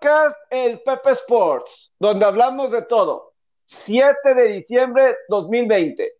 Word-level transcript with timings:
podcast 0.00 0.36
El 0.50 0.80
Pepe 0.82 1.10
Sports, 1.10 1.92
donde 1.98 2.24
hablamos 2.24 2.70
de 2.70 2.82
todo. 2.82 3.32
7 3.66 4.34
de 4.34 4.44
diciembre 4.44 5.16
2020. 5.28 6.12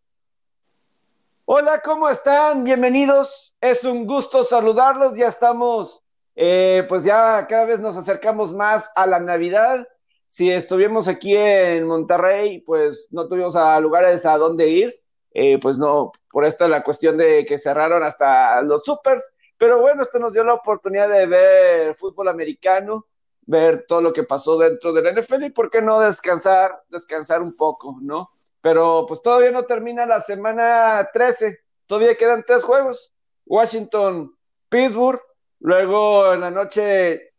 Hola, 1.45 1.81
¿cómo 1.85 2.09
están? 2.09 2.65
Bienvenidos. 2.65 3.55
Es 3.61 3.85
un 3.85 4.07
gusto 4.07 4.43
saludarlos. 4.43 5.17
Ya 5.17 5.29
estamos, 5.29 6.03
eh, 6.35 6.85
pues 6.89 7.05
ya 7.05 7.47
cada 7.49 7.67
vez 7.67 7.79
nos 7.79 7.97
acercamos 7.97 8.53
más 8.53 8.91
a 8.97 9.07
la 9.07 9.21
Navidad. 9.21 9.87
Si 10.27 10.51
estuvimos 10.51 11.07
aquí 11.07 11.37
en 11.37 11.87
Monterrey, 11.87 12.61
pues 12.63 13.09
no 13.11 13.29
tuvimos 13.29 13.55
lugares 13.81 14.27
a 14.27 14.37
dónde 14.39 14.69
ir. 14.69 15.01
Eh, 15.33 15.59
pues 15.61 15.79
no, 15.79 16.11
por 16.33 16.45
esta 16.45 16.67
la 16.67 16.83
cuestión 16.83 17.17
de 17.17 17.45
que 17.45 17.59
cerraron 17.59 18.03
hasta 18.03 18.61
los 18.63 18.83
supers. 18.83 19.25
Pero 19.57 19.81
bueno, 19.81 20.03
esto 20.03 20.19
nos 20.19 20.33
dio 20.33 20.43
la 20.43 20.55
oportunidad 20.55 21.09
de 21.09 21.27
ver 21.27 21.95
fútbol 21.95 22.29
americano 22.29 23.07
ver 23.49 23.87
todo 23.89 24.03
lo 24.03 24.13
que 24.13 24.25
pasó 24.25 24.59
dentro 24.59 24.93
del 24.93 25.19
NFL 25.19 25.45
y 25.45 25.51
por 25.51 25.71
qué 25.71 25.81
no 25.81 25.99
descansar, 26.01 26.85
descansar 26.91 27.41
un 27.41 27.57
poco, 27.57 27.97
¿no? 28.03 28.31
Pero 28.61 29.07
pues 29.09 29.23
todavía 29.23 29.51
no 29.51 29.65
termina 29.65 30.05
la 30.05 30.21
semana 30.21 31.09
13, 31.15 31.59
todavía 31.87 32.15
quedan 32.15 32.45
tres 32.47 32.63
juegos, 32.63 33.15
Washington, 33.47 34.37
Pittsburgh, 34.69 35.23
luego 35.61 36.35
en 36.35 36.43
la 36.43 36.51
noche 36.51 37.33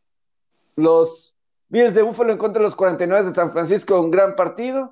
los 0.76 1.38
Bills 1.68 1.94
de 1.94 2.02
Buffalo 2.02 2.32
en 2.32 2.40
contra 2.40 2.60
de 2.60 2.66
los 2.66 2.76
49 2.76 3.30
de 3.30 3.36
San 3.36 3.52
Francisco, 3.52 4.02
un 4.02 4.10
gran 4.10 4.36
partido, 4.36 4.90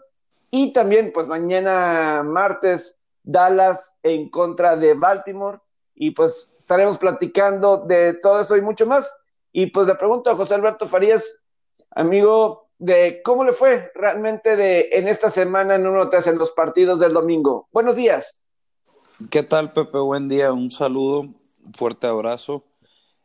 y 0.51 0.71
también 0.71 1.11
pues 1.11 1.25
mañana 1.25 2.21
martes 2.23 2.99
Dallas 3.23 3.95
en 4.03 4.29
contra 4.29 4.75
de 4.75 4.93
Baltimore, 4.93 5.57
y 5.95 6.11
pues 6.11 6.57
estaremos 6.59 6.99
platicando 6.99 7.77
de 7.77 8.13
todo 8.13 8.39
eso 8.39 8.55
y 8.55 8.61
mucho 8.61 8.85
más. 8.85 9.11
Y 9.59 9.65
pues 9.65 9.87
le 9.87 9.95
pregunto 9.95 10.29
a 10.29 10.35
José 10.35 10.53
Alberto 10.53 10.87
Farías, 10.87 11.39
amigo, 11.89 12.69
de 12.77 13.23
cómo 13.23 13.43
le 13.43 13.53
fue 13.53 13.91
realmente 13.95 14.55
de 14.55 14.89
en 14.91 15.07
esta 15.07 15.31
semana 15.31 15.73
en 15.73 15.87
uno 15.87 16.09
tras 16.09 16.27
en 16.27 16.37
los 16.37 16.51
partidos 16.51 16.99
del 16.99 17.11
domingo. 17.11 17.67
Buenos 17.71 17.95
días. 17.95 18.45
¿Qué 19.31 19.41
tal, 19.41 19.73
Pepe? 19.73 19.97
Buen 19.97 20.29
día, 20.29 20.53
un 20.53 20.69
saludo, 20.69 21.33
fuerte 21.73 22.05
abrazo. 22.05 22.65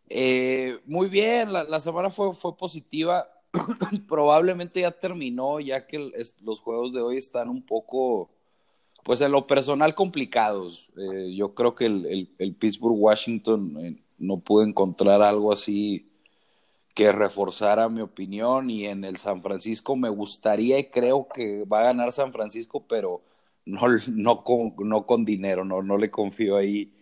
Eh, 0.08 0.78
muy 0.86 1.10
bien, 1.10 1.52
la, 1.52 1.80
semana 1.80 2.08
fue, 2.08 2.32
fue 2.32 2.56
positiva. 2.56 3.28
Probablemente 4.08 4.80
ya 4.80 4.90
terminó, 4.90 5.60
ya 5.60 5.86
que 5.86 6.12
los 6.40 6.60
juegos 6.60 6.94
de 6.94 7.02
hoy 7.02 7.18
están 7.18 7.50
un 7.50 7.60
poco, 7.60 8.30
pues 9.04 9.20
en 9.20 9.32
lo 9.32 9.46
personal, 9.46 9.94
complicados. 9.94 10.88
Eh, 10.96 11.34
yo 11.36 11.52
creo 11.52 11.74
que 11.74 11.84
el, 11.84 12.30
el 12.38 12.54
Pittsburgh-Washington 12.54 13.76
eh, 13.84 14.02
no 14.16 14.38
pudo 14.38 14.62
encontrar 14.62 15.20
algo 15.20 15.52
así 15.52 16.08
que 16.94 17.12
reforzara 17.12 17.88
mi 17.88 18.00
opinión 18.00 18.70
y 18.70 18.86
en 18.86 19.04
el 19.04 19.16
San 19.16 19.42
Francisco 19.42 19.96
me 19.96 20.08
gustaría 20.08 20.78
y 20.78 20.90
creo 20.90 21.26
que 21.28 21.64
va 21.64 21.80
a 21.80 21.84
ganar 21.84 22.12
San 22.12 22.32
Francisco, 22.32 22.84
pero 22.86 23.22
no, 23.64 23.80
no, 24.08 24.44
con, 24.44 24.74
no 24.78 25.06
con 25.06 25.24
dinero, 25.24 25.64
no, 25.64 25.82
no 25.82 25.96
le 25.96 26.10
confío 26.10 26.56
ahí 26.56 26.92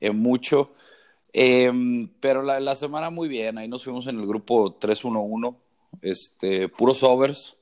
en 0.00 0.18
mucho. 0.18 0.72
Em, 1.32 2.08
pero 2.20 2.42
la, 2.42 2.60
la, 2.60 2.76
semana 2.76 3.10
muy 3.10 3.28
bien, 3.28 3.58
ahí 3.58 3.68
nos 3.68 3.84
fuimos 3.84 4.06
en 4.06 4.18
el 4.18 4.26
grupo 4.26 4.78
3-1-1, 4.78 5.56
este, 6.02 6.68
puros 6.68 7.02
overs, 7.02 7.56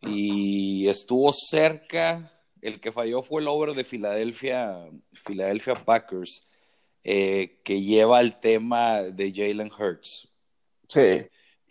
y 0.00 0.88
estuvo 0.88 1.32
cerca, 1.32 2.32
el 2.62 2.80
que 2.80 2.92
falló 2.92 3.22
fue 3.22 3.42
el 3.42 3.48
over 3.48 3.74
de 3.74 3.84
Filadelfia, 3.84 4.88
Philadelphia 5.26 5.74
Packers, 5.74 6.46
eh, 7.04 7.60
que 7.64 7.82
lleva 7.82 8.20
el 8.20 8.36
tema 8.40 9.02
de 9.02 9.32
Jalen 9.34 9.70
Hurts 9.70 10.33
Sí. 10.88 11.26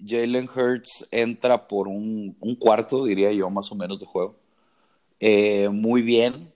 Jalen 0.06 0.47
Hurts 0.50 1.08
entra 1.11 1.67
por 1.67 1.88
un, 1.88 2.36
cuarto, 2.59 3.06
diría 3.06 3.31
yo, 3.31 3.50
más 3.50 3.72
o 3.72 3.75
menos 3.75 3.99
de 3.99 4.05
juego. 4.05 4.36
Eh, 5.20 5.70
muy 5.70 6.02
bien. 6.02 6.52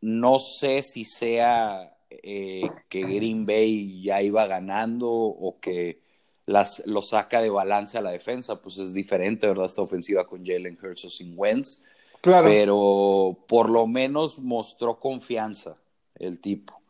No 0.00 0.38
sé 0.38 0.82
si 0.82 1.04
sea 1.04 1.96
eh, 2.10 2.68
que 2.88 3.02
Green 3.02 3.46
Bay 3.46 4.02
ya 4.02 4.22
iba 4.22 4.46
ganando 4.46 5.08
o 5.10 5.58
que 5.60 6.00
las, 6.46 6.82
lo 6.86 7.02
saca 7.02 7.40
de 7.40 7.50
balance 7.50 7.96
a 7.96 8.02
la 8.02 8.10
defensa, 8.10 8.60
pues 8.60 8.78
es 8.78 8.92
diferente, 8.92 9.46
¿verdad? 9.46 9.66
Esta 9.66 9.82
ofensiva 9.82 10.26
con 10.26 10.44
Jalen 10.44 10.78
Hurts 10.80 11.04
o 11.04 11.10
sin 11.10 11.34
Wentz. 11.36 11.82
Claro. 12.20 12.48
Pero 12.48 13.38
por 13.48 13.68
lo 13.68 13.86
menos 13.86 14.38
mostró 14.38 14.98
confianza 14.98 15.76
el 16.16 16.40
tipo. 16.40 16.80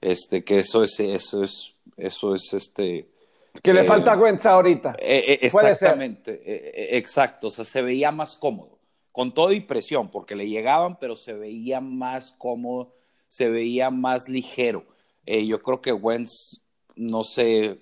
Este, 0.00 0.42
que 0.42 0.60
eso 0.60 0.82
es, 0.82 0.98
eso 0.98 1.44
es, 1.44 1.74
eso 1.96 2.34
es 2.34 2.52
este 2.52 3.11
que 3.60 3.72
le 3.72 3.84
falta 3.84 4.16
Wentz 4.16 4.46
ahorita. 4.46 4.96
Eh, 4.98 5.24
eh, 5.28 5.38
exactamente, 5.42 6.40
eh, 6.44 6.96
exacto. 6.96 7.48
O 7.48 7.50
sea, 7.50 7.64
se 7.64 7.82
veía 7.82 8.10
más 8.10 8.36
cómodo. 8.36 8.78
Con 9.10 9.30
todo 9.30 9.52
y 9.52 9.60
presión, 9.60 10.10
porque 10.10 10.34
le 10.34 10.48
llegaban, 10.48 10.98
pero 10.98 11.16
se 11.16 11.34
veía 11.34 11.80
más 11.80 12.32
cómodo, 12.32 12.94
se 13.28 13.50
veía 13.50 13.90
más 13.90 14.28
ligero. 14.28 14.86
yo 15.26 15.60
creo 15.60 15.82
que 15.82 15.92
Wentz, 15.92 16.62
no 16.96 17.22
sé, 17.22 17.78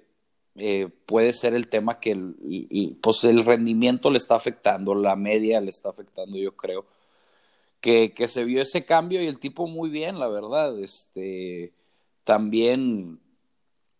puede 1.06 1.32
ser 1.32 1.54
el 1.54 1.68
tema 1.68 2.00
que 2.00 2.10
el, 2.10 2.98
pues 3.00 3.22
el 3.22 3.44
rendimiento 3.44 4.10
le 4.10 4.18
está 4.18 4.34
afectando, 4.34 4.92
la 4.96 5.14
media 5.14 5.60
le 5.60 5.70
está 5.70 5.90
afectando, 5.90 6.36
yo 6.36 6.56
creo. 6.56 6.84
Que, 7.80 8.12
que 8.12 8.26
se 8.26 8.44
vio 8.44 8.60
ese 8.60 8.84
cambio 8.84 9.22
y 9.22 9.26
el 9.26 9.38
tipo 9.38 9.68
muy 9.68 9.88
bien, 9.88 10.18
la 10.18 10.26
verdad. 10.26 10.78
Este, 10.80 11.72
también 12.24 13.20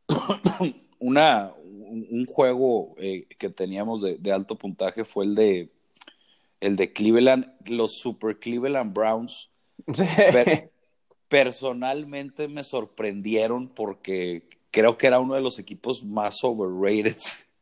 una, 0.98 1.52
un, 1.90 2.26
juego 2.26 2.94
eh, 2.98 3.26
que 3.38 3.50
teníamos 3.50 4.00
de, 4.02 4.32
alto 4.32 4.56
puntaje 4.56 5.04
fue 5.04 5.24
el 5.24 5.34
de 5.34 5.70
el 6.60 6.76
de 6.76 6.92
Cleveland, 6.92 7.50
los 7.66 7.98
Super 7.98 8.38
Cleveland 8.38 8.94
Browns. 8.94 9.50
personalmente 11.28 12.48
me 12.48 12.64
sorprendieron 12.64 13.68
porque 13.68 14.48
creo 14.70 14.98
que 14.98 15.06
era 15.06 15.20
uno 15.20 15.34
de 15.34 15.40
los 15.40 15.58
equipos 15.58 16.04
más 16.04 16.42
overrated 16.42 17.16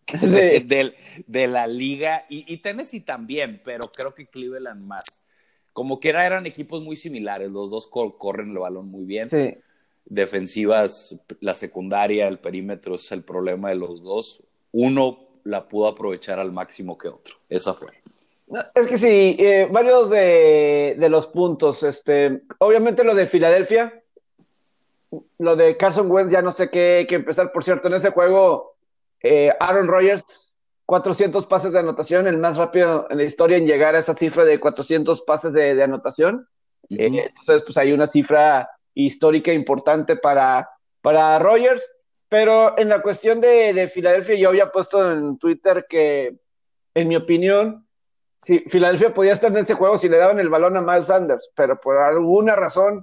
de, 1.26 1.46
la 1.46 1.66
liga 1.66 2.24
y, 2.28 2.52
y, 2.52 2.56
Tennessee 2.56 3.00
también, 3.00 3.60
pero 3.64 3.90
creo 3.94 4.14
que 4.14 4.26
Cleveland 4.26 4.82
más. 4.82 5.22
Como 5.72 6.00
que 6.00 6.08
eran 6.08 6.46
equipos 6.46 6.82
muy 6.82 6.96
similares, 6.96 7.50
los 7.50 7.70
dos 7.70 7.86
corren 7.86 8.50
el 8.50 8.58
balón 8.58 8.88
muy 8.88 9.04
bien. 9.04 9.28
Sí 9.28 9.54
defensivas, 10.08 11.20
la 11.40 11.54
secundaria, 11.54 12.28
el 12.28 12.38
perímetro 12.38 12.94
es 12.94 13.12
el 13.12 13.22
problema 13.22 13.68
de 13.68 13.76
los 13.76 14.02
dos. 14.02 14.42
Uno 14.72 15.18
la 15.44 15.68
pudo 15.68 15.88
aprovechar 15.88 16.38
al 16.38 16.52
máximo 16.52 16.96
que 16.96 17.08
otro. 17.08 17.36
Esa 17.48 17.74
fue. 17.74 17.90
Es 18.74 18.86
que 18.86 18.96
sí, 18.96 19.36
eh, 19.38 19.68
varios 19.70 20.08
de, 20.08 20.96
los 21.10 21.26
puntos. 21.26 21.82
Este, 21.82 22.42
obviamente 22.58 23.04
lo 23.04 23.14
de 23.14 23.26
Filadelfia, 23.26 24.02
lo 25.38 25.56
de 25.56 25.76
Carson 25.76 26.10
Wentz, 26.10 26.32
ya 26.32 26.42
no 26.42 26.52
sé 26.52 26.70
qué, 26.70 27.06
qué 27.08 27.16
empezar. 27.16 27.52
Por 27.52 27.64
cierto, 27.64 27.88
en 27.88 27.94
ese 27.94 28.10
juego, 28.10 28.76
eh, 29.22 29.52
Aaron 29.60 29.86
Rodgers, 29.86 30.54
400 30.86 31.46
pases 31.46 31.72
de 31.72 31.80
anotación, 31.80 32.26
el 32.26 32.38
más 32.38 32.56
rápido 32.56 33.06
en 33.10 33.18
la 33.18 33.24
historia 33.24 33.58
en 33.58 33.66
llegar 33.66 33.94
a 33.94 33.98
esa 33.98 34.14
cifra 34.14 34.46
de 34.46 34.58
400 34.58 35.20
pases 35.22 35.52
de, 35.52 35.82
anotación. 35.82 36.48
Eh, 36.88 37.26
entonces, 37.28 37.62
pues 37.62 37.76
hay 37.76 37.92
una 37.92 38.06
cifra 38.06 38.70
histórica 39.06 39.52
importante 39.52 40.16
para, 40.16 40.68
para 41.00 41.38
Rogers. 41.38 41.86
Pero 42.28 42.78
en 42.78 42.90
la 42.90 43.00
cuestión 43.00 43.40
de, 43.40 43.72
de 43.72 43.88
Filadelfia, 43.88 44.34
yo 44.36 44.50
había 44.50 44.70
puesto 44.70 45.10
en 45.10 45.38
Twitter 45.38 45.86
que, 45.88 46.38
en 46.94 47.08
mi 47.08 47.16
opinión, 47.16 47.86
si 48.42 48.60
Filadelfia 48.60 49.14
podía 49.14 49.32
estar 49.32 49.50
en 49.50 49.58
ese 49.58 49.74
juego 49.74 49.98
si 49.98 50.08
le 50.08 50.18
daban 50.18 50.38
el 50.38 50.50
balón 50.50 50.76
a 50.76 50.82
Miles 50.82 51.06
Sanders, 51.06 51.50
pero 51.56 51.80
por 51.80 51.96
alguna 51.96 52.54
razón, 52.54 53.02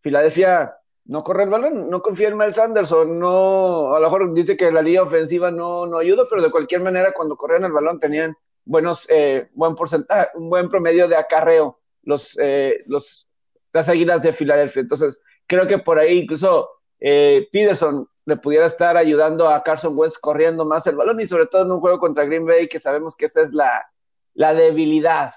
Filadelfia 0.00 0.76
no 1.06 1.22
corre 1.22 1.44
el 1.44 1.50
balón, 1.50 1.88
no 1.88 2.02
confía 2.02 2.28
en 2.28 2.36
Miles 2.36 2.56
Sanders, 2.56 2.92
o 2.92 3.04
no, 3.04 3.94
a 3.94 4.00
lo 4.00 4.06
mejor 4.06 4.34
dice 4.34 4.56
que 4.56 4.70
la 4.70 4.82
línea 4.82 5.02
ofensiva 5.02 5.50
no, 5.50 5.86
no 5.86 5.98
ayuda, 5.98 6.24
pero 6.28 6.42
de 6.42 6.50
cualquier 6.50 6.82
manera, 6.82 7.12
cuando 7.12 7.36
corrían 7.36 7.64
el 7.64 7.72
balón 7.72 7.98
tenían 7.98 8.36
buenos, 8.64 9.06
eh, 9.08 9.48
buen 9.54 9.74
porcentaje, 9.74 10.28
un 10.34 10.50
buen 10.50 10.68
promedio 10.68 11.08
de 11.08 11.16
acarreo 11.16 11.78
los, 12.02 12.36
eh, 12.40 12.82
los, 12.86 13.28
las 13.72 13.88
águilas 13.88 14.22
de 14.22 14.32
Filadelfia. 14.32 14.82
Entonces, 14.82 15.20
creo 15.46 15.66
que 15.66 15.78
por 15.78 15.98
ahí 15.98 16.18
incluso 16.18 16.68
eh, 17.00 17.48
Peterson 17.52 18.08
le 18.24 18.36
pudiera 18.36 18.66
estar 18.66 18.96
ayudando 18.96 19.48
a 19.48 19.62
Carson 19.62 19.96
Wentz 19.96 20.18
corriendo 20.18 20.64
más 20.64 20.86
el 20.86 20.96
balón 20.96 21.20
y 21.20 21.26
sobre 21.26 21.46
todo 21.46 21.62
en 21.62 21.70
un 21.70 21.80
juego 21.80 21.98
contra 21.98 22.24
Green 22.24 22.44
Bay 22.44 22.68
que 22.68 22.80
sabemos 22.80 23.14
que 23.14 23.26
esa 23.26 23.42
es 23.42 23.52
la, 23.52 23.88
la 24.34 24.52
debilidad 24.54 25.34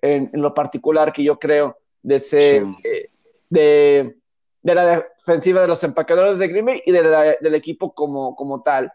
en, 0.00 0.30
lo 0.32 0.54
particular 0.54 1.12
que 1.12 1.24
yo 1.24 1.38
creo 1.38 1.76
de, 2.02 2.16
ese, 2.16 2.64
eh, 2.84 3.10
de, 3.48 4.16
de, 4.62 4.74
la 4.74 5.04
defensiva 5.18 5.60
de 5.60 5.68
los 5.68 5.82
empacadores 5.84 6.38
de 6.38 6.48
Green 6.48 6.64
Bay 6.64 6.82
y 6.86 6.92
de 6.92 7.36
del 7.40 7.54
equipo 7.54 7.92
como, 7.94 8.34
como 8.36 8.62
tal. 8.62 8.92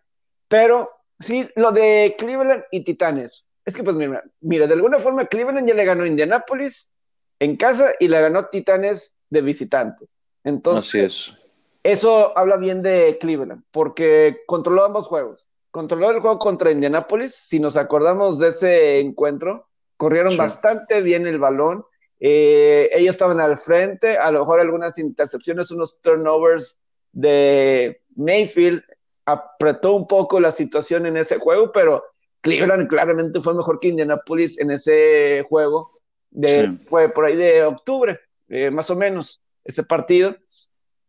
Pero 0.47 0.89
sí, 1.19 1.47
lo 1.55 1.71
de 1.71 2.15
Cleveland 2.17 2.63
y 2.71 2.83
Titanes. 2.83 3.47
Es 3.65 3.75
que 3.75 3.83
pues 3.83 3.95
mira, 3.95 4.23
mira, 4.41 4.67
de 4.67 4.73
alguna 4.73 4.99
forma 4.99 5.25
Cleveland 5.25 5.67
ya 5.67 5.73
le 5.73 5.85
ganó 5.85 6.03
a 6.03 6.07
Indianapolis 6.07 6.93
en 7.39 7.57
casa 7.57 7.93
y 7.99 8.07
le 8.07 8.21
ganó 8.21 8.45
Titanes 8.45 9.15
de 9.29 9.41
visitante. 9.41 10.05
Entonces, 10.45 11.33
eso 11.83 12.37
habla 12.37 12.55
bien 12.55 12.81
de 12.81 13.17
Cleveland, 13.19 13.63
porque 13.71 14.43
controló 14.45 14.85
ambos 14.85 15.07
juegos. 15.07 15.47
controló 15.71 16.09
el 16.11 16.21
juego 16.21 16.39
contra 16.39 16.71
Indianapolis. 16.71 17.35
Si 17.35 17.59
nos 17.59 17.75
acordamos 17.75 18.39
de 18.39 18.47
ese 18.47 18.99
encuentro, 18.99 19.67
corrieron 19.97 20.37
bastante 20.37 21.01
bien 21.01 21.27
el 21.27 21.37
balón. 21.37 21.83
Eh, 22.21 22.89
ellos 22.93 23.15
estaban 23.15 23.41
al 23.41 23.57
frente, 23.57 24.17
a 24.17 24.31
lo 24.31 24.39
mejor 24.39 24.61
algunas 24.61 24.97
intercepciones, 24.97 25.71
unos 25.71 25.99
turnovers 26.01 26.79
de 27.11 28.01
Mayfield 28.15 28.83
apretó 29.25 29.93
un 29.93 30.07
poco 30.07 30.39
la 30.39 30.51
situación 30.51 31.05
en 31.05 31.17
ese 31.17 31.39
juego, 31.39 31.71
pero 31.71 32.03
Cleveland 32.41 32.87
claramente 32.87 33.41
fue 33.41 33.53
mejor 33.53 33.79
que 33.79 33.89
Indianapolis 33.89 34.59
en 34.59 34.71
ese 34.71 35.43
juego. 35.49 35.91
De, 36.29 36.77
Fue 36.89 37.09
por 37.09 37.25
ahí 37.25 37.35
de 37.35 37.63
octubre, 37.63 38.19
eh, 38.49 38.69
más 38.69 38.89
o 38.89 38.95
menos, 38.95 39.41
ese 39.65 39.83
partido. 39.83 40.35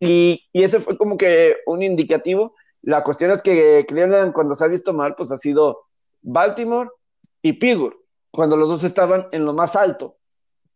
Y, 0.01 0.43
y, 0.53 0.65
ese 0.65 0.81
fue 0.81 0.99
como 0.99 1.17
que 1.17 1.57
un 1.67 1.83
indicativo. 1.83 2.55
La 2.83 3.03
cuestión 3.05 3.31
es 3.31 3.43
que 3.43 3.85
Cleveland, 3.87 4.33
cuando 4.33 4.55
se 4.55 4.65
ha 4.65 4.69
visto 4.69 4.93
mal, 4.93 5.15
pues 5.15 5.31
ha 5.31 5.39
sido 5.39 5.87
Baltimore 6.23 6.91
y 7.43 7.55
Pittsburgh, 7.55 7.97
cuando 8.31 8.57
los 8.57 8.69
dos 8.69 8.85
estaban 8.85 9.27
en 9.33 9.45
lo 9.45 9.53
más 9.53 9.77
alto. 9.77 10.17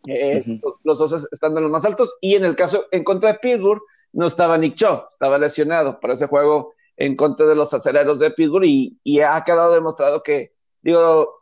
Eh, 0.07 0.43
los 0.85 0.99
dos 0.99 1.29
estando 1.31 1.59
en 1.59 1.65
los 1.65 1.73
más 1.73 1.85
altos. 1.85 2.15
Y 2.21 2.35
en 2.35 2.45
el 2.45 2.57
caso 2.57 2.87
en 2.91 3.05
contra 3.05 3.33
de 3.33 3.39
Pittsburgh, 3.39 3.83
no 4.13 4.27
estaba 4.27 4.59
Nick 4.59 4.77
Chubb, 4.77 5.07
estaba 5.09 5.39
lesionado 5.39 6.01
para 6.01 6.15
ese 6.15 6.27
juego 6.27 6.75
en 6.97 7.17
contra 7.17 7.47
de 7.47 7.55
los 7.55 7.73
aceleros 7.73 8.19
de 8.19 8.31
Pittsburgh 8.31 8.65
y, 8.65 9.21
ha 9.21 9.43
quedado 9.45 9.75
demostrado 9.75 10.23
que, 10.23 10.55
digo, 10.83 11.35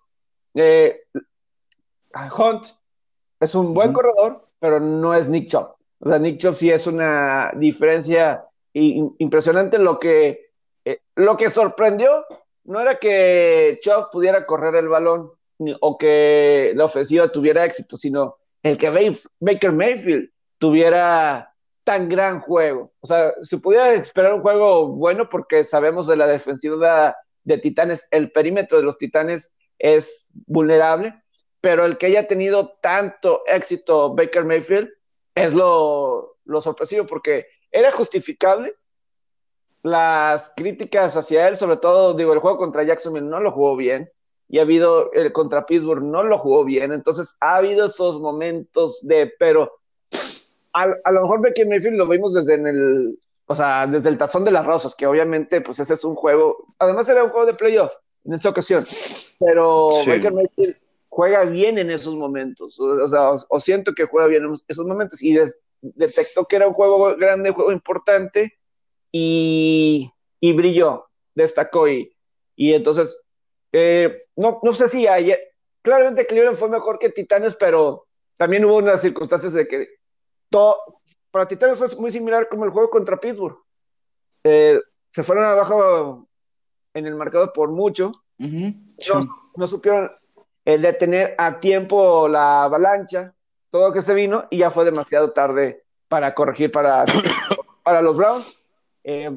eh, 0.54 1.02
Hunt 2.36 2.66
es 3.40 3.54
un 3.54 3.74
buen 3.74 3.92
corredor, 3.92 4.48
pero 4.58 4.80
no 4.80 5.14
es 5.14 5.28
Nick 5.28 5.50
Chubb. 5.50 5.77
O 6.00 6.08
sea, 6.08 6.18
Nick 6.18 6.38
Chubb 6.38 6.56
sí 6.56 6.70
es 6.70 6.86
una 6.86 7.52
diferencia 7.56 8.44
impresionante. 8.72 9.78
Lo 9.78 9.98
que, 9.98 10.50
eh, 10.84 11.00
lo 11.16 11.36
que 11.36 11.50
sorprendió 11.50 12.24
no 12.64 12.80
era 12.80 12.98
que 12.98 13.78
Chubb 13.82 14.10
pudiera 14.10 14.46
correr 14.46 14.74
el 14.76 14.88
balón 14.88 15.32
o 15.80 15.98
que 15.98 16.72
la 16.76 16.84
ofensiva 16.84 17.32
tuviera 17.32 17.64
éxito, 17.64 17.96
sino 17.96 18.36
el 18.62 18.78
que 18.78 19.18
Baker 19.40 19.72
Mayfield 19.72 20.30
tuviera 20.58 21.52
tan 21.84 22.08
gran 22.08 22.40
juego. 22.40 22.92
O 23.00 23.06
sea, 23.06 23.32
se 23.42 23.58
pudiera 23.58 23.94
esperar 23.94 24.34
un 24.34 24.42
juego 24.42 24.88
bueno 24.88 25.28
porque 25.28 25.64
sabemos 25.64 26.06
de 26.06 26.16
la 26.16 26.26
defensiva 26.26 27.16
de 27.44 27.58
Titanes, 27.58 28.06
el 28.10 28.30
perímetro 28.30 28.76
de 28.76 28.84
los 28.84 28.98
Titanes 28.98 29.52
es 29.78 30.28
vulnerable, 30.46 31.14
pero 31.60 31.84
el 31.86 31.96
que 31.96 32.06
haya 32.06 32.26
tenido 32.28 32.76
tanto 32.82 33.42
éxito 33.46 34.14
Baker 34.14 34.44
Mayfield 34.44 34.90
es 35.44 35.54
lo, 35.54 36.36
lo 36.44 36.60
sorpresivo 36.60 37.06
porque 37.06 37.46
era 37.70 37.92
justificable 37.92 38.74
las 39.82 40.52
críticas 40.56 41.16
hacia 41.16 41.48
él, 41.48 41.56
sobre 41.56 41.76
todo, 41.76 42.14
digo, 42.14 42.32
el 42.32 42.40
juego 42.40 42.58
contra 42.58 42.82
Jacksonville 42.82 43.26
no 43.26 43.40
lo 43.40 43.52
jugó 43.52 43.76
bien, 43.76 44.10
y 44.48 44.58
ha 44.58 44.62
habido 44.62 45.12
el 45.12 45.32
contra 45.32 45.66
Pittsburgh, 45.66 46.02
no 46.02 46.22
lo 46.22 46.38
jugó 46.38 46.64
bien, 46.64 46.92
entonces 46.92 47.36
ha 47.40 47.56
habido 47.56 47.86
esos 47.86 48.20
momentos 48.20 49.06
de, 49.06 49.32
pero 49.38 49.72
a, 50.72 50.86
lo 50.86 51.22
mejor 51.22 51.40
Becky 51.40 51.64
Mayfield 51.64 51.96
lo 51.96 52.08
vimos 52.08 52.34
desde 52.34 52.54
en 52.54 52.66
el, 52.66 53.18
o 53.46 53.54
sea, 53.54 53.86
desde 53.86 54.08
el 54.08 54.18
tazón 54.18 54.44
de 54.44 54.50
las 54.50 54.66
rosas, 54.66 54.94
que 54.94 55.06
obviamente, 55.06 55.60
pues 55.60 55.78
ese 55.80 55.94
es 55.94 56.04
un 56.04 56.14
juego, 56.14 56.74
además 56.78 57.08
era 57.08 57.24
un 57.24 57.30
juego 57.30 57.46
de 57.46 57.54
playoff 57.54 57.92
en 58.24 58.34
esa 58.34 58.48
ocasión, 58.48 58.84
pero 59.38 59.88
Baker 60.06 60.32
Mayfield 60.32 60.76
juega 61.18 61.42
bien 61.42 61.78
en 61.78 61.90
esos 61.90 62.14
momentos, 62.14 62.78
o, 62.78 63.08
sea, 63.08 63.32
o, 63.48 63.58
siento 63.58 63.92
que 63.92 64.04
juega 64.04 64.28
bien 64.28 64.44
en 64.44 64.54
esos 64.68 64.86
momentos 64.86 65.20
y 65.20 65.36
detectó 65.82 66.44
que 66.44 66.54
era 66.54 66.68
un 66.68 66.74
juego 66.74 67.16
grande, 67.16 67.50
un 67.50 67.56
juego 67.56 67.72
importante 67.72 68.56
y, 69.10 70.12
y 70.38 70.52
brilló, 70.52 71.08
destacó 71.34 71.88
y, 71.88 72.16
y 72.54 72.72
entonces, 72.72 73.20
eh, 73.72 74.26
no, 74.36 74.60
no 74.62 74.72
sé 74.74 74.88
si 74.88 75.08
ayer, 75.08 75.40
claramente 75.82 76.24
Cleveland 76.24 76.56
fue 76.56 76.68
mejor 76.68 77.00
que 77.00 77.10
Titanes, 77.10 77.56
pero 77.56 78.06
también 78.36 78.64
hubo 78.64 78.76
unas 78.76 79.00
circunstancias 79.02 79.52
de 79.54 79.66
que 79.66 79.88
para 81.32 81.48
Titanes 81.48 81.78
fue 81.78 81.88
muy 81.96 82.12
similar 82.12 82.48
como 82.48 82.64
el 82.64 82.70
juego 82.70 82.90
contra 82.90 83.18
Pittsburgh. 83.18 83.58
Eh, 84.44 84.80
se 85.10 85.24
fueron 85.24 85.46
abajo 85.46 86.28
en 86.94 87.06
el 87.06 87.16
marcador 87.16 87.52
por 87.52 87.72
mucho. 87.72 88.12
no, 88.38 89.66
supieron 89.66 90.12
el 90.68 90.82
detener 90.82 91.34
a 91.38 91.60
tiempo 91.60 92.28
la 92.28 92.64
avalancha, 92.64 93.32
todo 93.70 93.88
lo 93.88 93.94
que 93.94 94.02
se 94.02 94.12
vino, 94.12 94.46
y 94.50 94.58
ya 94.58 94.70
fue 94.70 94.84
demasiado 94.84 95.32
tarde 95.32 95.82
para 96.08 96.34
corregir 96.34 96.70
para, 96.70 97.06
para 97.82 98.02
los 98.02 98.18
Browns. 98.18 98.54
Eh, 99.02 99.30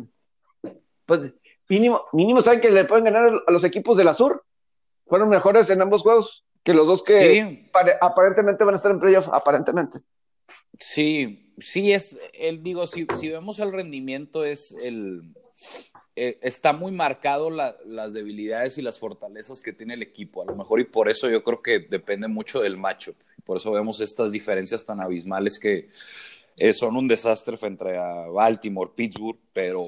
pues 1.06 1.32
mínimo, 1.70 2.04
mínimo 2.12 2.42
saben 2.42 2.60
que 2.60 2.70
le 2.70 2.84
pueden 2.84 3.06
ganar 3.06 3.44
a 3.48 3.52
los 3.52 3.64
equipos 3.64 3.96
de 3.96 4.04
la 4.04 4.14
Sur. 4.14 4.44
Fueron 5.08 5.30
mejores 5.30 5.70
en 5.70 5.82
ambos 5.82 6.02
juegos 6.02 6.44
que 6.64 6.74
los 6.74 6.90
dos 6.90 7.02
que 7.02 7.70
aparentemente 8.02 8.66
van 8.66 8.74
a 8.74 8.78
estar 8.78 8.92
en 8.92 9.00
playoff, 9.00 9.30
aparentemente. 9.32 10.02
Sí, 10.78 11.54
sí 11.60 11.94
es, 11.94 12.20
el, 12.34 12.62
digo, 12.62 12.86
si, 12.88 13.08
si 13.18 13.30
vemos 13.30 13.58
el 13.60 13.72
rendimiento, 13.72 14.44
es 14.44 14.74
el, 14.84 15.34
eh, 16.24 16.38
está 16.44 16.72
muy 16.72 16.92
marcado 16.92 17.50
las 17.50 18.14
debilidades 18.14 18.78
y 18.78 18.84
las 18.84 19.00
fortalezas 19.00 19.60
que 19.60 19.74
tiene 19.74 19.96
el 19.96 20.04
equipo, 20.04 20.44
a 20.44 20.46
lo 20.46 20.56
mejor, 20.56 20.80
y 20.80 20.84
por 20.84 21.10
eso 21.10 21.28
yo 21.28 21.44
creo 21.44 21.64
que 21.64 21.80
depende 21.80 22.28
mucho 22.28 22.62
del 22.62 22.78
macho, 22.78 23.16
por 23.44 23.58
eso 23.58 23.72
vemos 23.72 24.00
estas 24.02 24.32
diferencias 24.32 24.86
tan 24.86 25.02
abismales 25.02 25.58
que 25.58 25.90
eh, 26.58 26.74
son 26.74 26.96
un 26.96 27.08
desastre 27.08 27.58
frente 27.58 27.98
a 27.98 28.28
Baltimore, 28.28 28.92
Pittsburgh, 28.96 29.40
pero 29.52 29.82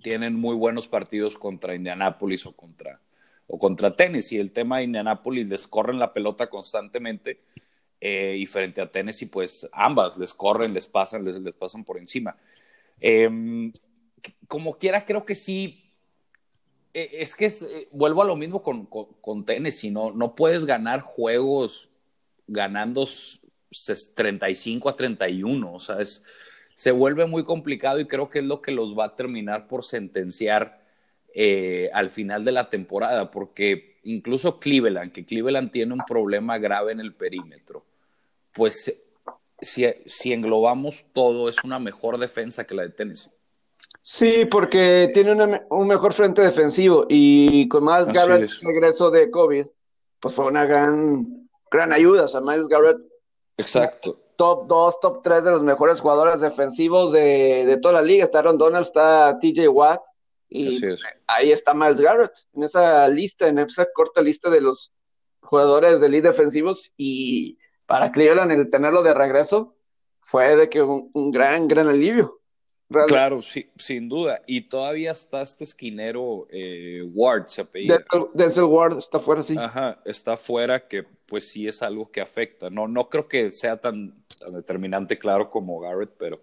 tienen 0.00 0.40
muy 0.40 0.56
buenos 0.56 0.88
partidos 0.88 1.36
contra 1.36 1.74
Indianapolis 1.74 2.46
o 2.46 2.56
contra, 2.56 2.98
o 3.46 3.58
contra 3.58 3.94
Tennessee. 3.94 4.38
El 4.38 4.52
tema 4.52 4.78
de 4.78 4.84
Indianapolis 4.84 5.46
les 5.46 5.66
corren 5.66 5.98
la 5.98 6.14
pelota 6.14 6.46
constantemente 6.46 7.42
eh, 8.00 8.36
y 8.38 8.46
frente 8.46 8.80
a 8.80 8.90
Tennessee, 8.90 9.26
pues 9.26 9.68
ambas 9.70 10.16
les 10.16 10.32
corren, 10.32 10.72
les 10.72 10.86
pasan, 10.86 11.26
les, 11.26 11.38
les 11.38 11.54
pasan 11.54 11.84
por 11.84 11.98
encima. 11.98 12.38
Em, 12.98 13.70
como 14.48 14.78
quiera, 14.78 15.04
creo 15.04 15.24
que 15.24 15.34
sí. 15.34 15.78
E, 16.94 17.22
es 17.22 17.34
que 17.34 17.46
eh, 17.46 17.88
vuelvo 17.92 18.22
a 18.22 18.26
lo 18.26 18.36
mismo 18.36 18.62
con, 18.62 18.86
con, 18.86 19.44
Tennessee, 19.44 19.90
¿no? 19.90 20.12
No 20.12 20.34
puedes 20.34 20.64
ganar 20.64 21.00
juegos 21.00 21.90
ganando 22.46 23.06
35 24.14 24.88
a 24.88 24.96
31, 24.96 25.72
o 25.72 25.80
sea, 25.80 25.98
se 26.74 26.90
vuelve 26.90 27.26
muy 27.26 27.44
complicado 27.44 27.98
y 28.00 28.06
creo 28.06 28.30
que 28.30 28.40
es 28.40 28.44
lo 28.44 28.62
que 28.62 28.70
los 28.70 28.96
va 28.96 29.06
a 29.06 29.16
terminar 29.16 29.66
por 29.66 29.84
sentenciar 29.84 30.84
eh, 31.34 31.90
al 31.92 32.10
final 32.10 32.44
de 32.44 32.52
la 32.52 32.70
temporada, 32.70 33.30
porque 33.30 33.98
incluso 34.04 34.58
Cleveland, 34.58 35.12
que 35.12 35.24
Cleveland 35.24 35.70
tiene 35.70 35.92
un 35.92 36.02
problema 36.06 36.58
grave 36.58 36.92
en 36.92 37.00
el 37.00 37.14
perímetro, 37.14 37.84
pues 38.52 39.02
si, 39.60 40.32
englobamos 40.32 41.04
todo, 41.12 41.48
es 41.48 41.56
una 41.64 41.78
mejor 41.78 42.18
defensa 42.18 42.66
que 42.66 42.74
la 42.74 42.82
de 42.82 42.90
Tennessee. 42.90 43.30
Sí, 44.08 44.44
porque 44.44 45.10
tiene 45.12 45.32
un 45.68 45.88
mejor 45.88 46.12
frente 46.12 46.40
defensivo 46.40 47.06
y 47.08 47.66
con 47.66 47.84
Miles 47.84 48.12
Garrett 48.12 48.48
regreso 48.62 49.10
de 49.10 49.32
COVID, 49.32 49.66
pues 50.20 50.32
fue 50.32 50.46
una 50.46 50.64
gran, 50.64 51.48
gran 51.72 51.92
ayuda. 51.92 52.26
O 52.26 52.28
sea, 52.28 52.40
Miles 52.40 52.68
Garrett. 52.68 52.98
Exacto. 53.56 54.16
Top 54.36 54.68
2, 54.68 55.00
top 55.00 55.22
3 55.24 55.42
de 55.42 55.50
los 55.50 55.64
mejores 55.64 56.00
jugadores 56.00 56.38
defensivos 56.38 57.10
de, 57.10 57.80
toda 57.82 57.94
la 57.94 58.02
liga. 58.02 58.22
Está 58.22 58.38
Aaron 58.38 58.58
Donald, 58.58 58.86
está 58.86 59.40
TJ 59.40 59.66
Watt. 59.70 60.02
Y 60.48 60.78
ahí 61.26 61.50
está 61.50 61.74
Miles 61.74 62.00
Garrett, 62.00 62.46
en 62.52 62.62
esa 62.62 63.08
lista, 63.08 63.48
en 63.48 63.58
esa 63.58 63.88
corta 63.92 64.22
lista 64.22 64.50
de 64.50 64.60
los 64.60 64.92
jugadores 65.40 66.00
de 66.00 66.06
elite 66.06 66.28
defensivos. 66.28 66.92
Y 66.96 67.58
para 67.86 68.12
Cleveland 68.12 68.52
el 68.52 68.70
tenerlo 68.70 69.02
de 69.02 69.14
regreso 69.14 69.74
fue 70.20 70.54
de 70.54 70.70
que 70.70 70.80
un, 70.80 71.32
gran, 71.32 71.66
gran 71.66 71.88
alivio. 71.88 72.38
Claro, 72.88 73.42
sí, 73.42 73.68
sin 73.76 74.08
duda. 74.08 74.42
Y 74.46 74.62
todavía 74.62 75.10
está 75.10 75.42
este 75.42 75.64
esquinero 75.64 76.46
eh, 76.50 77.02
Ward, 77.12 77.48
se 77.48 77.62
apellida. 77.62 78.04
Denzel 78.32 78.64
Ward 78.64 78.98
está 78.98 79.18
fuera, 79.18 79.42
sí. 79.42 79.56
Ajá, 79.58 80.00
está 80.04 80.36
fuera, 80.36 80.86
que 80.86 81.02
pues 81.02 81.50
sí 81.50 81.66
es 81.66 81.82
algo 81.82 82.10
que 82.10 82.20
afecta. 82.20 82.70
No, 82.70 82.86
no 82.86 83.08
creo 83.08 83.26
que 83.26 83.50
sea 83.50 83.80
tan, 83.80 84.14
determinante, 84.52 85.18
claro, 85.18 85.50
como 85.50 85.80
Garrett, 85.80 86.12
pero, 86.16 86.40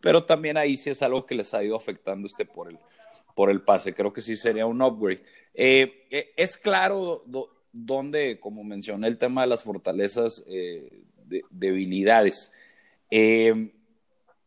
pero 0.00 0.24
también 0.24 0.58
ahí 0.58 0.76
sí 0.76 0.90
es 0.90 1.00
algo 1.02 1.24
que 1.24 1.34
les 1.34 1.54
ha 1.54 1.64
ido 1.64 1.76
afectando 1.76 2.26
este 2.26 2.44
por 2.44 2.68
el, 2.68 2.78
por 3.34 3.50
el 3.50 3.62
pase. 3.62 3.94
Creo 3.94 4.12
que 4.12 4.20
sí 4.20 4.36
sería 4.36 4.66
un 4.66 4.82
upgrade. 4.82 5.22
Eh, 5.54 6.06
eh, 6.10 6.32
es 6.36 6.58
claro 6.58 7.24
donde, 7.72 8.38
como 8.38 8.64
mencioné, 8.64 9.06
el 9.08 9.16
tema 9.16 9.42
de 9.42 9.46
las 9.46 9.64
fortalezas, 9.64 10.44
eh, 10.46 11.04
debilidades. 11.50 12.52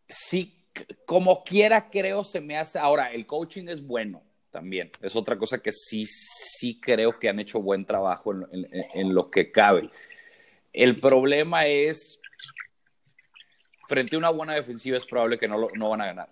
Sí, 0.08 0.59
como 1.06 1.44
quiera 1.44 1.90
creo 1.90 2.24
se 2.24 2.42
me 2.42 2.58
hace, 2.58 2.80
ahora 2.80 3.12
el 3.12 3.26
coaching 3.26 3.68
es 3.68 3.86
bueno 3.86 4.24
también, 4.52 4.92
es 5.02 5.16
otra 5.16 5.38
cosa 5.38 5.62
que 5.62 5.72
sí, 5.72 6.06
sí 6.06 6.80
creo 6.80 7.20
que 7.20 7.30
han 7.30 7.40
hecho 7.40 7.62
buen 7.62 7.86
trabajo 7.86 8.34
en, 8.34 9.14
lo 9.14 9.30
que 9.30 9.52
cabe. 9.52 9.84
El 10.74 11.00
problema 11.00 11.68
es, 11.68 12.20
frente 13.88 14.16
a 14.16 14.20
una 14.20 14.30
buena 14.30 14.56
defensiva 14.56 14.98
es 14.98 15.06
probable 15.06 15.38
que 15.38 15.48
no, 15.48 15.68
no 15.76 15.90
van 15.90 16.02
a 16.02 16.06
ganar. 16.08 16.30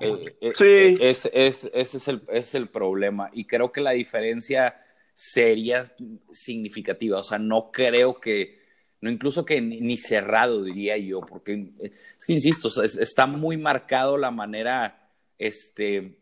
Eh, 0.00 0.36
eh, 0.40 0.52
sí. 0.56 0.98
Es, 1.00 1.28
es, 1.32 1.70
ese, 1.72 1.96
es 1.96 2.08
el, 2.08 2.22
es 2.28 2.54
el 2.54 2.68
problema. 2.68 3.30
Y 3.32 3.46
creo 3.46 3.72
que 3.72 3.80
la 3.80 3.90
diferencia 3.92 4.80
sería 5.14 5.94
significativa. 6.30 7.18
O 7.18 7.22
sea, 7.22 7.38
no 7.38 7.70
creo 7.70 8.20
que, 8.20 8.59
no 9.00 9.10
incluso 9.10 9.44
que 9.44 9.60
ni, 9.60 9.96
cerrado, 9.96 10.62
diría 10.62 10.96
yo, 10.98 11.20
porque 11.20 11.72
es 11.80 12.26
que, 12.26 12.32
insisto, 12.32 12.82
está 12.82 13.26
muy 13.26 13.56
marcado 13.56 14.18
la 14.18 14.30
manera, 14.30 15.10
este, 15.38 16.18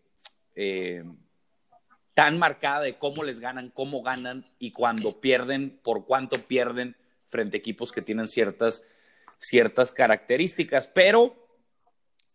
tan 2.15 2.39
marcada 2.39 2.83
de 2.83 2.99
cómo 2.99 3.25
les 3.25 3.41
ganan, 3.41 3.71
cómo 3.71 4.03
ganan 4.03 4.45
y 4.59 4.73
cuando 4.73 5.21
pierden, 5.21 5.79
por 5.83 6.07
cuánto 6.07 6.37
pierden 6.39 6.97
frente 7.29 7.57
a 7.57 7.61
equipos 7.61 7.93
que 7.93 8.03
tienen 8.03 8.29
ciertas, 8.29 8.85
ciertas 9.39 9.93
características, 9.93 10.89
pero 10.89 11.37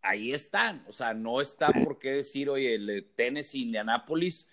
ahí 0.02 0.34
están, 0.34 0.86
o 0.88 0.92
sea, 0.92 1.14
no 1.14 1.42
está 1.42 1.72
por 1.72 2.00
qué 2.00 2.12
decir, 2.12 2.50
oye, 2.50 2.76
el 2.76 3.12
Tennessee, 3.16 3.64
Indianapolis, 3.64 4.50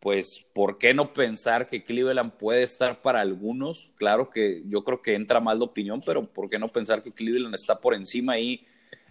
pues, 0.00 0.46
¿por 0.52 0.78
qué 0.78 0.94
no 0.94 1.12
pensar 1.12 1.68
que 1.68 1.82
Cleveland 1.82 2.32
puede 2.32 2.62
estar 2.62 3.02
para 3.02 3.20
algunos? 3.20 3.90
Claro 3.96 4.30
que 4.30 4.62
yo 4.66 4.84
creo 4.84 5.02
que 5.02 5.14
entra 5.14 5.40
mal 5.40 5.58
de 5.58 5.64
opinión, 5.64 6.00
pero 6.04 6.22
¿por 6.22 6.48
qué 6.48 6.58
no 6.58 6.68
pensar 6.68 7.02
que 7.02 7.12
Cleveland 7.12 7.54
está 7.54 7.76
por 7.76 7.94
encima 7.94 8.34
ahí 8.34 8.64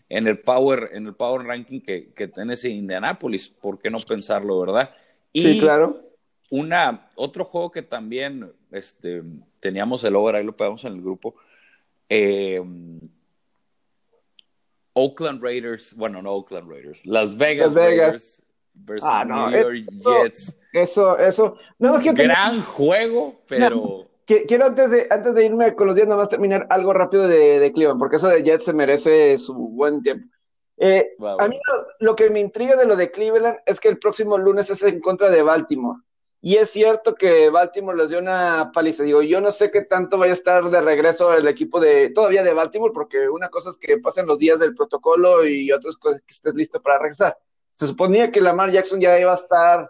en 0.07 0.27
el 0.27 0.39
power, 0.39 0.91
en 0.93 1.07
el 1.07 1.13
power 1.13 1.45
ranking 1.45 1.81
que, 1.81 2.13
que 2.13 2.29
Tennessee 2.29 2.69
Indianapolis? 2.69 3.49
¿Por 3.49 3.79
qué 3.79 3.89
no 3.89 3.99
pensarlo, 3.99 4.59
verdad? 4.59 4.91
sí, 5.33 5.59
claro. 5.59 5.99
Una, 6.49 7.09
otro 7.15 7.43
juego 7.43 7.69
que 7.69 7.81
también 7.81 8.49
este, 8.71 9.21
teníamos 9.59 10.01
el 10.05 10.15
over, 10.15 10.35
ahí 10.35 10.45
lo 10.45 10.55
pegamos 10.55 10.85
en 10.85 10.93
el 10.93 11.01
grupo. 11.01 11.35
Eh, 12.07 12.57
Oakland 14.93 15.43
Raiders, 15.43 15.93
bueno, 15.93 16.21
no 16.21 16.31
Oakland 16.31 16.71
Raiders, 16.71 17.05
Las 17.05 17.35
Vegas, 17.35 17.73
Raiders 17.73 18.46
versus 18.79 19.09
ah, 19.11 19.25
New 19.25 19.51
York 19.51 20.23
Jets. 20.23 20.57
Eso, 20.73 21.17
eso. 21.17 21.57
No, 21.79 21.97
Gran 21.99 22.61
juego, 22.61 23.41
pero. 23.47 24.07
quiero 24.25 24.65
antes 24.65 24.91
de, 24.91 25.07
antes 25.09 25.33
de 25.33 25.45
irme 25.45 25.75
con 25.75 25.87
los 25.87 25.95
días, 25.95 26.07
nada 26.07 26.19
más 26.19 26.29
terminar 26.29 26.67
algo 26.69 26.93
rápido 26.93 27.27
de, 27.27 27.59
de 27.59 27.71
Cleveland, 27.71 27.99
porque 27.99 28.17
eso 28.17 28.27
de 28.27 28.43
Jets 28.43 28.65
se 28.65 28.73
merece 28.73 29.37
su 29.37 29.53
buen 29.53 30.01
tiempo. 30.01 30.27
Eh, 30.79 31.15
a 31.39 31.47
mí 31.47 31.59
lo, 31.99 32.15
que 32.15 32.29
me 32.29 32.39
intriga 32.39 32.75
de 32.75 32.85
lo 32.85 32.95
de 32.95 33.11
Cleveland 33.11 33.57
es 33.65 33.79
que 33.79 33.87
el 33.87 33.97
próximo 33.97 34.37
lunes 34.37 34.69
es 34.69 34.83
en 34.83 34.99
contra 34.99 35.29
de 35.29 35.41
Baltimore. 35.41 36.01
Y 36.39 36.57
es 36.57 36.69
cierto 36.69 37.15
que 37.15 37.49
Baltimore 37.49 37.97
les 37.97 38.11
dio 38.11 38.19
una 38.19 38.71
paliza. 38.71 39.03
Digo, 39.03 39.23
yo 39.23 39.41
no 39.41 39.49
sé 39.49 39.71
qué 39.71 39.81
tanto 39.81 40.19
vaya 40.19 40.31
a 40.31 40.35
estar 40.35 40.69
de 40.69 40.81
regreso 40.81 41.33
el 41.33 41.47
equipo 41.47 41.79
de 41.79 42.11
todavía 42.11 42.43
de 42.43 42.53
Baltimore, 42.53 42.93
porque 42.93 43.27
una 43.27 43.49
cosa 43.49 43.71
es 43.71 43.77
que 43.77 43.97
pasen 43.97 44.27
los 44.27 44.37
días 44.37 44.59
del 44.59 44.75
protocolo 44.75 45.45
y 45.47 45.71
otras 45.71 45.97
cosas 45.97 46.21
que 46.21 46.33
estés 46.33 46.53
listo 46.53 46.79
para 46.79 46.99
regresar. 46.99 47.37
Se 47.71 47.87
suponía 47.87 48.31
que 48.31 48.41
Lamar 48.41 48.71
Jackson 48.71 48.99
ya 48.99 49.19
iba 49.19 49.31
a 49.31 49.35
estar 49.35 49.89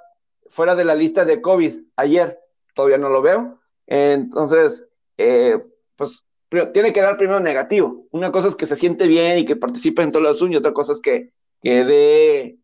fuera 0.49 0.75
de 0.75 0.85
la 0.85 0.95
lista 0.95 1.25
de 1.25 1.41
COVID 1.41 1.77
ayer. 1.95 2.39
Todavía 2.73 2.97
no 2.97 3.09
lo 3.09 3.21
veo. 3.21 3.59
Entonces, 3.85 4.85
eh, 5.17 5.63
pues 5.95 6.25
tiene 6.49 6.93
que 6.93 7.01
dar 7.01 7.17
primero 7.17 7.39
negativo. 7.39 8.07
Una 8.11 8.31
cosa 8.31 8.47
es 8.47 8.55
que 8.55 8.67
se 8.67 8.75
siente 8.75 9.07
bien 9.07 9.39
y 9.39 9.45
que 9.45 9.55
participe 9.55 10.01
en 10.01 10.11
todos 10.11 10.23
los 10.23 10.49
y 10.49 10.55
otra 10.55 10.73
cosa 10.73 10.93
es 10.93 11.01
que, 11.01 11.33
que 11.61 11.83
dé 11.83 12.59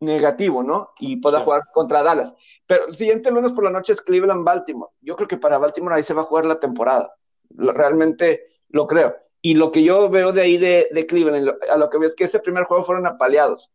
negativo, 0.00 0.62
¿no? 0.62 0.92
Y 0.98 1.16
pueda 1.16 1.40
jugar 1.40 1.62
contra 1.72 2.02
Dallas. 2.02 2.34
Pero 2.66 2.86
el 2.86 2.94
siguiente 2.94 3.30
lunes 3.30 3.52
por 3.52 3.64
la 3.64 3.70
noche 3.70 3.92
es 3.92 4.02
Cleveland-Baltimore. 4.02 4.92
Yo 5.00 5.16
creo 5.16 5.28
que 5.28 5.36
para 5.36 5.58
Baltimore 5.58 5.96
ahí 5.96 6.02
se 6.02 6.14
va 6.14 6.22
a 6.22 6.26
jugar 6.26 6.44
la 6.44 6.60
temporada. 6.60 7.12
realmente 7.50 8.46
lo 8.68 8.86
creo. 8.86 9.16
Y 9.40 9.54
lo 9.54 9.70
que 9.70 9.82
yo 9.82 10.08
veo 10.08 10.32
de 10.32 10.42
ahí 10.42 10.56
de, 10.56 10.88
de 10.90 11.06
Cleveland, 11.06 11.54
a 11.70 11.76
lo 11.76 11.90
que 11.90 11.98
veo 11.98 12.08
es 12.08 12.14
que 12.14 12.24
ese 12.24 12.40
primer 12.40 12.64
juego 12.64 12.82
fueron 12.82 13.06
apaleados. 13.06 13.70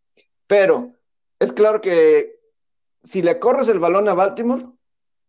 Pero 0.50 0.94
es 1.38 1.54
claro 1.54 1.80
que 1.80 2.40
si 3.04 3.22
le 3.22 3.38
corres 3.38 3.68
el 3.68 3.78
balón 3.78 4.10
a 4.10 4.16
Baltimore, 4.16 4.66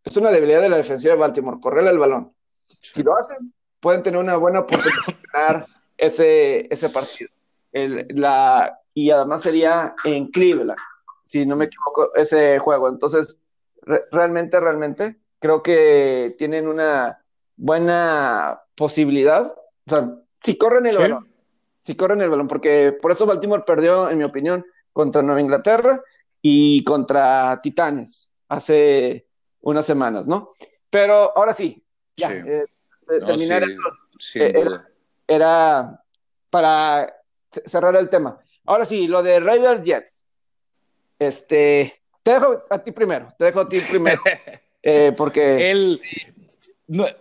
es 0.02 0.16
una 0.16 0.30
debilidad 0.30 0.62
de 0.62 0.70
la 0.70 0.78
defensiva 0.78 1.12
de 1.12 1.20
Baltimore, 1.20 1.60
correrle 1.60 1.90
el 1.90 1.98
balón. 1.98 2.34
Si 2.66 3.02
lo 3.02 3.14
hacen, 3.14 3.52
pueden 3.80 4.02
tener 4.02 4.18
una 4.18 4.36
buena 4.36 4.60
oportunidad 4.60 5.06
de 5.06 5.16
ganar 5.30 5.66
ese, 5.98 6.72
ese 6.72 6.88
partido. 6.88 7.28
la, 7.72 8.80
y 8.94 9.10
además 9.10 9.42
sería 9.42 9.94
en 10.04 10.28
Cleveland, 10.28 10.78
si 11.22 11.44
no 11.44 11.54
me 11.54 11.66
equivoco, 11.66 12.14
ese 12.14 12.58
juego. 12.58 12.88
Entonces, 12.88 13.36
realmente, 14.10 14.58
realmente, 14.58 15.20
creo 15.38 15.62
que 15.62 16.34
tienen 16.38 16.66
una 16.66 17.22
buena 17.56 18.62
posibilidad. 18.74 19.54
O 19.86 19.90
sea, 19.90 20.16
si 20.42 20.56
corren 20.56 20.86
el 20.86 20.96
balón, 20.96 21.28
si 21.82 21.94
corren 21.94 22.22
el 22.22 22.30
balón, 22.30 22.48
porque 22.48 22.96
por 23.02 23.10
eso 23.10 23.26
Baltimore 23.26 23.64
perdió, 23.66 24.08
en 24.08 24.16
mi 24.16 24.24
opinión, 24.24 24.64
contra 24.92 25.22
Nueva 25.22 25.40
Inglaterra 25.40 26.02
y 26.42 26.82
contra 26.84 27.60
Titanes 27.62 28.30
hace 28.48 29.26
unas 29.60 29.86
semanas, 29.86 30.26
¿no? 30.26 30.50
Pero 30.88 31.36
ahora 31.36 31.52
sí, 31.52 31.82
ya, 32.16 32.32
eh, 32.32 32.64
terminar 33.06 33.64
eh, 34.34 34.80
era, 35.26 36.02
para 36.50 37.14
cerrar 37.66 37.96
el 37.96 38.08
tema. 38.08 38.40
Ahora 38.66 38.84
sí, 38.84 39.06
lo 39.06 39.22
de 39.22 39.40
Raiders 39.40 39.82
Jets. 39.82 40.24
Este, 41.18 42.02
te 42.22 42.32
dejo 42.32 42.62
a 42.70 42.78
ti 42.78 42.92
primero, 42.92 43.32
te 43.38 43.44
dejo 43.46 43.60
a 43.60 43.68
ti 43.68 43.78
primero. 43.88 44.22
Eh, 44.82 45.12
porque. 45.14 45.70
El, 45.70 46.00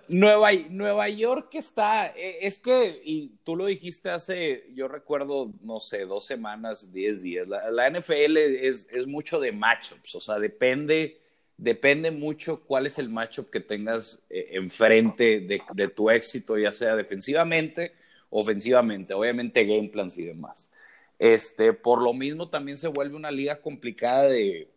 Nueva, 0.07 1.09
York 1.09 1.53
está, 1.53 2.07
e, 2.15 2.39
es 2.41 2.57
que, 2.57 3.01
y 3.05 3.33
tú 3.43 3.55
lo 3.55 3.67
dijiste 3.67 4.09
hace, 4.09 4.65
yo 4.73 4.87
recuerdo, 4.87 5.51
no 5.61 5.79
sé, 5.79 6.05
dos 6.05 6.25
semanas, 6.25 6.91
diez 6.91 7.21
días, 7.21 7.47
la, 7.47 7.87
NFL 7.87 8.37
es, 8.37 8.87
mucho 9.05 9.39
de 9.39 9.51
matchups, 9.51 10.15
o 10.15 10.21
sea, 10.21 10.39
depende 10.39 11.19
depende 11.55 12.09
mucho 12.09 12.61
cuál 12.61 12.87
es 12.87 12.97
el 12.99 13.09
matchup 13.09 13.49
que 13.49 13.59
tengas 13.59 14.23
eh, 14.29 14.51
enfrente 14.53 15.41
de, 15.41 15.87
tu 15.89 16.09
éxito, 16.09 16.57
ya 16.57 16.71
sea 16.71 16.95
defensivamente, 16.95 17.91
ofensivamente, 18.29 19.13
obviamente 19.13 19.65
game 19.65 19.89
plans 19.89 20.17
y 20.17 20.23
demás. 20.23 20.71
Este, 21.19 21.73
por 21.73 22.01
lo 22.01 22.13
mismo 22.13 22.49
también 22.49 22.77
se 22.77 22.87
vuelve 22.87 23.17
una 23.17 23.29
liga 23.29 23.61
complicada 23.61 24.29
de, 24.29 24.67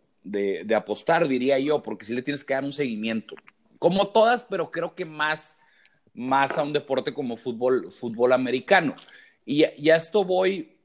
apostar, 0.74 1.28
diría 1.28 1.58
yo, 1.60 1.82
porque 1.82 2.04
sí 2.04 2.14
le 2.14 2.22
tienes 2.22 2.44
que 2.44 2.54
dar 2.54 2.64
un 2.64 2.72
seguimiento. 2.72 3.36
Como 3.82 4.06
todas, 4.06 4.44
pero 4.44 4.70
creo 4.70 4.94
que 4.94 5.04
más, 5.04 5.58
más 6.14 6.56
a 6.56 6.62
un 6.62 6.72
deporte 6.72 7.12
como 7.12 7.36
fútbol, 7.36 7.90
fútbol 7.90 8.32
americano. 8.32 8.92
Y, 9.44 9.64
y 9.76 9.90
a 9.90 9.96
esto 9.96 10.22
voy. 10.22 10.78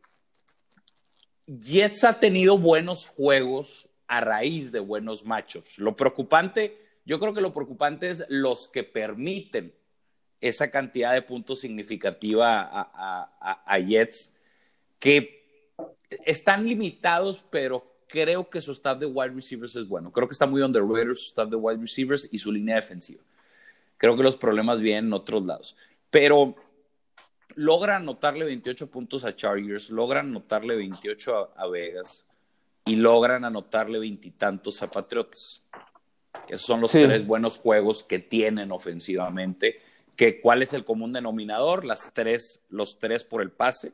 Jets 1.46 2.04
ha 2.06 2.20
tenido 2.20 2.58
buenos 2.58 3.08
juegos 3.08 3.88
a 4.08 4.20
raíz 4.22 4.72
de 4.72 4.80
buenos 4.80 5.25
machos. 5.25 5.77
Lo 5.77 5.96
preocupante, 5.96 6.75
yo 7.06 7.20
creo 7.20 7.36
que 7.36 7.42
lo 7.42 7.54
preocupante 7.54 8.10
es 8.10 8.25
los 8.30 8.68
que 8.68 8.84
permiten 8.84 9.75
esa 10.42 10.72
cantidad 10.72 11.13
de 11.13 11.22
puntos 11.22 11.60
significativa 11.60 12.68
a, 12.72 13.77
Jets, 13.77 14.36
que 14.98 15.70
están 16.25 16.66
limitados, 16.66 17.46
pero 17.51 17.86
creo 18.08 18.50
que 18.50 18.62
su 18.62 18.72
staff 18.72 19.00
de 19.00 19.06
wide 19.06 19.34
receivers 19.34 19.76
es 19.76 19.88
bueno. 19.88 20.12
Creo 20.12 20.28
que 20.28 20.34
está 20.34 20.46
muy 20.46 20.62
underrated 20.62 21.16
su 21.16 21.28
staff 21.30 21.50
de 21.50 21.56
wide 21.56 21.82
receivers 21.82 22.30
y 22.32 22.38
su 22.38 22.52
línea 22.52 22.76
defensiva. 22.76 23.22
Creo 23.98 24.16
que 24.16 24.24
los 24.24 24.38
problemas 24.38 24.82
vienen 24.82 25.06
en 25.06 25.14
otros 25.14 25.46
lados. 25.46 25.76
Pero 26.10 26.56
logran 27.56 28.04
anotarle 28.04 28.46
28 28.46 28.90
puntos 28.90 29.26
a 29.26 29.36
Chargers, 29.36 29.90
logran 29.90 30.28
anotarle 30.28 30.76
28 30.76 31.54
a 31.56 31.68
Vegas, 31.68 32.28
y 32.88 32.96
logran 32.96 33.44
anotarle 33.44 34.00
veintitantos 34.00 34.82
a 34.82 34.90
Patriots. 34.90 35.62
Esos 36.48 36.66
son 36.66 36.80
los 36.80 36.92
tres 36.92 37.28
buenos 37.28 37.58
juegos 37.58 38.04
que 38.04 38.20
tienen 38.20 38.72
ofensivamente. 38.72 39.82
Que, 40.16 40.40
¿Cuál 40.40 40.62
es 40.62 40.74
el 40.74 40.86
común 40.86 41.12
denominador? 41.12 41.84
Las 41.84 42.12
tres, 42.14 42.64
los 42.70 42.98
tres 42.98 43.24
por 43.24 43.42
el 43.42 43.52
pase 43.52 43.92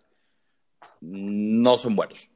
no 1.01 1.77
son 1.77 1.95
buenos. 1.95 2.29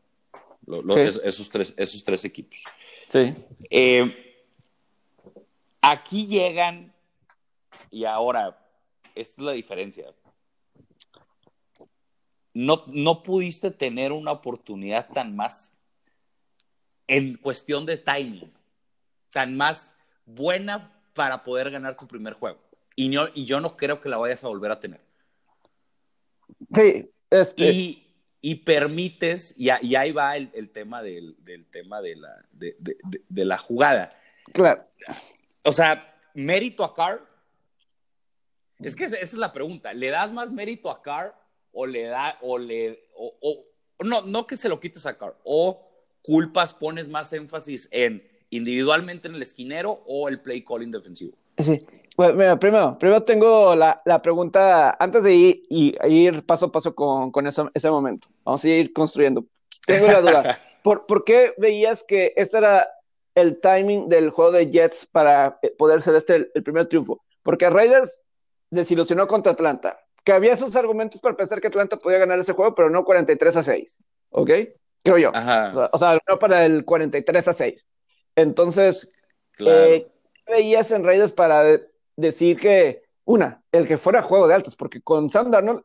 Esos, 1.24 1.50
tres, 1.50 1.74
esos 1.78 2.04
tres 2.04 2.26
equipos. 2.26 2.64
Sí. 3.10 3.34
Eh, 3.70 4.46
aquí 5.82 6.28
llegan, 6.28 6.94
y 7.90 8.06
ahora, 8.06 8.58
esta 9.16 9.42
es 9.42 9.46
la 9.46 9.52
diferencia. 9.54 10.14
No, 12.54 12.84
no 12.88 13.24
pudiste 13.24 13.72
tener 13.72 14.12
una 14.12 14.32
oportunidad 14.32 15.10
tan 15.10 15.36
más 15.36 15.74
en 17.08 17.36
cuestión 17.36 17.86
de 17.86 17.98
timing, 17.98 18.52
tan 19.32 19.56
más 19.56 19.96
buena 20.26 20.92
para 21.14 21.44
poder 21.44 21.72
ganar 21.72 21.96
tu 21.98 22.08
primer 22.08 22.34
juego. 22.34 22.60
Y, 22.96 23.16
y 23.36 23.46
yo 23.46 23.62
no 23.62 23.78
creo 23.78 24.02
que 24.02 24.10
la 24.10 24.18
vayas 24.18 24.44
a 24.44 24.48
volver 24.48 24.72
a 24.72 24.80
tener. 24.80 25.00
Sí, 26.74 27.10
este... 27.30 27.72
y, 27.72 28.07
y, 28.48 28.56
permites, 28.56 29.54
y, 29.58 29.70
ahí 29.70 30.12
va 30.14 30.38
el, 30.38 30.70
tema, 30.70 31.04
del, 31.04 31.36
tema 31.70 32.02
de 32.02 32.16
la, 32.16 32.46
de, 32.54 33.46
la 33.46 33.58
jugada. 33.58 34.10
Claro. 34.54 34.86
O 35.64 35.74
sea, 35.74 36.16
mérito 36.34 36.86
a 36.86 36.96
Carr. 36.96 37.28
Es 38.80 38.96
que 38.96 39.04
esa 39.04 39.18
es 39.18 39.34
la 39.34 39.52
pregunta. 39.52 39.94
¿Le 39.94 40.10
das 40.12 40.32
más 40.32 40.50
mérito 40.50 40.90
a 40.90 41.02
Carr 41.02 41.36
o 41.74 41.86
le 41.86 42.04
da, 42.04 42.38
o 42.40 42.58
le, 42.58 43.10
o, 43.18 43.66
no, 44.00 44.22
no 44.22 44.48
que 44.48 44.56
se 44.56 44.70
lo 44.70 44.80
quites 44.80 45.06
a 45.06 45.18
Carr, 45.18 45.38
o 45.44 45.86
culpas, 46.22 46.74
pones 46.74 47.10
más 47.10 47.34
énfasis 47.34 47.90
en 47.92 48.26
individualmente 48.50 49.28
en 49.28 49.36
el 49.36 49.42
esquinero 49.42 50.04
o 50.06 50.30
el 50.30 50.40
play 50.40 50.64
calling 50.64 50.92
defensivo. 50.92 51.38
Sí. 51.58 51.86
Bueno, 52.18 52.60
primero, 52.60 52.98
primero 52.98 53.24
tengo 53.24 53.76
la, 53.76 54.02
la, 54.04 54.24
pregunta, 54.24 54.98
antes 55.00 55.22
de 55.22 55.36
ir, 55.36 55.64
y, 55.70 55.96
ir 56.08 56.44
paso 56.48 56.66
a 56.66 56.72
paso 56.72 56.96
con, 56.96 57.32
con 57.32 57.46
eso, 57.46 57.70
ese 57.76 57.92
momento, 57.92 58.28
vamos 58.44 58.64
a 58.64 58.68
ir 58.68 58.92
construyendo. 58.92 59.46
Tengo 59.86 60.08
la 60.08 60.22
duda, 60.22 60.60
¿por, 60.84 61.06
¿por 61.06 61.24
qué 61.24 61.54
veías 61.58 62.04
que 62.04 62.34
este 62.36 62.58
era 62.58 62.90
el 63.36 63.62
timing 63.62 64.10
del 64.10 64.32
juego 64.32 64.52
de 64.52 64.72
Jets 64.72 65.06
para 65.06 65.60
eh, 65.62 65.72
poder 65.78 66.02
ser 66.02 66.16
este 66.16 66.38
el, 66.38 66.52
el 66.56 66.64
primer 66.64 66.88
triunfo? 66.88 67.24
Porque 67.44 67.70
Raiders 67.70 68.20
desilusionó 68.72 69.28
contra 69.28 69.52
Atlanta, 69.52 70.00
que 70.24 70.32
había 70.32 70.58
sus 70.58 70.76
argumentos 70.76 71.22
para 71.22 71.38
pensar 71.38 71.62
que 71.62 71.68
Atlanta 71.68 71.98
podía 71.98 72.18
ganar 72.18 72.40
ese 72.40 72.54
juego, 72.54 72.74
pero 72.74 72.90
no 72.90 73.06
43 73.06 73.58
a 73.58 73.62
6, 73.62 74.04
¿ok? 74.32 74.50
Creo 75.04 75.20
yo. 75.20 75.32
Ajá. 75.36 75.90
O, 75.94 75.98
sea, 76.00 76.18
no 76.28 76.40
para 76.40 76.66
el 76.66 76.84
43 76.84 77.48
a 77.48 77.54
6. 77.54 77.88
Entonces, 78.36 79.08
claro. 79.52 79.86
eh, 79.86 80.08
¿qué 80.34 80.52
veías 80.52 80.90
en 80.90 81.04
Raiders 81.04 81.32
para 81.32 81.80
decir 82.18 82.60
que, 82.60 83.04
una, 83.24 83.64
el 83.72 83.88
que 83.88 83.98
fuera 83.98 84.22
juego 84.22 84.48
de 84.48 84.56
altos? 84.56 84.76
Porque 84.76 85.02
con 85.02 85.30
Sam 85.30 85.52
Darnold 85.52 85.84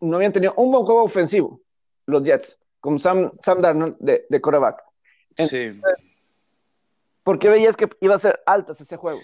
no 0.00 0.16
habían 0.16 0.32
tenido 0.32 0.54
un 0.56 0.72
buen 0.72 0.84
juego 0.84 1.02
ofensivo, 1.02 1.60
los 2.06 2.22
Jets, 2.22 2.58
con 2.80 2.98
Sam, 2.98 3.32
Sam 3.42 3.60
Darnold 3.60 3.96
de, 3.98 4.24
de 4.28 4.40
quarterback. 4.40 4.82
Entonces, 5.30 5.74
sí. 5.74 5.80
¿Por 7.24 7.38
qué 7.38 7.48
veías 7.48 7.76
que 7.76 7.88
iba 8.00 8.14
a 8.14 8.18
ser 8.18 8.40
altas 8.46 8.80
ese 8.80 8.96
juego? 8.96 9.20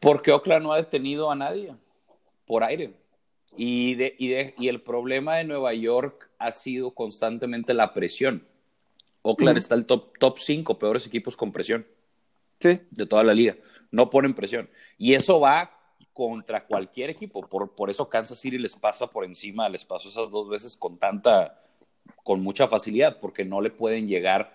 Porque 0.00 0.30
Oakland 0.30 0.64
no 0.64 0.72
ha 0.72 0.76
detenido 0.76 1.30
a 1.30 1.34
nadie 1.34 1.74
por 2.46 2.62
aire. 2.62 2.94
Y, 3.56 3.96
de, 3.96 4.14
y, 4.18 4.28
de, 4.28 4.54
y, 4.56 4.68
el 4.68 4.80
problema 4.80 5.36
de 5.36 5.44
Nueva 5.44 5.74
York 5.74 6.30
ha 6.38 6.52
sido 6.52 6.92
constantemente 6.92 7.74
la 7.74 7.92
presión. 7.92 8.46
Oakland 9.22 9.56
mm. 9.56 9.58
está 9.58 9.74
el 9.74 9.86
top, 9.86 10.16
top 10.18 10.38
5 10.38 10.78
peores 10.78 11.06
equipos 11.06 11.36
con 11.36 11.50
presión 11.50 11.84
sí. 12.60 12.80
de 12.90 13.06
toda 13.06 13.24
la 13.24 13.34
liga. 13.34 13.56
No 13.90 14.10
ponen 14.10 14.34
presión. 14.34 14.68
Y 14.96 15.14
eso 15.14 15.40
va 15.40 15.78
contra 16.12 16.66
cualquier 16.66 17.10
equipo. 17.10 17.46
Por, 17.48 17.74
por 17.74 17.90
eso 17.90 18.08
Kansas 18.08 18.38
City 18.38 18.58
les 18.58 18.76
pasa 18.76 19.06
por 19.08 19.24
encima, 19.24 19.68
les 19.68 19.84
pasó 19.84 20.08
esas 20.08 20.30
dos 20.30 20.48
veces 20.48 20.76
con 20.76 20.98
tanta, 20.98 21.62
con 22.22 22.42
mucha 22.42 22.68
facilidad, 22.68 23.18
porque 23.20 23.44
no 23.44 23.60
le 23.60 23.70
pueden 23.70 24.08
llegar 24.08 24.54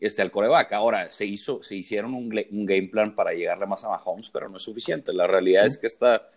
este, 0.00 0.22
al 0.22 0.30
coreback. 0.30 0.72
Ahora, 0.72 1.08
se, 1.08 1.26
hizo, 1.26 1.62
se 1.62 1.76
hicieron 1.76 2.14
un, 2.14 2.32
un, 2.50 2.66
game 2.66 2.88
plan 2.88 3.14
para 3.14 3.32
llegarle 3.32 3.66
más 3.66 3.84
a 3.84 3.88
Mahomes, 3.88 4.30
pero 4.30 4.48
no 4.48 4.56
es 4.56 4.62
suficiente. 4.62 5.12
La 5.12 5.26
realidad 5.26 5.66
es 5.66 5.78
que 5.78 5.86
esta, 5.86 6.28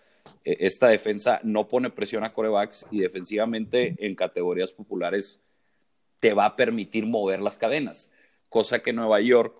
esta 0.43 0.87
defensa 0.87 1.39
no 1.43 1.67
pone 1.67 1.89
presión 1.89 2.23
a 2.23 2.33
corebacks 2.33 2.85
y 2.91 2.99
defensivamente 2.99 3.95
en 3.99 4.15
categorías 4.15 4.71
populares 4.71 5.39
te 6.19 6.33
va 6.33 6.45
a 6.45 6.55
permitir 6.55 7.05
mover 7.05 7.41
las 7.41 7.57
cadenas, 7.57 8.11
cosa 8.49 8.79
que 8.79 8.93
Nueva 8.93 9.21
York, 9.21 9.55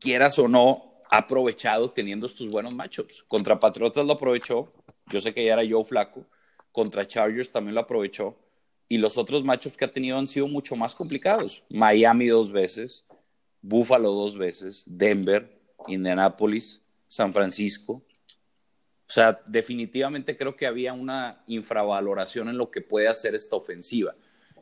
quieras 0.00 0.38
o 0.38 0.48
no, 0.48 0.93
ha 1.14 1.18
aprovechado 1.18 1.92
teniendo 1.92 2.26
estos 2.26 2.48
buenos 2.48 2.74
matchups. 2.74 3.22
Contra 3.28 3.60
Patriotas 3.60 4.04
lo 4.04 4.14
aprovechó, 4.14 4.72
yo 5.06 5.20
sé 5.20 5.32
que 5.32 5.44
ya 5.44 5.52
era 5.52 5.62
Joe 5.68 5.84
Flaco, 5.84 6.26
contra 6.72 7.06
Chargers 7.06 7.52
también 7.52 7.76
lo 7.76 7.82
aprovechó, 7.82 8.36
y 8.88 8.98
los 8.98 9.16
otros 9.16 9.44
matchups 9.44 9.76
que 9.76 9.84
ha 9.84 9.92
tenido 9.92 10.18
han 10.18 10.26
sido 10.26 10.48
mucho 10.48 10.74
más 10.74 10.92
complicados. 10.92 11.62
Miami 11.70 12.26
dos 12.26 12.50
veces, 12.50 13.04
Buffalo 13.62 14.10
dos 14.10 14.36
veces, 14.36 14.82
Denver, 14.86 15.56
Indianapolis, 15.86 16.82
San 17.06 17.32
Francisco. 17.32 18.02
O 19.06 19.12
sea, 19.12 19.40
definitivamente 19.46 20.36
creo 20.36 20.56
que 20.56 20.66
había 20.66 20.94
una 20.94 21.44
infravaloración 21.46 22.48
en 22.48 22.58
lo 22.58 22.72
que 22.72 22.80
puede 22.80 23.06
hacer 23.06 23.36
esta 23.36 23.54
ofensiva. 23.54 24.16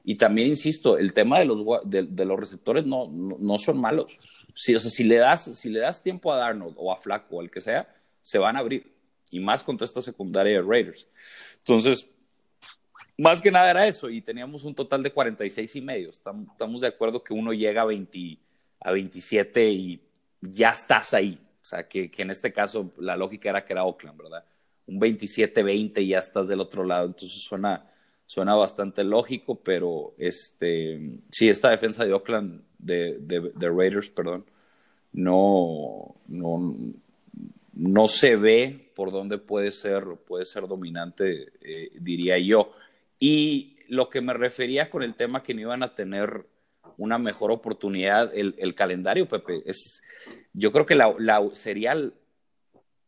Y 0.05 0.17
también, 0.17 0.49
insisto, 0.49 0.99
el 0.99 1.13
tema 1.13 1.39
de 1.39 1.45
los, 1.45 1.65
de, 1.85 2.03
de 2.03 2.25
los 2.25 2.39
receptores 2.39 2.85
no, 2.85 3.09
no, 3.11 3.37
no, 3.39 3.59
son 3.59 3.81
malos. 3.81 4.17
Si, 4.55 4.75
o 4.75 4.81
sea, 4.81 4.91
si, 4.91 5.05
le 5.05 5.17
das, 5.17 5.57
si 5.57 5.71
le 5.71 5.79
das 5.81 6.03
tiempo 6.03 6.33
a 6.33 6.37
Darnold 6.37 6.75
o 6.77 6.93
a 6.93 6.99
Flaco 6.99 7.37
o 7.37 7.41
al 7.41 7.51
que 7.51 7.61
sea, 7.61 7.89
se 8.21 8.39
van 8.39 8.57
a 8.57 8.61
abrir. 8.61 8.93
Y 9.31 9.41
más 9.41 9.63
contra 9.63 9.85
esta 9.85 10.03
secundaria 10.03 10.61
de 10.61 10.63
Raiders. 10.63 11.07
Entonces, 11.59 12.09
más 13.17 13.41
que 13.41 13.51
nada 13.51 13.71
era 13.71 13.87
eso. 13.87 14.11
Y 14.11 14.21
teníamos 14.21 14.65
un 14.65 14.75
total 14.75 15.03
de 15.03 15.13
46 15.13 15.77
y 15.77 15.81
medio. 15.81 16.11
Estamos, 16.11 16.49
estamos 16.51 16.81
de 16.81 16.89
acuerdo 16.89 17.23
que 17.23 17.33
uno 17.33 17.53
llega 17.53 17.83
a, 17.83 17.87
20, 17.87 18.39
a 18.81 18.91
27 18.91 19.71
y 19.71 20.03
ya 20.41 20.71
estás 20.71 21.15
ahí. 21.15 21.39
O 21.63 21.65
sea, 21.65 21.87
que, 21.87 22.11
que 22.11 22.23
en 22.23 22.31
este 22.31 22.53
caso 22.53 22.93
la 22.99 23.17
lógica 23.17 23.51
era 23.51 23.65
que 23.65 23.73
era 23.73 23.85
Oakland, 23.85 24.19
¿verdad? 24.19 24.45
Un 24.87 25.01
27-20 25.01 26.03
y 26.03 26.09
ya 26.09 26.19
estás 26.19 26.49
del 26.49 26.61
otro 26.61 26.85
lado. 26.85 27.07
Entonces 27.07 27.41
suena 27.41 27.89
suena 28.33 28.55
bastante 28.55 29.05
lógico, 29.05 29.57
pero 29.57 30.15
este, 30.17 31.19
sí, 31.29 31.51
esta 31.51 31.69
defensa 31.69 32.07
de 32.07 32.15
Oakland, 32.15 32.63
de, 32.79 33.19
de, 33.21 33.53
de 33.55 33.69
Raiders, 33.69 34.09
perdón, 34.09 34.47
no, 35.13 36.17
no, 36.29 36.75
no, 37.75 38.09
se 38.09 38.37
ve 38.37 38.91
por 38.95 39.13
dónde 39.13 39.37
puede 39.37 39.71
ser, 39.71 40.05
puede 40.27 40.47
ser 40.47 40.67
dominante, 40.67 41.53
eh, 41.61 41.91
diría 42.01 42.39
yo. 42.39 42.73
Y 43.19 43.77
lo 43.89 44.09
que 44.09 44.23
me 44.23 44.33
refería 44.33 44.89
con 44.89 45.03
el 45.03 45.15
tema 45.15 45.43
que 45.43 45.53
no 45.53 45.61
iban 45.61 45.83
a 45.83 45.95
tener 45.95 46.47
una 46.97 47.19
mejor 47.19 47.51
oportunidad, 47.51 48.35
el, 48.35 48.55
el 48.57 48.75
calendario, 48.75 49.29
Pepe, 49.29 49.63
es, 49.67 50.03
yo 50.55 50.73
creo 50.73 50.87
que 50.87 50.95
la, 50.95 51.15
la 51.19 51.51
sería, 51.53 51.95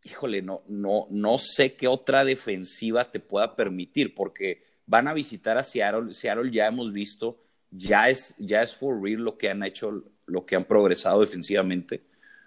híjole, 0.05 0.43
no, 0.43 0.65
no, 0.69 1.07
no 1.09 1.39
sé 1.39 1.77
qué 1.77 1.89
otra 1.89 2.27
defensiva 2.27 3.11
te 3.11 3.21
pueda 3.21 3.57
permitir, 3.57 4.15
porque 4.15 4.64
van 4.87 5.09
a 5.09 5.15
visitar 5.15 5.59
a 5.59 5.63
Seattle. 5.63 6.13
Seattle 6.13 6.51
ya 6.51 6.67
hemos 6.67 6.93
visto, 6.93 7.39
ya 7.71 8.09
es, 8.09 8.35
ya 8.39 8.63
es 8.63 8.75
for 8.75 9.03
real 9.03 9.23
lo 9.23 9.37
que 9.37 9.51
han 9.51 9.63
hecho, 9.63 10.05
lo 10.27 10.47
que 10.47 10.57
han 10.57 10.65
progresado 10.65 11.21
defensivamente, 11.21 12.05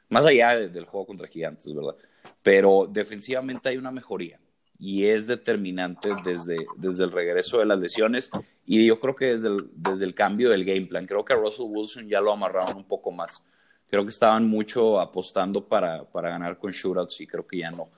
más 0.09 0.25
allá 0.25 0.55
de, 0.55 0.69
del 0.69 0.85
juego 0.85 1.07
contra 1.07 1.27
Gigantes, 1.27 1.73
¿verdad? 1.73 1.95
Pero 2.41 2.87
defensivamente 2.89 3.69
hay 3.69 3.77
una 3.77 3.91
mejoría 3.91 4.39
y 4.79 5.05
es 5.05 5.25
determinante 5.25 6.09
desde, 6.23 6.57
desde 6.75 7.03
el 7.03 7.11
regreso 7.11 7.59
de 7.59 7.65
las 7.65 7.79
lesiones 7.79 8.29
y 8.65 8.85
yo 8.85 8.99
creo 8.99 9.15
que 9.15 9.25
desde 9.25 9.47
el, 9.47 9.69
desde 9.73 10.05
el 10.05 10.13
cambio 10.13 10.49
del 10.49 10.65
game 10.65 10.85
plan. 10.85 11.05
Creo 11.05 11.25
que 11.25 11.33
a 11.33 11.37
Russell 11.37 11.65
Wilson 11.67 12.07
ya 12.07 12.21
lo 12.21 12.31
amarraron 12.31 12.77
un 12.77 12.87
poco 12.87 13.11
más. 13.11 13.43
Creo 13.89 14.03
que 14.03 14.09
estaban 14.09 14.47
mucho 14.47 14.99
apostando 14.99 15.67
para, 15.67 16.03
para 16.03 16.29
ganar 16.29 16.57
con 16.57 16.71
shootouts 16.71 17.21
y 17.21 17.27
creo 17.27 17.47
que 17.47 17.59
ya 17.59 17.71
no. 17.71 17.89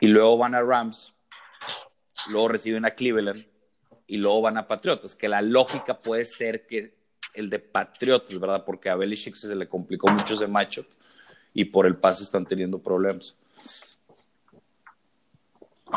Y 0.00 0.08
luego 0.08 0.38
van 0.38 0.54
a 0.54 0.62
Rams, 0.62 1.14
luego 2.28 2.48
reciben 2.48 2.84
a 2.84 2.90
Cleveland 2.90 3.46
y 4.06 4.18
luego 4.18 4.42
van 4.42 4.58
a 4.58 4.66
Patriotas, 4.66 5.14
que 5.14 5.28
la 5.28 5.42
lógica 5.42 5.98
puede 5.98 6.24
ser 6.24 6.66
que 6.66 6.94
el 7.34 7.50
de 7.50 7.58
Patriotas, 7.58 8.38
¿verdad? 8.38 8.64
Porque 8.64 8.90
a 8.90 8.96
Belichick 8.96 9.34
se 9.34 9.54
le 9.54 9.68
complicó 9.68 10.08
mucho 10.08 10.34
ese 10.34 10.46
macho 10.46 10.84
y 11.52 11.64
por 11.66 11.86
el 11.86 11.96
pase 11.96 12.22
están 12.22 12.44
teniendo 12.46 12.78
problemas. 12.78 13.36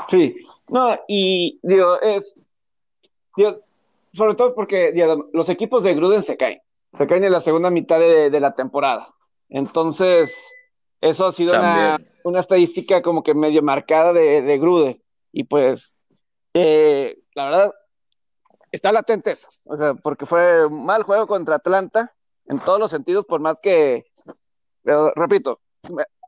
Sí, 0.10 0.36
no, 0.70 1.00
y 1.08 1.60
digo, 1.64 2.00
es, 2.02 2.36
digo, 3.36 3.62
sobre 4.14 4.36
todo 4.36 4.54
porque 4.54 4.92
digo, 4.92 5.26
los 5.34 5.50
equipos 5.50 5.84
de 5.84 5.96
Gruden 5.96 6.24
se 6.24 6.38
caen, 6.38 6.62
se 6.94 7.08
caen 7.08 7.24
en 7.24 7.32
la 7.32 7.42
segunda 7.42 7.70
mitad 7.70 8.00
de, 8.00 8.30
de 8.30 8.40
la 8.40 8.54
temporada. 8.56 9.14
Entonces, 9.50 10.36
eso 11.02 11.26
ha 11.26 11.32
sido 11.32 11.58
una, 11.58 11.98
una, 12.24 12.40
estadística 12.40 13.02
como 13.02 13.24
que 13.24 13.34
medio 13.34 13.62
marcada 13.62 14.14
de, 14.14 14.42
de 14.42 14.58
Gruden. 14.58 15.02
Y 15.32 15.44
pues, 15.44 15.97
eh, 16.54 17.20
la 17.36 17.46
verdad, 17.46 17.74
está 18.72 18.92
latente 18.92 19.32
eso, 19.32 19.50
o 19.64 19.78
sea, 19.78 19.94
porque 19.96 20.26
fue 20.26 20.66
un 20.66 20.86
mal 20.86 21.04
juego 21.04 21.28
contra 21.28 21.56
Atlanta 21.56 22.14
en 22.46 22.60
todos 22.60 22.80
los 22.80 22.92
sentidos, 22.92 23.26
por 23.26 23.40
más 23.42 23.60
que, 23.60 24.06
pero, 24.84 25.12
repito, 25.16 25.60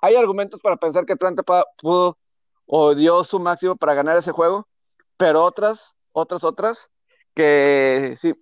hay 0.01 0.15
argumentos 0.15 0.59
para 0.61 0.77
pensar 0.77 1.05
que 1.05 1.13
Atlanta 1.13 1.43
pudo 1.77 2.17
o 2.65 2.93
dio 2.93 3.23
su 3.23 3.39
máximo 3.39 3.75
para 3.75 3.93
ganar 3.93 4.17
ese 4.17 4.31
juego, 4.31 4.67
pero 5.17 5.43
otras, 5.43 5.95
otras, 6.11 6.43
otras, 6.43 6.89
que 7.33 8.15
sí, 8.17 8.33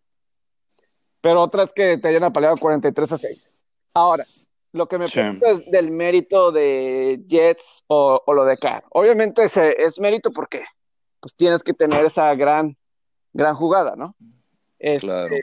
pero 1.22 1.42
otras 1.42 1.72
que 1.74 1.98
te 1.98 2.08
hayan 2.08 2.24
apaleado 2.24 2.58
43 2.58 3.12
a 3.12 3.18
6. 3.18 3.50
Ahora, 3.94 4.26
lo 4.74 4.88
que 4.88 4.98
me 4.98 5.08
sí. 5.08 5.20
pregunto 5.20 5.46
es 5.46 5.72
del 5.72 5.92
mérito 5.92 6.52
de 6.52 7.24
Jets 7.28 7.84
o, 7.88 8.22
o 8.26 8.34
lo 8.34 8.46
de 8.46 8.58
Carr. 8.58 8.84
Obviamente 8.92 9.44
ese 9.44 9.76
es 9.82 10.00
mérito 10.00 10.32
porque 10.32 10.64
pues 11.28 11.36
tienes 11.36 11.62
que 11.62 11.74
tener 11.74 12.06
esa 12.06 12.34
gran, 12.36 12.78
gran 13.34 13.54
jugada, 13.54 13.98
¿no? 13.98 14.16
Este, 14.80 15.02
claro. 15.02 15.36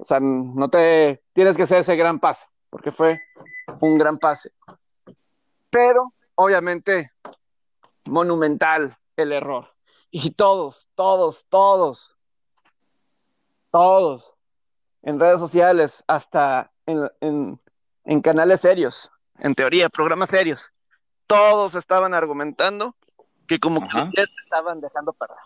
o 0.00 0.04
sea, 0.06 0.20
no 0.20 0.70
te 0.70 1.22
tienes 1.34 1.54
que 1.54 1.64
hacer 1.64 1.80
ese 1.80 1.96
gran 1.96 2.18
pase, 2.18 2.46
porque 2.70 2.90
fue 2.90 3.20
un 3.82 3.98
gran 3.98 4.16
pase. 4.16 4.52
Pero, 5.68 6.14
obviamente, 6.34 7.12
monumental 8.06 8.96
el 9.16 9.34
error. 9.34 9.68
Y 10.10 10.30
todos, 10.30 10.88
todos, 10.94 11.44
todos, 11.50 12.16
todos, 13.70 14.34
en 15.02 15.20
redes 15.20 15.40
sociales, 15.40 16.02
hasta 16.06 16.72
en, 16.86 17.06
en, 17.20 17.60
en 18.04 18.22
canales 18.22 18.62
serios, 18.62 19.10
en 19.40 19.54
teoría, 19.54 19.90
programas 19.90 20.30
serios, 20.30 20.72
todos 21.26 21.74
estaban 21.74 22.14
argumentando 22.14 22.96
que 23.48 23.58
como 23.58 23.82
Ajá. 23.82 24.10
que 24.14 24.22
ya 24.22 24.26
estaban 24.44 24.80
dejando 24.80 25.12
perder. 25.12 25.36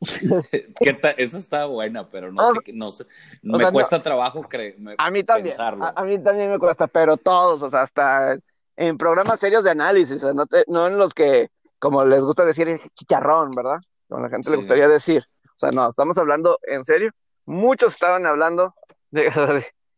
Esa 1.16 1.38
está 1.38 1.66
buena, 1.66 2.08
pero 2.08 2.32
no 2.32 2.52
sé, 2.52 2.72
no 2.72 2.90
sé, 2.90 3.06
me 3.42 3.70
cuesta 3.70 4.02
trabajo 4.02 4.42
creer. 4.42 4.76
A 4.98 5.10
mí 5.10 5.22
también, 5.22 5.54
a, 5.58 6.04
mí 6.04 6.18
también 6.18 6.50
me 6.50 6.58
cuesta, 6.58 6.86
pero 6.86 7.16
todos, 7.16 7.62
o 7.62 7.70
sea, 7.70 7.82
hasta 7.82 8.36
en 8.76 8.98
programas 8.98 9.38
serios 9.38 9.62
de 9.62 9.70
análisis, 9.70 10.24
no, 10.24 10.44
no 10.66 10.86
en 10.88 10.98
los 10.98 11.14
que, 11.14 11.50
como 11.78 12.04
les 12.04 12.24
gusta 12.24 12.44
decir, 12.44 12.80
chicharrón, 12.94 13.52
¿verdad? 13.52 13.78
Como 14.08 14.22
la 14.22 14.30
gente 14.30 14.50
le 14.50 14.56
gustaría 14.56 14.88
decir. 14.88 15.24
O 15.44 15.58
sea, 15.58 15.70
no, 15.70 15.88
estamos 15.88 16.18
hablando 16.18 16.58
en 16.62 16.84
serio. 16.84 17.12
Muchos 17.44 17.92
estaban 17.94 18.26
hablando 18.26 18.74
de, 19.10 19.30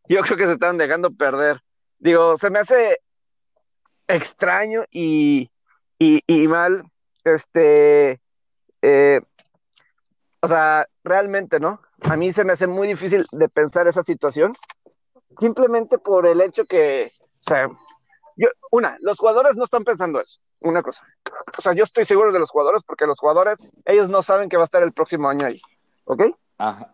yo 0.08 0.20
creo 0.22 0.36
que 0.36 0.46
se 0.46 0.52
estaban 0.52 0.78
dejando 0.78 1.10
perder. 1.12 1.60
Digo, 1.98 2.36
se 2.36 2.50
me 2.50 2.58
hace 2.58 2.98
extraño 4.06 4.84
y, 4.90 5.50
y, 5.98 6.48
mal, 6.48 6.84
este, 7.24 8.20
eh, 8.82 9.20
o 10.40 10.48
sea, 10.48 10.86
realmente, 11.02 11.58
¿no? 11.58 11.80
A 12.02 12.16
mí 12.16 12.32
se 12.32 12.44
me 12.44 12.52
hace 12.52 12.66
muy 12.66 12.86
difícil 12.88 13.26
de 13.32 13.48
pensar 13.48 13.88
esa 13.88 14.02
situación, 14.02 14.52
simplemente 15.36 15.98
por 15.98 16.26
el 16.26 16.40
hecho 16.40 16.64
que, 16.66 17.12
o 17.46 17.50
sea, 17.50 17.68
yo, 18.36 18.48
una, 18.70 18.96
los 19.00 19.18
jugadores 19.18 19.56
no 19.56 19.64
están 19.64 19.84
pensando 19.84 20.20
eso, 20.20 20.40
una 20.60 20.82
cosa. 20.82 21.06
O 21.56 21.60
sea, 21.60 21.72
yo 21.72 21.84
estoy 21.84 22.04
seguro 22.04 22.32
de 22.32 22.38
los 22.38 22.50
jugadores 22.50 22.82
porque 22.82 23.06
los 23.06 23.18
jugadores, 23.18 23.58
ellos 23.84 24.08
no 24.08 24.22
saben 24.22 24.48
que 24.48 24.56
va 24.56 24.64
a 24.64 24.64
estar 24.64 24.82
el 24.82 24.92
próximo 24.92 25.28
año 25.28 25.46
ahí, 25.46 25.60
¿ok? 26.04 26.22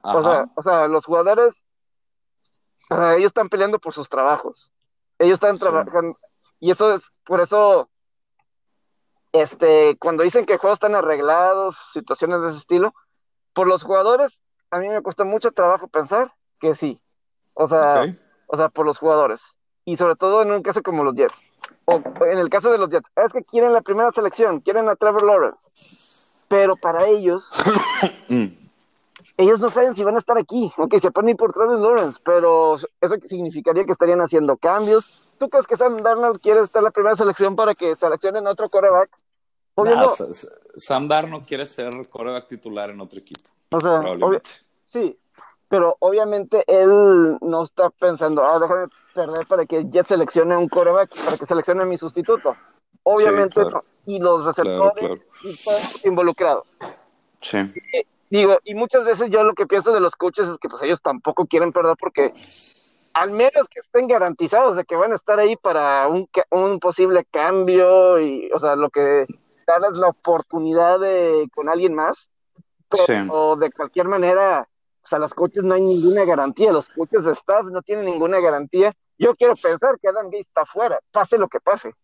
O, 0.03 0.23
sea, 0.23 0.47
o 0.55 0.63
sea, 0.63 0.89
los 0.89 1.05
jugadores, 1.05 1.65
ellos 2.91 3.27
están 3.27 3.49
peleando 3.49 3.79
por 3.79 3.93
sus 3.93 4.09
trabajos. 4.09 4.71
Ellos 5.19 5.35
están 5.35 5.59
trabajando, 5.59 6.19
y 6.61 6.71
eso 6.71 6.95
es, 6.95 7.13
por 7.25 7.41
eso, 7.41 7.91
este, 9.33 9.97
cuando 9.99 10.23
dicen 10.23 10.47
que 10.47 10.59
juegos 10.59 10.77
están 10.77 10.95
arreglados, 10.95 11.77
situaciones 11.93 12.41
de 12.43 12.49
ese 12.49 12.59
estilo, 12.59 12.95
por 13.53 13.67
los 13.67 13.83
jugadores, 13.83 14.43
a 14.71 14.79
mí 14.79 14.89
me 14.89 15.03
cuesta 15.03 15.25
mucho 15.25 15.53
trabajo 15.53 15.89
pensar 15.89 16.35
que 16.61 16.75
sí. 16.75 17.01
O 17.55 17.69
sea, 17.69 18.07
o 18.47 18.57
sea, 18.57 18.69
por 18.69 18.87
los 18.87 18.99
jugadores. 18.99 19.43
Y 19.85 19.97
sobre 19.97 20.17
todo 20.17 20.43
en 20.43 20.53
un 20.53 20.63
caso 20.63 20.83
como 20.83 21.05
los 21.05 21.15
Jets. 21.15 21.61
O 21.85 22.03
en 22.25 22.39
el 22.39 22.49
caso 22.49 22.71
de 22.71 22.79
los 22.79 22.91
Jets, 22.91 23.11
es 23.17 23.33
que 23.33 23.45
quieren 23.45 23.73
la 23.73 23.83
primera 23.83 24.13
selección, 24.13 24.61
quieren 24.61 24.89
a 24.89 24.97
Trevor 24.97 25.25
Lawrence. 25.25 25.71
Pero 26.49 26.77
para 26.77 27.07
ellos, 27.07 27.51
mm 28.29 28.60
ellos 29.41 29.59
no 29.61 29.71
saben 29.71 29.95
si 29.95 30.05
van 30.05 30.17
a 30.17 30.19
estar 30.19 30.37
aquí, 30.37 30.73
aunque 30.77 31.01
se 31.01 31.11
pueden 31.11 31.31
ir 31.31 31.37
por 31.37 31.53
Travis 31.53 31.79
Lawrence, 31.79 32.21
pero 32.23 32.77
eso 32.77 33.17
significaría 33.25 33.85
que 33.85 33.93
estarían 33.93 34.21
haciendo 34.21 34.57
cambios. 34.57 35.33
¿Tú 35.39 35.49
crees 35.49 35.67
que 35.67 35.77
Sam 35.77 36.03
Darnold 36.03 36.41
quiere 36.41 36.61
estar 36.61 36.83
la 36.83 36.91
primera 36.91 37.17
selección 37.17 37.57
para 37.57 37.73
que 37.75 37.97
seleccionen 37.97 38.47
otro 38.47 38.69
coreback? 38.69 39.11
No, 39.77 40.11
Sam 40.77 41.09
Darnold 41.09 41.47
quiere 41.47 41.65
ser 41.65 41.91
coreback 42.11 42.49
titular 42.49 42.91
en 42.91 43.01
otro 43.01 43.19
equipo. 43.19 43.49
O 43.71 43.81
sea, 43.81 44.03
sí, 44.85 45.19
pero 45.69 45.97
obviamente 46.01 46.65
él 46.67 47.39
no 47.41 47.63
está 47.63 47.89
pensando, 47.89 48.45
ah, 48.45 48.59
déjame 48.59 48.89
perder 49.15 49.47
para 49.49 49.65
que 49.65 49.85
Jet 49.89 50.07
seleccione 50.07 50.57
un 50.57 50.69
coreback, 50.69 51.15
para 51.25 51.39
que 51.39 51.47
seleccione 51.47 51.83
a 51.83 51.87
mi 51.87 51.97
sustituto. 51.97 52.57
Obviamente, 53.05 53.63
y 54.05 54.19
los 54.19 54.45
receptores 54.45 55.21
y 55.43 55.65
todo 55.65 55.79
involucrado. 56.05 56.65
Sí. 57.41 57.59
Eh, 57.59 58.05
digo, 58.31 58.59
y 58.65 58.75
muchas 58.75 59.05
veces 59.05 59.29
yo 59.29 59.43
lo 59.43 59.55
que 59.55 59.67
pienso 59.67 59.93
de 59.93 60.01
los 60.01 60.17
coaches 60.17 60.49
es 60.49 60.59
que 60.59 60.69
pues 60.69 60.83
ellos 60.83 61.03
tampoco 61.03 61.47
quieren 61.47 61.73
perder 61.73 61.97
porque 61.99 62.33
al 63.13 63.31
menos 63.33 63.69
que 63.69 63.81
estén 63.81 64.07
garantizados 64.07 64.77
de 64.77 64.85
que 64.85 64.97
van 64.97 65.13
a 65.13 65.17
estar 65.17 65.39
ahí 65.39 65.57
para 65.57 66.07
un, 66.09 66.29
un 66.51 66.79
posible 66.79 67.25
cambio 67.31 68.21
y, 68.21 68.49
o 68.53 68.59
sea, 68.59 68.77
lo 68.77 68.89
que 68.89 69.27
darles 69.67 69.99
la 69.99 70.09
oportunidad 70.09 71.01
de 71.01 71.49
con 71.55 71.69
alguien 71.69 71.95
más, 71.95 72.31
pero 72.89 73.57
de 73.57 73.71
cualquier 73.73 74.07
manera, 74.07 74.69
o 75.03 75.07
sea, 75.07 75.19
los 75.19 75.35
coaches 75.35 75.65
no 75.65 75.75
hay 75.75 75.81
ninguna 75.81 76.25
garantía, 76.25 76.73
los 76.73 76.89
coaches 76.89 77.25
de 77.25 77.33
staff 77.33 77.65
no 77.67 77.83
tienen 77.83 78.07
ninguna 78.07 78.41
garantía. 78.41 78.93
Yo 79.19 79.35
quiero 79.35 79.55
pensar 79.55 79.99
que 80.01 80.09
Adam 80.09 80.31
Gay 80.31 80.41
está 80.41 80.65
fuera, 80.65 80.99
pase 81.13 81.37
lo 81.37 81.49
que 81.49 81.61
pase. 81.61 81.95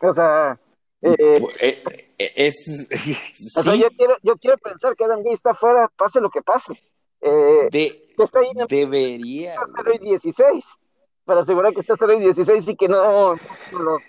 O 0.00 0.12
sea, 0.12 0.58
eh, 1.00 1.34
eh, 1.60 1.82
eh, 2.18 2.32
es, 2.34 2.88
yo, 3.64 3.88
quiero, 3.96 4.16
yo 4.22 4.36
quiero 4.36 4.58
pensar 4.58 4.96
que 4.96 5.04
Adam 5.04 5.22
Gay 5.22 5.32
está 5.32 5.52
afuera, 5.52 5.90
pase 5.96 6.20
lo 6.20 6.30
que 6.30 6.42
pase. 6.42 6.72
De, 7.20 8.02
está 8.16 8.40
ahí 8.40 8.50
debería. 8.68 9.56
16, 10.00 10.64
para 11.24 11.40
asegurar 11.40 11.72
que 11.72 11.80
está 11.80 11.94
hoy 12.04 12.20
16 12.20 12.68
y 12.68 12.76
que 12.76 12.88
no, 12.88 13.34
los 13.72 14.02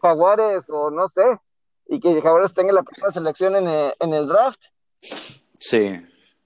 Jaguares 0.00 0.64
o 0.68 0.90
no 0.90 1.08
sé, 1.08 1.38
y 1.86 2.00
que 2.00 2.20
Jaguares 2.20 2.54
tenga 2.54 2.72
la 2.72 2.82
primera 2.82 3.12
selección 3.12 3.56
en 3.56 3.68
el, 3.68 3.94
en 4.00 4.14
el 4.14 4.26
draft. 4.26 4.60
Sí. 5.00 5.94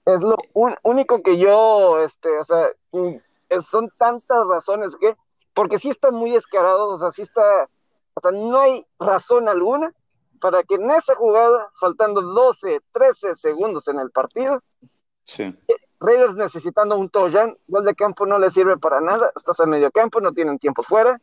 Es 0.05 0.21
lo 0.21 0.35
único 0.83 1.21
que 1.21 1.37
yo, 1.37 2.01
este, 2.03 2.37
o 2.37 2.43
sea, 2.43 2.69
son 3.69 3.89
tantas 3.97 4.47
razones 4.47 4.95
que, 4.95 5.15
porque 5.53 5.77
sí 5.77 5.89
está 5.89 6.11
muy 6.11 6.31
descarado, 6.31 6.87
o 6.89 6.99
sea, 6.99 7.11
sí 7.11 7.21
está 7.21 7.69
o 8.13 8.21
sea, 8.21 8.31
no 8.31 8.59
hay 8.59 8.85
razón 8.99 9.47
alguna 9.47 9.93
para 10.39 10.63
que 10.63 10.75
en 10.75 10.89
esa 10.91 11.15
jugada, 11.15 11.69
faltando 11.79 12.21
12, 12.21 12.81
13 12.91 13.35
segundos 13.35 13.87
en 13.87 13.99
el 13.99 14.11
partido, 14.11 14.61
sí. 15.23 15.53
Raiders 15.99 16.35
necesitando 16.35 16.97
un 16.97 17.09
touchdown, 17.09 17.57
gol 17.67 17.83
de 17.83 17.93
campo 17.93 18.25
no 18.25 18.39
le 18.39 18.49
sirve 18.49 18.77
para 18.77 19.01
nada, 19.01 19.31
estás 19.35 19.59
en 19.59 19.69
medio 19.69 19.91
campo, 19.91 20.21
no 20.21 20.31
tienen 20.31 20.57
tiempo 20.57 20.81
fuera, 20.81 21.19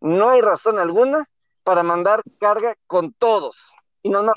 no 0.00 0.30
hay 0.30 0.40
razón 0.40 0.78
alguna 0.78 1.28
para 1.64 1.82
mandar 1.82 2.22
carga 2.38 2.76
con 2.86 3.12
todos. 3.14 3.56
Y 4.02 4.10
nada 4.10 4.24
más, 4.24 4.34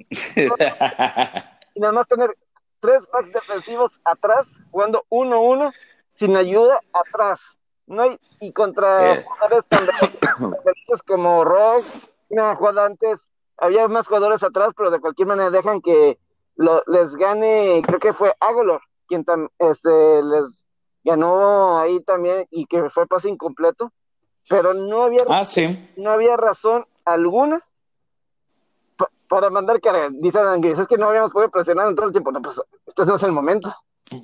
y 1.76 1.80
nada 1.80 1.94
más 1.94 2.08
tener 2.08 2.32
tres 2.80 3.02
backs 3.12 3.32
defensivos 3.32 4.00
atrás, 4.04 4.48
jugando 4.72 5.06
1-1, 5.10 5.72
sin 6.16 6.36
ayuda 6.36 6.80
atrás. 6.94 7.40
No 7.88 8.02
hay, 8.02 8.20
y 8.40 8.52
contra 8.52 9.14
eh. 9.14 9.26
jugadores 9.28 9.66
tan 9.68 9.86
como 11.08 11.44
Rock, 11.44 11.84
una 12.30 12.56
jugada 12.56 12.86
antes, 12.86 13.30
había 13.58 13.88
más 13.88 14.08
jugadores 14.08 14.44
atrás, 14.44 14.74
pero 14.76 14.92
de 14.92 15.00
cualquier 15.00 15.28
manera 15.28 15.52
dejan 15.52 15.82
que 15.82 16.18
lo, 16.56 16.84
les 16.88 17.16
gane, 17.16 17.82
creo 17.86 18.00
que 18.00 18.14
fue 18.14 18.34
Aguilar, 18.40 18.82
quien 19.08 19.26
este, 19.60 20.24
les 20.24 20.66
ganó 21.04 21.78
ahí 21.78 22.00
también 22.02 22.48
y 22.50 22.66
que 22.66 22.90
fue 22.90 23.08
pase 23.08 23.30
incompleto, 23.30 23.92
pero 24.50 24.74
no 24.74 25.04
había, 25.04 25.24
ah, 25.30 25.44
no 25.98 26.10
había 26.12 26.38
razón 26.38 26.86
alguna 27.04 27.64
para 29.28 29.50
mandar 29.50 29.82
carga. 29.82 30.10
Dice 30.12 30.40
es 30.64 30.88
que 30.88 30.98
no 30.98 31.10
habíamos 31.10 31.32
podido 31.32 31.50
presionar 31.50 31.88
en 31.88 31.96
todo 31.96 32.08
el 32.08 32.12
tiempo. 32.12 32.32
No, 32.32 32.42
pues 32.42 32.62
este 32.86 33.06
no 33.06 33.16
es 33.16 33.24
el 33.24 33.32
momento. 33.32 33.74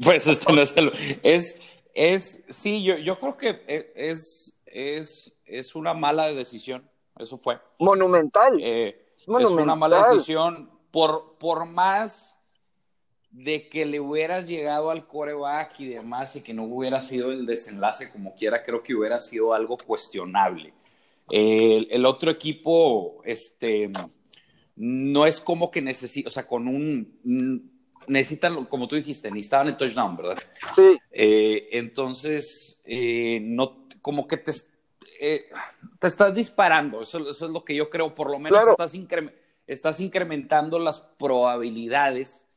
Pues 0.04 0.28
este 0.28 0.54
no 0.54 0.62
es 0.62 0.76
el... 0.78 0.92
Es, 1.24 1.60
es, 1.94 2.44
sí, 2.50 2.84
yo, 2.84 2.98
yo 2.98 3.20
creo 3.20 3.38
que 3.38 3.64
e, 3.68 3.94
es, 3.96 4.54
es, 4.66 5.36
es 5.46 5.76
una 5.76 5.94
mala 5.94 6.32
decisión. 6.34 6.90
Eso 7.18 7.38
fue. 7.38 7.60
Monumental. 7.80 8.60
Eh, 8.62 9.14
es, 9.18 9.28
una 9.28 9.76
mala 9.76 10.10
decisión. 10.10 10.70
Por, 10.92 11.38
por 11.38 11.66
más 11.66 12.42
de 13.30 13.70
que 13.70 13.86
le 13.86 14.00
hubieras 14.00 14.48
llegado 14.48 14.90
al 14.90 15.08
coreback 15.08 15.80
y 15.80 15.88
demás 15.88 16.36
y 16.36 16.42
que 16.42 16.54
no 16.54 16.66
hubiera 16.66 17.02
sido 17.02 17.32
el 17.32 17.46
desenlace 17.46 18.12
como 18.12 18.36
quiera, 18.36 18.62
creo 18.62 18.84
que 18.84 18.94
hubiera 18.94 19.20
sido 19.20 19.54
algo 19.54 19.78
cuestionable. 19.78 20.74
el, 21.30 21.88
el, 21.92 22.06
otro 22.06 22.30
equipo, 22.30 23.22
este, 23.24 23.90
no 24.76 25.26
es 25.26 25.40
como 25.40 25.70
que 25.70 25.82
necesita, 25.82 26.28
o 26.28 26.32
sea, 26.32 26.48
con 26.48 26.68
un, 26.68 27.71
necesitan, 28.08 28.66
como 28.66 28.88
tú 28.88 28.96
dijiste, 28.96 29.30
necesitaban 29.30 29.70
el 29.70 29.78
touchdown, 29.78 30.18
¿verdad? 30.18 30.38
Sí. 30.76 31.00
Eh, 31.12 31.70
entonces, 31.74 32.82
eh, 32.86 33.40
no, 33.44 33.86
como 34.02 34.28
que 34.28 34.38
te, 34.38 34.52
eh, 35.20 35.46
te 36.00 36.08
estás 36.08 36.34
disparando, 36.34 37.02
eso, 37.02 37.30
es 37.30 37.42
lo 37.42 37.64
que 37.64 37.76
yo 37.76 37.90
creo, 37.90 38.14
por 38.14 38.32
lo 38.32 38.40
menos 38.40 38.62
estás, 38.68 38.98
estás 39.68 40.00
incrementando 40.00 40.80
las 40.80 41.02
probabilidades 41.02 42.48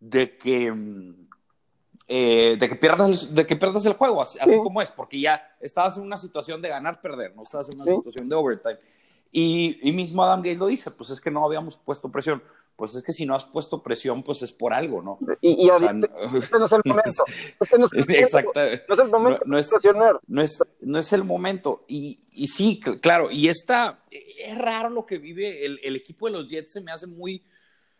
de 0.00 0.36
que, 0.36 0.72
mm, 0.72 1.28
de 2.08 2.66
que, 2.68 2.76
pierdas, 2.76 3.34
de 3.34 3.46
que 3.46 3.56
pierdas 3.56 3.84
el 3.84 3.92
juego, 3.92 4.22
así, 4.22 4.38
como 4.62 4.80
es, 4.80 4.90
porque 4.90 5.20
ya 5.20 5.56
estabas 5.60 5.96
en 5.98 6.04
una 6.04 6.16
situación 6.16 6.62
de 6.62 6.68
ganar, 6.68 7.00
perder, 7.00 7.36
no 7.36 7.42
estabas 7.42 7.68
en 7.68 7.80
una 7.80 7.96
situación 7.96 8.28
de 8.28 8.34
overtime. 8.34 8.78
Y, 9.30 9.78
y 9.86 9.92
mismo 9.92 10.24
Adam 10.24 10.40
Gates 10.40 10.58
lo 10.58 10.68
dice, 10.68 10.90
pues 10.90 11.10
es 11.10 11.20
que 11.20 11.30
no 11.30 11.44
habíamos 11.44 11.76
puesto 11.76 12.10
presión 12.10 12.42
pues 12.78 12.94
es 12.94 13.02
que 13.02 13.12
si 13.12 13.26
no 13.26 13.34
has 13.34 13.44
puesto 13.44 13.82
presión, 13.82 14.22
pues 14.22 14.40
es 14.42 14.52
por 14.52 14.72
algo, 14.72 15.02
¿no? 15.02 15.18
Y, 15.40 15.66
y 15.66 15.68
este, 15.68 15.92
no 16.56 16.66
es 16.66 16.72
el 16.72 16.82
momento. 16.84 17.24
Este 17.58 17.76
no 17.76 17.86
es 17.86 17.92
el 17.92 18.14
Exacto. 18.14 18.52
No 18.54 18.94
es 18.94 19.00
el 19.00 19.08
momento 19.08 19.42
no, 19.46 19.58
es, 19.58 19.68
presionar. 19.68 20.20
No 20.28 20.40
es, 20.40 20.62
no 20.82 20.98
es 21.00 21.12
el 21.12 21.24
momento. 21.24 21.84
Y, 21.88 22.20
y 22.34 22.46
sí, 22.46 22.78
claro, 23.02 23.32
y 23.32 23.48
está, 23.48 24.04
es 24.12 24.56
raro 24.56 24.90
lo 24.90 25.06
que 25.06 25.18
vive 25.18 25.66
el, 25.66 25.80
el, 25.82 25.96
equipo 25.96 26.26
de 26.26 26.34
los 26.34 26.46
Jets, 26.46 26.74
se 26.74 26.80
me 26.80 26.92
hace 26.92 27.08
muy, 27.08 27.42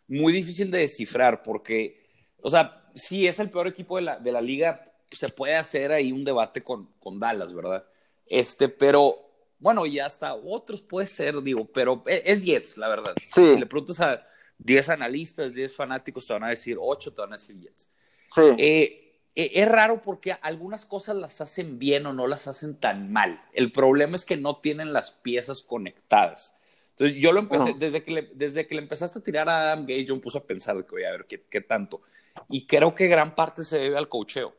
muy 0.07 0.33
difícil 0.33 0.71
de 0.71 0.79
descifrar, 0.79 1.43
porque, 1.43 2.07
o 2.41 2.49
sea, 2.49 2.88
si 2.95 3.27
es 3.27 3.41
el 3.41 3.51
peor 3.51 3.67
equipo 3.67 3.97
de 3.97 4.03
la, 4.03 4.21
de 4.21 4.31
la 4.31 4.41
liga, 4.41 4.85
se 5.11 5.29
puede 5.29 5.57
hacer 5.57 5.91
ahí 5.91 6.12
un 6.12 6.25
debate 6.25 6.62
con, 6.62 6.88
con 7.01 7.19
Dallas, 7.19 7.53
¿verdad? 7.53 7.85
Este, 8.27 8.69
pero 8.69 9.29
bueno, 9.59 9.87
y 9.87 9.99
hasta 9.99 10.35
otros 10.35 10.83
puede 10.83 11.09
ser, 11.09 11.43
digo, 11.43 11.64
pero 11.64 12.05
e, 12.07 12.23
es 12.27 12.45
Jets, 12.45 12.77
la 12.77 12.87
verdad. 12.87 13.12
Sí. 13.21 13.45
Si 13.45 13.59
le 13.59 13.67
preguntas 13.67 14.01
a 14.01 14.25
10 14.59 14.88
analistas, 14.90 15.55
10 15.55 15.75
fanáticos 15.75 16.27
te 16.27 16.33
van 16.33 16.44
a 16.44 16.49
decir 16.49 16.77
8, 16.81 17.12
te 17.12 17.21
van 17.21 17.33
a 17.33 17.37
decir 17.37 17.59
Jets. 17.59 17.90
Sí. 18.27 18.42
Eh, 18.59 19.09
eh, 19.35 19.53
es 19.55 19.68
raro 19.68 20.03
porque 20.03 20.37
algunas 20.42 20.85
cosas 20.85 21.16
las 21.16 21.40
hacen 21.40 21.79
bien 21.79 22.07
o 22.07 22.12
no 22.12 22.27
las 22.27 22.49
hacen 22.49 22.77
tan 22.79 23.12
mal. 23.12 23.42
El 23.53 23.73
problema 23.73 24.16
es 24.16 24.25
que 24.25 24.37
no 24.37 24.57
tienen 24.57 24.92
las 24.92 25.12
piezas 25.12 25.62
conectadas. 25.62 26.55
Entonces 26.90 27.18
yo 27.18 27.31
lo 27.31 27.38
empecé, 27.38 27.75
desde, 27.79 28.03
que 28.03 28.11
le, 28.11 28.31
desde 28.35 28.66
que 28.66 28.75
le 28.75 28.83
empezaste 28.83 29.21
a 29.21 29.23
tirar 29.23 29.49
a 29.49 29.61
Adam 29.61 29.87
Gage, 29.87 30.05
yo 30.05 30.16
me 30.16 30.21
puse 30.21 30.38
a 30.38 30.42
pensar 30.42 30.77
que 30.85 30.90
voy 30.90 31.05
a 31.05 31.12
ver 31.12 31.27
qué, 31.27 31.44
qué 31.49 31.61
tanto. 31.61 32.03
Y 32.49 32.66
creo 32.66 32.94
que 32.94 33.07
gran 33.07 33.37
parte 33.37 33.62
se 33.62 33.79
debe 33.79 33.97
al 33.97 34.09
cocheo. 34.09 34.55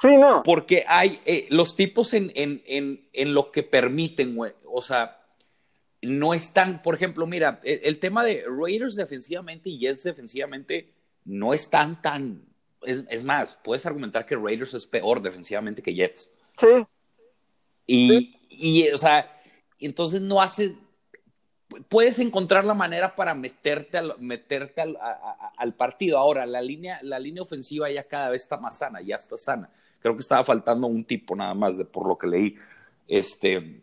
Sí, 0.00 0.16
no. 0.16 0.42
Porque 0.44 0.84
hay 0.86 1.18
eh, 1.24 1.46
los 1.50 1.74
tipos 1.74 2.14
en, 2.14 2.30
en, 2.36 2.62
en, 2.66 3.08
en, 3.12 3.34
lo 3.34 3.50
que 3.50 3.64
permiten, 3.64 4.36
güey. 4.36 4.52
O 4.64 4.80
sea, 4.80 5.17
no 6.02 6.34
están, 6.34 6.82
por 6.82 6.94
ejemplo, 6.94 7.26
mira, 7.26 7.60
el, 7.64 7.80
el, 7.82 7.98
tema 7.98 8.24
de 8.24 8.44
Raiders 8.46 8.94
defensivamente 8.94 9.68
y 9.68 9.78
Jets 9.78 10.04
defensivamente 10.04 10.92
no 11.24 11.52
están 11.52 12.00
tan. 12.00 12.42
Es, 12.82 13.04
es, 13.10 13.24
más, 13.24 13.58
puedes 13.64 13.84
argumentar 13.86 14.24
que 14.24 14.36
Raiders 14.36 14.74
es 14.74 14.86
peor 14.86 15.20
defensivamente 15.20 15.82
que 15.82 15.94
Jets. 15.94 16.30
Sí. 16.56 16.86
Y, 17.86 18.08
sí. 18.08 18.40
y 18.48 18.88
o 18.90 18.98
sea, 18.98 19.40
entonces 19.80 20.20
no 20.20 20.40
hace. 20.40 20.76
Puedes 21.88 22.18
encontrar 22.18 22.64
la 22.64 22.74
manera 22.74 23.14
para 23.14 23.34
meterte 23.34 23.98
al, 23.98 24.14
meterte 24.20 24.80
al, 24.80 24.96
a, 24.96 25.10
a, 25.10 25.52
al 25.56 25.74
partido. 25.74 26.16
Ahora, 26.16 26.46
la 26.46 26.62
línea, 26.62 26.98
la 27.02 27.18
línea 27.18 27.42
ofensiva 27.42 27.90
ya 27.90 28.04
cada 28.04 28.30
vez 28.30 28.42
está 28.42 28.56
más 28.56 28.78
sana, 28.78 29.02
ya 29.02 29.16
está 29.16 29.36
sana. 29.36 29.70
Creo 30.00 30.14
que 30.14 30.20
estaba 30.20 30.44
faltando 30.44 30.86
un 30.86 31.04
tipo 31.04 31.34
nada 31.34 31.54
más 31.54 31.76
de 31.76 31.84
por 31.84 32.06
lo 32.06 32.16
que 32.16 32.28
leí. 32.28 32.56
Este, 33.06 33.82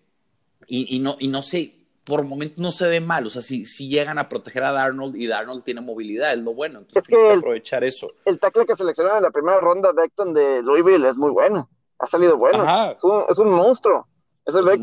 y, 0.68 0.96
y, 0.96 1.00
no, 1.00 1.18
y 1.20 1.28
no 1.28 1.44
sé, 1.44 1.85
por 2.06 2.20
el 2.20 2.28
momento 2.28 2.62
no 2.62 2.72
se 2.72 2.88
ve 2.88 3.02
mal. 3.02 3.26
O 3.26 3.30
sea, 3.30 3.42
si, 3.42 3.66
si 3.66 3.90
llegan 3.90 4.18
a 4.20 4.30
proteger 4.30 4.64
a 4.64 4.72
Darnold 4.72 5.16
y 5.16 5.28
Darnold 5.28 5.64
tiene 5.64 5.82
movilidad, 5.82 6.34
es 6.34 6.40
lo 6.40 6.54
bueno. 6.54 6.80
Entonces 6.80 7.02
es 7.04 7.08
tienes 7.08 7.26
que 7.26 7.32
que 7.34 7.40
aprovechar 7.40 7.84
eso. 7.84 8.12
El 8.26 8.40
tackle 8.40 8.66
que 8.66 8.76
seleccionaron 8.76 9.18
en 9.18 9.24
la 9.24 9.32
primera 9.32 9.60
ronda, 9.60 9.92
Beckton 9.92 10.34
de 10.34 10.62
Louisville, 10.62 11.10
es 11.10 11.18
muy 11.18 11.32
bueno. 11.32 11.68
Ha 11.98 12.08
salido 12.08 12.38
bueno. 12.38 12.64
Es 12.92 13.04
un, 13.04 13.24
es 13.28 13.40
un, 13.40 13.50
monstruo. 13.50 14.08
Es 14.46 14.54
el 14.54 14.68
es 14.68 14.80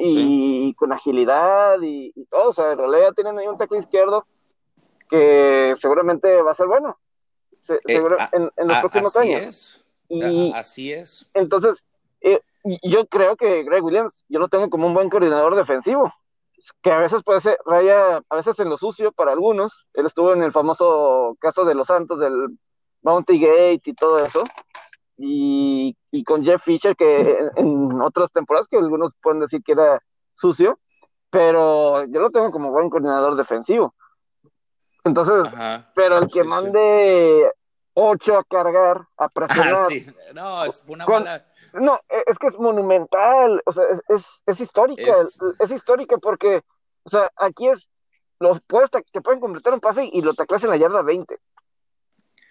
y, 0.00 0.12
sí. 0.12 0.74
con 0.76 0.92
agilidad 0.92 1.80
y, 1.80 2.12
y, 2.14 2.26
todo. 2.26 2.50
O 2.50 2.52
sea, 2.52 2.72
en 2.72 2.78
realidad 2.78 3.14
tienen 3.14 3.38
ahí 3.38 3.46
un 3.46 3.56
tackle 3.56 3.78
izquierdo 3.78 4.26
que 5.08 5.74
seguramente 5.78 6.42
va 6.42 6.50
a 6.50 6.54
ser 6.54 6.66
bueno. 6.66 6.98
Se, 7.60 7.74
eh, 7.74 7.78
seguro, 7.86 8.16
a, 8.20 8.28
en, 8.32 8.50
en, 8.56 8.68
los 8.68 8.76
a, 8.76 8.80
próximos 8.80 9.16
así 9.16 9.32
años. 9.32 9.46
Es. 9.46 9.84
Y, 10.08 10.52
así 10.52 10.92
es. 10.92 11.26
Entonces, 11.32 11.82
eh, 12.20 12.40
yo 12.82 13.06
creo 13.06 13.36
que 13.36 13.62
Greg 13.62 13.82
Williams, 13.82 14.24
yo 14.28 14.38
lo 14.38 14.48
tengo 14.48 14.68
como 14.68 14.86
un 14.86 14.94
buen 14.94 15.08
coordinador 15.08 15.54
defensivo, 15.54 16.12
que 16.82 16.92
a 16.92 16.98
veces 16.98 17.22
puede 17.22 17.40
ser 17.40 17.58
raya, 17.64 18.22
a 18.28 18.36
veces 18.36 18.58
en 18.60 18.68
lo 18.68 18.76
sucio 18.76 19.12
para 19.12 19.32
algunos. 19.32 19.86
Él 19.94 20.06
estuvo 20.06 20.32
en 20.32 20.42
el 20.42 20.52
famoso 20.52 21.36
caso 21.40 21.64
de 21.64 21.74
los 21.74 21.86
Santos, 21.86 22.18
del 22.18 22.58
Bounty 23.02 23.38
Gate 23.38 23.82
y 23.84 23.94
todo 23.94 24.24
eso. 24.24 24.44
Y, 25.18 25.96
y 26.10 26.24
con 26.24 26.44
Jeff 26.44 26.62
Fisher, 26.62 26.94
que 26.94 27.20
en, 27.20 27.50
en, 27.56 28.02
otras 28.02 28.32
temporadas, 28.32 28.68
que 28.68 28.76
algunos 28.76 29.14
pueden 29.22 29.40
decir 29.40 29.62
que 29.62 29.72
era 29.72 30.00
sucio, 30.34 30.78
pero 31.30 32.04
yo 32.04 32.20
lo 32.20 32.30
tengo 32.30 32.50
como 32.50 32.70
buen 32.70 32.90
coordinador 32.90 33.36
defensivo. 33.36 33.94
Entonces, 35.04 35.46
Ajá, 35.52 35.90
pero 35.94 36.18
el 36.18 36.28
que 36.28 36.44
mande 36.44 37.50
ocho 37.94 38.36
a 38.36 38.44
cargar, 38.44 39.06
a 39.16 39.28
presionar. 39.28 39.74
Ah, 39.74 39.86
sí. 39.88 40.06
No, 40.34 40.64
es 40.64 40.84
una 40.86 41.06
con, 41.06 41.24
mala. 41.24 41.46
No, 41.80 42.00
es 42.08 42.38
que 42.38 42.48
es 42.48 42.58
monumental, 42.58 43.62
o 43.64 43.72
sea, 43.72 43.84
es, 43.90 44.02
es, 44.08 44.42
es 44.46 44.60
histórica, 44.60 45.10
es... 45.10 45.38
es... 45.58 45.70
histórica 45.70 46.16
porque, 46.18 46.62
o 47.04 47.08
sea, 47.08 47.30
aquí 47.36 47.68
es, 47.68 47.88
los 48.38 48.60
puedes, 48.62 48.90
te 48.90 49.20
pueden 49.20 49.40
completar 49.40 49.72
un 49.72 49.80
pase 49.80 50.08
y 50.10 50.20
lo 50.22 50.34
taclas 50.34 50.64
en 50.64 50.70
la 50.70 50.76
yarda 50.76 51.02
20. 51.02 51.38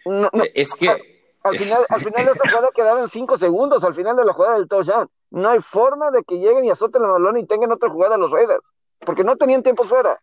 No, 0.06 0.30
no, 0.32 0.44
es 0.54 0.74
que... 0.74 0.90
Al, 0.90 1.02
al 1.46 1.60
final, 1.60 1.86
al 1.90 2.00
final 2.00 2.26
de 2.26 2.32
esta 2.32 2.50
jugada 2.50 2.70
quedaban 2.76 3.10
cinco 3.10 3.38
segundos, 3.38 3.84
al 3.84 3.94
final 3.94 4.16
de 4.16 4.26
la 4.26 4.34
jugada 4.34 4.56
del 4.56 4.68
touchdown. 4.68 5.10
No 5.30 5.50
hay 5.50 5.60
forma 5.60 6.10
de 6.10 6.24
que 6.24 6.40
lleguen 6.40 6.66
y 6.66 6.72
azoten 6.72 7.04
el 7.04 7.12
balón 7.12 7.38
y 7.38 7.46
tengan 7.46 7.72
otra 7.72 7.90
jugada 7.90 8.18
los 8.18 8.32
Raiders, 8.32 8.64
porque 9.00 9.24
no 9.24 9.36
tenían 9.38 9.62
tiempo 9.62 9.84
fuera. 9.84 10.20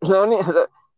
O 0.00 0.06
sea, 0.06 0.26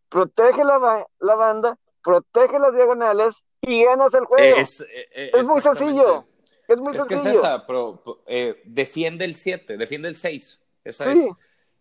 protege 0.08 0.64
la, 0.64 1.06
la 1.18 1.34
banda, 1.34 1.76
protege 2.02 2.58
las 2.58 2.74
diagonales 2.74 3.42
y 3.60 3.84
ganas 3.84 4.14
el 4.14 4.24
juego. 4.24 4.56
Es, 4.56 4.80
eh, 4.80 5.30
es 5.34 5.46
muy 5.46 5.60
sencillo. 5.60 6.24
Es 6.72 6.78
muy 6.78 6.92
es 6.92 6.98
sencillo. 6.98 7.22
Que 7.22 7.28
es 7.30 7.37
esa, 7.37 7.66
pero 7.66 8.02
eh, 8.26 8.62
defiende 8.64 9.24
el 9.24 9.35
7, 9.35 9.76
defiende 9.76 10.08
el 10.08 10.16
6. 10.16 10.61
Esa 10.85 11.12
sí. 11.12 11.20
es 11.20 11.28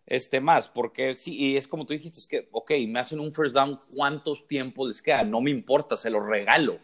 este 0.06 0.40
más, 0.40 0.68
porque 0.68 1.14
sí, 1.14 1.34
y 1.36 1.56
es 1.56 1.68
como 1.68 1.86
tú 1.86 1.92
dijiste, 1.92 2.18
es 2.18 2.26
que, 2.26 2.48
ok, 2.52 2.72
me 2.88 3.00
hacen 3.00 3.20
un 3.20 3.32
first 3.32 3.54
down, 3.54 3.80
¿cuántos 3.94 4.46
tiempos 4.46 4.88
les 4.88 5.00
queda? 5.00 5.22
No 5.22 5.40
me 5.40 5.50
importa, 5.50 5.96
se 5.96 6.10
los 6.10 6.26
regalo. 6.26 6.78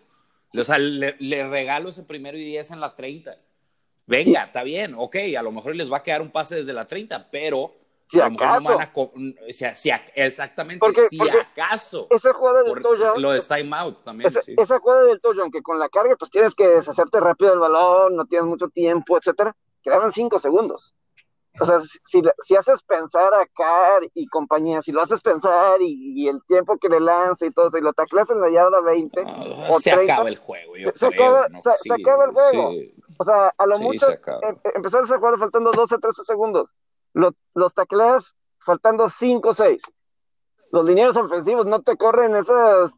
O 0.56 0.64
sea, 0.64 0.78
le, 0.78 1.16
le 1.18 1.46
regalo 1.46 1.90
ese 1.90 2.02
primero 2.04 2.38
y 2.38 2.44
10 2.44 2.70
en 2.70 2.80
la 2.80 2.94
30. 2.94 3.36
Venga, 4.06 4.44
está 4.44 4.62
bien, 4.62 4.94
ok, 4.96 5.16
a 5.36 5.42
lo 5.42 5.52
mejor 5.52 5.76
les 5.76 5.92
va 5.92 5.98
a 5.98 6.02
quedar 6.02 6.22
un 6.22 6.30
pase 6.30 6.56
desde 6.56 6.72
la 6.72 6.86
30, 6.86 7.30
pero 7.30 7.77
si 8.10 8.20
a 8.20 8.28
lo 8.28 8.34
acaso. 8.34 8.60
mejor 8.60 8.62
no 8.62 8.78
van 8.78 9.42
a 9.50 9.52
si 9.76 9.90
exactamente, 10.14 10.80
porque, 10.80 11.08
si 11.08 11.18
porque 11.18 11.38
acaso. 11.38 12.06
Esa 12.10 12.32
jugada 12.32 12.62
del 12.62 12.80
touchdown. 12.80 13.20
Lo 13.20 13.32
de 13.32 13.40
time 13.40 13.76
out 13.76 14.04
también. 14.04 14.28
Esa, 14.28 14.42
sí. 14.42 14.54
esa 14.56 14.78
jugada 14.78 15.04
del 15.04 15.20
touchdown, 15.20 15.50
que 15.50 15.62
con 15.62 15.78
la 15.78 15.88
carga, 15.88 16.16
pues 16.16 16.30
tienes 16.30 16.54
que 16.54 16.66
deshacerte 16.66 17.20
rápido 17.20 17.50
del 17.50 17.60
balón, 17.60 18.16
no 18.16 18.26
tienes 18.26 18.46
mucho 18.46 18.68
tiempo, 18.68 19.16
etcétera. 19.18 19.54
Quedaban 19.82 20.12
cinco 20.12 20.38
segundos. 20.38 20.94
O 21.60 21.66
sea, 21.66 21.80
si, 22.04 22.22
si, 22.40 22.56
haces 22.56 22.82
pensar 22.82 23.34
a 23.34 23.44
Carr 23.46 24.08
y 24.14 24.26
compañía, 24.28 24.80
si 24.80 24.92
lo 24.92 25.02
haces 25.02 25.20
pensar 25.20 25.82
y, 25.82 26.22
y, 26.22 26.28
el 26.28 26.40
tiempo 26.46 26.78
que 26.78 26.88
le 26.88 27.00
lanza 27.00 27.46
y 27.46 27.50
todo 27.50 27.68
eso, 27.68 27.78
y 27.78 27.80
lo 27.80 27.92
taclas 27.92 28.30
en 28.30 28.40
la 28.40 28.48
yarda 28.48 28.80
20, 28.80 29.24
no, 29.24 29.68
o 29.70 29.80
se 29.80 29.90
30, 29.90 30.12
acaba 30.12 30.28
el 30.28 30.36
juego. 30.36 30.76
Yo 30.76 30.90
se, 30.90 30.92
creo, 30.92 31.10
se, 31.10 31.16
acaba, 31.16 31.48
¿no? 31.48 31.58
se, 31.58 31.70
sí, 31.82 31.88
se, 31.88 31.94
acaba 32.00 32.24
el 32.26 32.30
juego. 32.30 32.70
Sí. 32.70 32.94
O 33.18 33.24
sea, 33.24 33.52
a 33.56 33.66
lo 33.66 33.76
Sí, 33.76 33.82
mucho 33.82 34.08
em, 34.08 34.56
empezar 34.74 35.02
esa 35.02 35.18
jugada 35.18 35.38
faltando 35.38 35.72
12, 35.72 35.98
13 35.98 36.24
segundos. 36.24 36.74
Lo, 37.18 37.34
los 37.54 37.74
tacleas 37.74 38.32
faltando 38.64 39.08
5, 39.08 39.52
6. 39.52 39.82
Los 40.70 40.86
linieros 40.86 41.16
ofensivos 41.16 41.66
no 41.66 41.82
te 41.82 41.96
corren 41.96 42.36
esas 42.36 42.92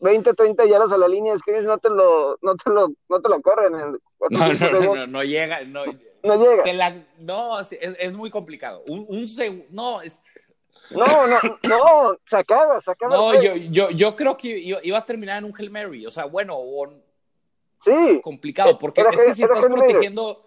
20, 0.00 0.34
30 0.34 0.64
yardas 0.64 0.90
a 0.90 0.98
la 0.98 1.06
línea 1.06 1.34
de 1.34 1.38
scrimmage, 1.38 1.64
no 1.66 1.78
te 1.78 1.88
lo, 1.88 2.36
no 2.42 2.56
te 2.56 2.68
lo, 2.68 2.88
no 3.08 3.20
te 3.20 3.28
lo 3.28 3.40
corren. 3.40 3.74
En 3.80 3.98
No, 4.30 4.48
no, 4.48 4.70
no, 4.80 4.94
no, 4.94 5.06
no 5.06 5.22
llega, 5.22 5.62
no, 5.64 5.82
no 6.24 6.34
llega. 6.36 6.64
te 6.64 6.72
la- 6.72 7.06
no, 7.20 7.60
es, 7.60 7.70
es 7.80 8.16
muy 8.16 8.28
complicado. 8.28 8.82
Un, 8.88 9.06
un 9.08 9.22
seg- 9.22 9.66
no, 9.70 10.02
es, 10.02 10.20
No, 10.90 11.06
no, 11.28 11.36
no, 11.62 12.16
se 12.24 12.36
acaba. 12.36 12.80
no, 13.08 13.40
yo, 13.40 13.54
yo, 13.54 13.90
yo 13.90 14.16
creo 14.16 14.36
que 14.36 14.48
iba, 14.82 14.98
a 14.98 15.04
terminar 15.04 15.38
en 15.38 15.44
un 15.44 15.52
Hail 15.56 15.70
Mary, 15.70 16.06
o 16.06 16.10
sea, 16.10 16.24
bueno, 16.24 16.56
o 16.58 16.88
Sí, 17.84 18.20
complicado, 18.20 18.78
porque 18.78 19.02
Era 19.02 19.10
es 19.10 19.22
que 19.22 19.32
si 19.34 19.44
estás 19.44 19.64
protegiendo, 19.64 20.43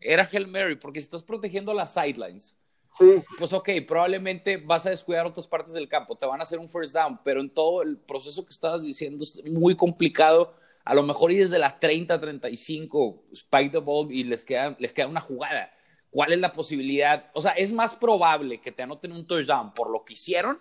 era 0.00 0.28
Hail 0.30 0.46
Mary, 0.46 0.76
porque 0.76 1.00
si 1.00 1.04
estás 1.04 1.22
protegiendo 1.22 1.74
las 1.74 1.92
sidelines, 1.94 2.56
sí. 2.98 3.22
pues 3.38 3.52
ok, 3.52 3.68
probablemente 3.86 4.56
vas 4.56 4.86
a 4.86 4.90
descuidar 4.90 5.26
otras 5.26 5.46
partes 5.46 5.72
del 5.74 5.88
campo, 5.88 6.16
te 6.16 6.26
van 6.26 6.40
a 6.40 6.42
hacer 6.44 6.58
un 6.58 6.68
first 6.68 6.94
down, 6.94 7.20
pero 7.24 7.40
en 7.40 7.50
todo 7.50 7.82
el 7.82 7.96
proceso 7.98 8.44
que 8.44 8.52
estabas 8.52 8.82
diciendo 8.84 9.22
es 9.22 9.42
muy 9.50 9.76
complicado. 9.76 10.54
A 10.84 10.94
lo 10.94 11.02
mejor 11.02 11.30
y 11.30 11.36
desde 11.36 11.58
la 11.58 11.78
30, 11.78 12.18
35, 12.20 13.24
spike 13.32 13.70
the 13.72 13.78
ball 13.78 14.10
y 14.10 14.24
les 14.24 14.44
queda, 14.46 14.74
les 14.78 14.92
queda 14.94 15.06
una 15.06 15.20
jugada. 15.20 15.70
¿Cuál 16.10 16.32
es 16.32 16.38
la 16.40 16.52
posibilidad? 16.52 17.30
O 17.34 17.42
sea, 17.42 17.52
es 17.52 17.70
más 17.72 17.94
probable 17.94 18.60
que 18.60 18.72
te 18.72 18.82
anoten 18.82 19.12
un 19.12 19.26
touchdown 19.26 19.74
por 19.74 19.90
lo 19.90 20.04
que 20.04 20.14
hicieron 20.14 20.58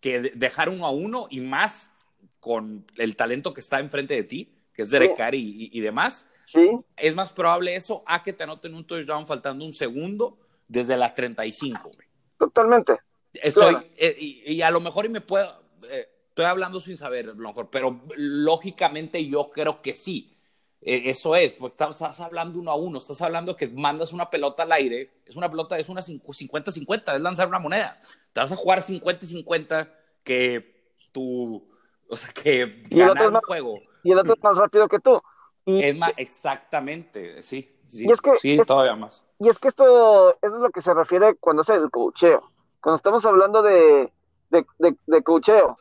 que 0.00 0.20
de- 0.20 0.30
dejar 0.34 0.70
uno 0.70 0.86
a 0.86 0.90
uno 0.90 1.26
y 1.30 1.40
más 1.40 1.92
con 2.40 2.86
el 2.96 3.14
talento 3.16 3.52
que 3.52 3.60
está 3.60 3.78
enfrente 3.78 4.14
de 4.14 4.24
ti, 4.24 4.54
que 4.72 4.82
es 4.82 4.90
Derek. 4.90 5.14
Carr 5.16 5.34
y, 5.34 5.40
y- 5.40 5.70
y 5.78 5.80
demás. 5.80 6.26
Sí, 6.44 6.70
Es 6.96 7.14
más 7.14 7.32
probable 7.32 7.74
eso 7.76 8.02
a 8.06 8.22
que 8.22 8.32
te 8.32 8.42
anoten 8.44 8.74
un 8.74 8.86
touchdown 8.86 9.26
faltando 9.26 9.64
un 9.64 9.72
segundo 9.72 10.38
desde 10.68 10.96
las 10.96 11.14
35. 11.14 11.90
güey. 11.94 12.08
totalmente. 12.38 12.98
Estoy, 13.34 13.70
Claro. 13.74 13.86
eh, 13.98 14.16
y, 14.18 14.54
y 14.54 14.62
a 14.62 14.70
lo 14.70 14.80
mejor 14.80 15.06
y 15.06 15.08
me 15.08 15.20
puedo, 15.20 15.62
eh, 15.90 16.08
estoy 16.28 16.44
hablando 16.46 16.80
sin 16.80 16.96
saber, 16.96 17.26
a 17.30 17.34
lo 17.34 17.48
mejor, 17.48 17.70
pero 17.70 18.00
lógicamente 18.16 19.24
yo 19.26 19.50
creo 19.50 19.80
que 19.82 19.94
sí. 19.94 20.36
Eh, 20.82 21.10
eso 21.10 21.36
es, 21.36 21.52
porque 21.54 21.74
estás, 21.74 21.90
estás 21.96 22.20
hablando 22.20 22.58
uno 22.58 22.70
a 22.70 22.74
uno, 22.76 22.98
estás 22.98 23.20
hablando 23.20 23.54
que 23.54 23.68
mandas 23.68 24.12
una 24.14 24.30
pelota 24.30 24.62
al 24.62 24.72
aire, 24.72 25.10
es 25.26 25.36
una 25.36 25.50
pelota, 25.50 25.78
es 25.78 25.88
una 25.90 26.00
50-50, 26.00 27.14
es 27.14 27.20
lanzar 27.20 27.48
una 27.48 27.58
moneda. 27.58 28.00
Te 28.32 28.40
vas 28.40 28.50
a 28.50 28.56
jugar 28.56 28.80
50-50 28.80 29.90
que 30.24 30.94
tu, 31.12 31.68
o 32.08 32.16
sea, 32.16 32.32
que 32.32 32.62
el 32.62 32.80
otro 33.02 33.08
ganar 33.14 33.26
un 33.26 33.32
más- 33.34 33.44
juego. 33.44 33.78
Y 34.02 34.12
el 34.12 34.18
otro 34.18 34.32
es 34.34 34.42
más 34.42 34.56
rápido 34.56 34.88
que 34.88 34.98
tú. 34.98 35.20
Es 35.66 35.96
más, 35.96 36.12
exactamente, 36.16 37.42
sí, 37.42 37.68
sí, 37.86 38.06
Y 38.08 38.12
es 38.12 38.20
que- 38.20 38.36
sí, 38.36 38.54
es- 38.58 38.66
todavía 38.66 38.96
más. 38.96 39.24
y 39.38 39.48
es 39.48 39.58
que 39.58 39.68
esto, 39.68 40.30
eso 40.42 40.54
es 40.56 40.60
lo 40.62 40.70
que 40.70 40.82
se 40.82 40.94
refiere 40.94 41.34
cuando 41.36 41.62
es 41.62 41.68
el 41.68 41.90
cocheo. 41.90 42.42
Cuando 42.82 42.96
estamos 42.96 43.24
hablando 43.26 43.62
de, 43.62 44.10
de, 44.50 44.66
de, 44.78 44.96
de 45.06 45.22
coacheo, 45.22 45.76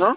¿no? 0.00 0.16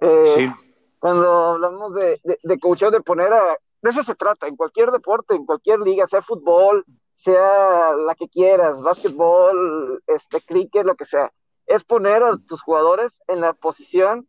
Eh, 0.00 0.24
Sí, 0.36 0.50
Cuando 0.98 1.28
hablamos 1.52 1.94
de, 1.94 2.18
de, 2.24 2.38
de 2.42 2.56
de 2.90 3.00
poner 3.02 3.30
a... 3.32 3.56
De 3.82 3.90
eso 3.90 4.02
se 4.02 4.14
trata, 4.14 4.46
en 4.46 4.56
cualquier 4.56 4.90
deporte, 4.90 5.34
en 5.34 5.44
cualquier 5.44 5.80
liga, 5.80 6.06
sea 6.06 6.22
fútbol, 6.22 6.86
sea 7.12 7.92
la 7.92 8.14
que 8.14 8.26
quieras, 8.28 8.82
básquetbol, 8.82 10.02
este, 10.06 10.40
cricket, 10.40 10.86
lo 10.86 10.94
que 10.94 11.04
sea. 11.04 11.30
Es 11.66 11.84
poner 11.84 12.22
a 12.22 12.38
tus 12.38 12.62
jugadores 12.62 13.20
en 13.28 13.42
la 13.42 13.52
posición 13.52 14.26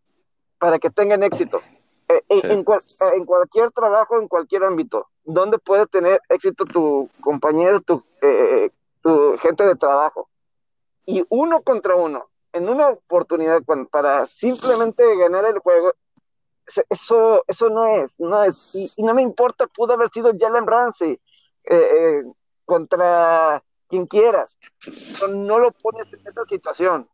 para 0.60 0.78
que 0.80 0.90
tengan 0.90 1.24
éxito. 1.24 1.62
Eh, 2.08 2.24
en, 2.30 2.64
cualquier 2.64 3.72
trabajo, 3.72 4.20
en 4.20 4.28
cualquier 4.28 4.64
ámbito, 4.64 5.10
¿dónde 5.24 5.58
puede 5.58 5.88
tener 5.88 6.22
éxito 6.30 6.66
tu 6.66 7.10
compañero, 7.22 7.82
tu, 7.82 8.04
tu 9.02 9.38
gente 9.40 9.66
de 9.66 9.76
trabajo? 9.76 10.30
Y 11.06 11.24
uno 11.30 11.62
contra 11.62 11.96
uno, 11.96 12.30
en 12.54 12.70
una 12.70 12.90
oportunidad 12.90 13.62
para 13.92 14.26
simplemente 14.26 15.04
ganar 15.18 15.46
el 15.46 15.60
juego, 15.60 15.94
eso, 16.90 17.44
eso 17.48 17.70
no 17.70 17.86
es, 17.88 18.20
no 18.20 18.44
es, 18.44 18.76
y, 18.76 19.04
no 19.04 19.14
me 19.14 19.22
importa, 19.22 19.68
pudo 19.68 19.94
haber 19.94 20.10
sido 20.10 20.32
Jalen 20.38 20.66
Ramsey 20.66 21.12
eh, 21.12 21.20
eh, 21.70 22.24
contra 22.66 23.62
quien 23.88 24.08
quieras, 24.08 24.58
no 25.30 25.60
lo 25.60 25.72
pones 25.72 26.12
en 26.14 26.28
esta 26.28 26.44
situación. 26.46 27.10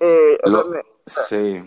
Eh, 0.00 0.36
sí. 1.06 1.62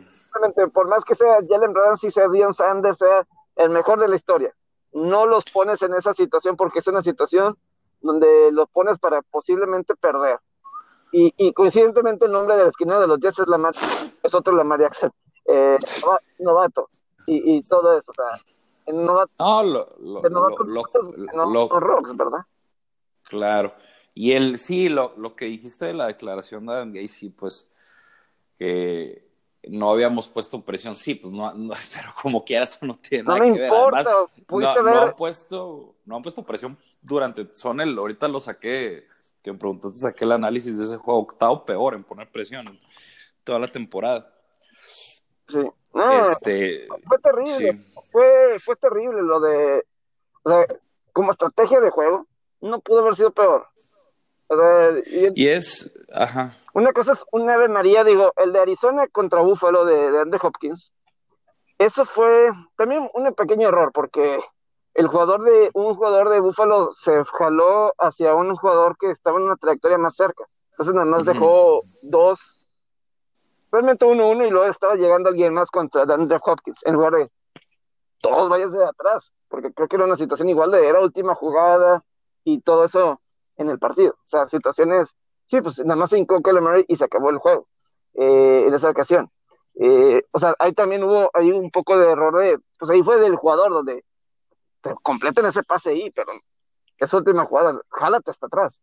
Por 0.74 0.88
más 0.88 1.04
que 1.04 1.16
sea 1.16 1.40
Jalen 1.48 1.76
Ramsey, 1.76 2.12
sea 2.12 2.28
Dion 2.30 2.54
Sanders, 2.54 2.98
sea 2.98 3.28
el 3.56 3.70
mejor 3.70 4.00
de 4.00 4.08
la 4.08 4.16
historia, 4.16 4.54
no 4.94 5.26
los 5.26 5.46
pones 5.46 5.82
en 5.82 5.94
esa 5.94 6.14
situación 6.14 6.56
porque 6.56 6.80
es 6.80 6.88
una 6.88 7.02
situación 7.02 7.58
donde 8.02 8.52
los 8.52 8.70
pones 8.70 8.98
para 8.98 9.22
posiblemente 9.22 9.96
perder. 9.96 10.40
Y, 11.12 11.34
y 11.38 11.54
coincidentemente 11.54 12.26
el 12.26 12.32
nombre 12.32 12.56
de 12.56 12.64
la 12.64 12.70
esquina 12.70 13.00
de 13.00 13.08
los 13.08 13.20
Jets 13.20 13.40
es, 13.40 13.48
Lamar, 13.48 13.74
es 14.22 14.34
otro 14.34 14.54
Lamar 14.54 14.80
Jackson 14.80 15.12
eh, 15.46 15.78
novato 16.38 16.90
y, 17.26 17.58
y, 17.58 17.62
todo 17.62 17.98
eso. 17.98 18.12
O 18.12 18.14
sea, 18.14 18.26
en 18.86 19.04
novato, 19.04 19.32
no, 19.38 19.64
lo, 19.64 19.90
lo, 21.46 21.80
rocks, 21.80 22.16
¿verdad? 22.16 22.46
Claro. 23.24 23.74
Y 24.14 24.34
el 24.34 24.58
sí, 24.58 24.90
lo, 24.90 25.14
lo 25.18 25.36
que 25.36 25.46
dijiste 25.46 25.86
de 25.86 25.94
la 25.94 26.08
declaración 26.08 26.66
de 26.66 26.74
Adam 26.74 26.94
Gacy, 26.94 27.30
pues 27.30 27.72
que 28.58 29.29
no 29.68 29.92
habíamos 29.92 30.30
puesto 30.30 30.64
presión, 30.64 30.96
sí, 30.96 31.16
pues 31.16 31.34
no, 31.34 31.52
pero 31.94 32.14
como 32.22 32.44
quieras 32.44 32.78
no 32.82 32.98
tiene 32.98 33.26
nada 33.26 33.40
que 33.40 33.52
ver. 33.52 33.72
Además, 33.72 34.08
no, 34.50 34.84
no, 34.84 35.02
han 35.02 35.16
puesto, 35.16 35.96
no 36.06 36.16
han 36.16 36.22
puesto 36.22 36.44
presión 36.44 36.78
durante, 37.02 37.54
son 37.54 37.82
el, 37.82 37.98
ahorita 37.98 38.28
lo 38.28 38.40
saqué, 38.40 39.06
que 39.42 39.52
me 39.52 39.58
preguntaste, 39.58 39.98
saqué 40.00 40.26
el 40.26 40.34
análisis 40.34 40.78
de 40.78 40.86
ese 40.86 40.98
juego, 40.98 41.22
octavo 41.22 41.66
peor 41.66 41.96
en 41.96 42.04
poner 42.04 42.32
presión 42.32 42.66
toda 43.44 43.60
la 43.60 43.68
temporada. 43.68 44.32
Sí. 45.48 45.60
este, 46.30 46.88
fue 47.08 47.18
terrible. 47.18 47.80
Fue, 48.12 48.60
fue 48.60 48.76
terrible 48.76 49.24
lo 49.24 49.40
de. 49.40 49.84
O 50.44 50.50
sea, 50.50 50.66
como 51.12 51.32
estrategia 51.32 51.80
de 51.80 51.90
juego, 51.90 52.28
no 52.62 52.80
pudo 52.80 53.00
haber 53.00 53.16
sido 53.16 53.32
peor. 53.32 53.68
Y, 55.36 55.48
es. 55.48 55.92
Ajá. 56.14 56.54
Una 56.74 56.92
cosa 56.94 57.14
es 57.14 57.26
un 57.32 57.50
Ave 57.50 57.68
María, 57.68 58.04
digo, 58.04 58.34
el 58.38 58.52
de 58.54 58.60
Arizona 58.60 59.08
contra 59.08 59.42
Buffalo 59.42 59.86
de, 59.86 60.12
de 60.12 60.20
Andrew 60.20 60.40
Hopkins. 60.42 60.92
Eso 61.78 62.06
fue 62.06 62.52
también 62.76 63.10
un 63.14 63.34
pequeño 63.34 63.70
error, 63.70 63.92
porque 63.94 64.40
el 64.96 65.08
jugador 65.08 65.44
de 65.44 65.70
un 65.74 65.96
jugador 65.96 66.30
de 66.30 66.40
Buffalo 66.40 66.92
se 66.92 67.24
jaló 67.26 67.94
hacia 67.98 68.34
un 68.34 68.56
jugador 68.56 68.98
que 68.98 69.12
estaba 69.12 69.38
en 69.38 69.46
una 69.46 69.56
trayectoria 69.56 69.98
más 69.98 70.16
cerca. 70.16 70.44
Entonces 70.72 70.94
nada 70.94 71.06
más 71.06 71.26
dejó 71.26 71.84
dos 72.02 72.60
realmente 73.72 74.06
uno 74.06 74.30
uno 74.30 74.46
y 74.46 74.50
luego 74.50 74.68
estaba 74.68 74.96
llegando 74.96 75.30
alguien 75.30 75.54
más 75.54 75.70
contra 75.70 76.04
Andrew 76.04 76.40
Hopkins 76.44 76.86
en 76.86 76.96
lugar 76.96 77.14
de 77.14 77.32
todos 78.22 78.50
vayan 78.50 78.72
de 78.72 78.84
atrás, 78.84 79.32
porque 79.48 79.72
creo 79.72 79.88
que 79.88 79.96
era 79.96 80.06
una 80.06 80.18
situación 80.18 80.50
igual 80.50 80.72
de 80.72 80.88
era 80.88 81.00
última 81.00 81.36
jugada 81.36 82.04
y 82.44 82.60
todo 82.62 82.84
eso 82.84 83.22
en 83.60 83.70
el 83.70 83.78
partido. 83.78 84.14
O 84.14 84.26
sea, 84.26 84.48
situaciones, 84.48 85.16
sí, 85.46 85.62
pues 85.62 85.80
nada 85.80 85.96
más 85.96 86.12
hincó 86.14 86.40
Murray 86.44 86.86
y 86.88 86.96
se 86.96 87.06
acabó 87.06 87.30
el 87.30 87.38
juego 87.38 87.68
eh, 88.16 88.64
en 88.68 88.74
esa 88.74 88.90
ocasión. 88.90 89.30
Eh, 89.76 90.24
o 90.32 90.40
sea, 90.40 90.56
ahí 90.60 90.74
también 90.74 91.04
hubo 91.04 91.30
ahí 91.34 91.52
un 91.52 91.70
poco 91.70 91.98
de 91.98 92.12
error 92.12 92.38
de, 92.38 92.60
pues 92.78 92.90
ahí 92.90 93.04
fue 93.04 93.20
del 93.20 93.36
jugador 93.36 93.72
donde 93.72 94.04
te 94.82 94.94
completen 95.04 95.46
ese 95.46 95.64
pase 95.64 95.92
ahí, 95.92 96.10
pero 96.12 96.32
esa 96.98 97.18
última 97.18 97.46
jugada, 97.46 97.80
jálate 97.90 98.32
hasta 98.32 98.48
atrás. 98.48 98.82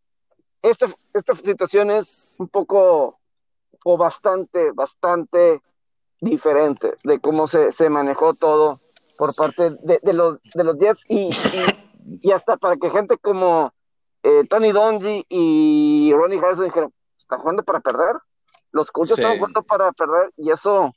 Esta, 0.61 0.87
esta 1.13 1.35
situación 1.35 1.91
es 1.91 2.35
un 2.39 2.47
poco 2.47 3.19
o 3.83 3.97
bastante, 3.97 4.71
bastante 4.71 5.61
diferente 6.19 6.95
de 7.03 7.19
cómo 7.19 7.47
se, 7.47 7.71
se 7.71 7.89
manejó 7.89 8.33
todo 8.33 8.79
por 9.17 9.35
parte 9.35 9.71
de, 9.81 9.99
de, 10.01 10.13
los, 10.13 10.39
de 10.53 10.63
los 10.63 10.77
Jets 10.77 11.05
y, 11.07 11.29
y, 12.21 12.31
hasta 12.31 12.57
para 12.57 12.77
que 12.77 12.89
gente 12.89 13.17
como 13.17 13.71
eh, 14.27 14.43
Tony 14.49 14.73
Donji 14.73 15.25
y 15.29 16.11
Ronnie 16.13 16.37
Harrison 16.37 16.65
dijeron, 16.65 16.93
¿están 17.17 17.39
jugando 17.39 17.63
para 17.63 17.79
perder? 17.79 18.17
Los 18.73 18.91
coaches 18.91 19.17
están 19.17 19.37
jugando 19.37 19.63
para 19.63 19.93
perder 19.93 20.33
y 20.35 20.51
eso 20.51 20.91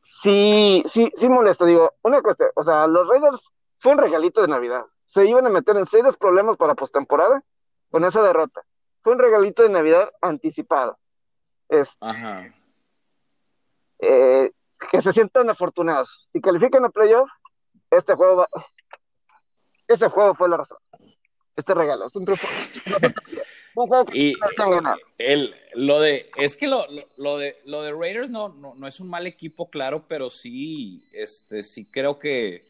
sí, 0.00 0.82
sí, 0.88 1.12
sí 1.14 1.28
molesta. 1.28 1.66
Digo, 1.66 1.92
una 2.02 2.22
cosa, 2.22 2.46
o 2.54 2.62
sea, 2.62 2.86
los 2.86 3.06
Raiders 3.08 3.52
fue 3.78 3.92
un 3.92 3.98
regalito 3.98 4.40
de 4.40 4.48
Navidad. 4.48 4.86
Se 5.04 5.26
iban 5.26 5.44
a 5.46 5.50
meter 5.50 5.76
en 5.76 5.84
serios 5.84 6.16
problemas 6.16 6.56
para 6.56 6.74
postemporada 6.74 7.42
con 7.90 8.06
esa 8.06 8.22
derrota. 8.22 8.62
Fue 9.02 9.12
un 9.12 9.18
regalito 9.18 9.62
de 9.62 9.68
Navidad 9.68 10.10
anticipado. 10.22 10.98
Ajá. 12.00 12.54
Eh, 13.98 14.50
que 14.90 15.02
se 15.02 15.12
sientan 15.12 15.50
afortunados. 15.50 16.26
Si 16.32 16.40
califican 16.40 16.86
a 16.86 16.88
playoff, 16.88 17.28
este 17.90 18.14
juego 18.14 18.36
va, 18.36 18.48
este 19.88 20.08
juego 20.08 20.34
fue 20.34 20.48
la 20.48 20.56
razón. 20.56 20.78
Este 21.56 21.74
regalo. 21.74 22.06
Es 22.06 22.16
un 22.16 22.26
y 24.12 24.34
el, 25.18 25.54
lo 25.74 26.00
de 26.00 26.30
es 26.36 26.56
que 26.56 26.68
lo, 26.68 26.86
lo, 27.16 27.38
de 27.38 27.56
lo 27.64 27.82
de 27.82 27.92
Raiders 27.92 28.30
no, 28.30 28.48
no, 28.50 28.86
es 28.86 29.00
un 29.00 29.08
mal 29.08 29.26
equipo 29.26 29.68
claro 29.68 30.06
pero 30.06 30.30
sí 30.30 31.02
este 31.12 31.64
sí 31.64 31.84
creo 31.90 32.20
que 32.20 32.62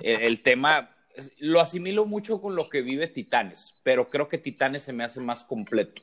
el 0.00 0.42
tema 0.42 0.96
lo 1.38 1.60
asimilo 1.60 2.06
mucho 2.06 2.40
con 2.40 2.56
lo 2.56 2.70
que 2.70 2.80
vive 2.80 3.08
Titanes 3.08 3.82
pero 3.82 4.08
creo 4.08 4.26
que 4.26 4.38
Titanes 4.38 4.82
se 4.82 4.94
me 4.94 5.04
hace 5.04 5.20
más 5.20 5.44
completo 5.44 6.00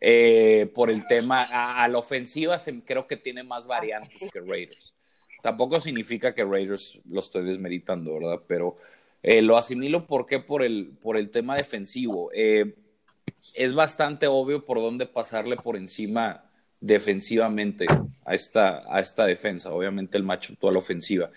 eh, 0.00 0.70
por 0.74 0.90
el 0.90 1.06
tema, 1.06 1.46
a, 1.50 1.88
la 1.88 1.98
ofensiva 1.98 2.56
creo 2.84 3.06
que 3.06 3.16
tiene 3.16 3.42
más 3.42 3.66
variantes 3.66 4.30
que 4.32 4.40
Raiders. 4.40 4.94
Tampoco 5.42 5.80
significa 5.80 6.34
que 6.34 6.44
Raiders 6.44 7.00
lo 7.08 7.20
estoy 7.20 7.44
desmeritando, 7.44 8.14
¿verdad? 8.14 8.40
Pero 8.46 8.76
eh, 9.22 9.42
lo 9.42 9.56
asimilo 9.56 10.06
porque 10.06 10.38
por 10.38 10.62
el, 10.62 10.96
por 11.00 11.16
el 11.16 11.30
tema 11.30 11.56
defensivo. 11.56 12.30
Eh, 12.34 12.74
es 13.54 13.74
bastante 13.74 14.26
obvio 14.26 14.64
por 14.64 14.78
dónde 14.78 15.06
pasarle 15.06 15.56
por 15.56 15.76
encima 15.76 16.44
defensivamente 16.80 17.86
a 18.24 18.34
esta, 18.34 18.82
a 18.92 19.00
esta 19.00 19.26
defensa. 19.26 19.72
Obviamente 19.72 20.16
el 20.16 20.24
macho 20.24 20.54
toda 20.58 20.72
la 20.72 20.78
ofensiva. 20.78 21.30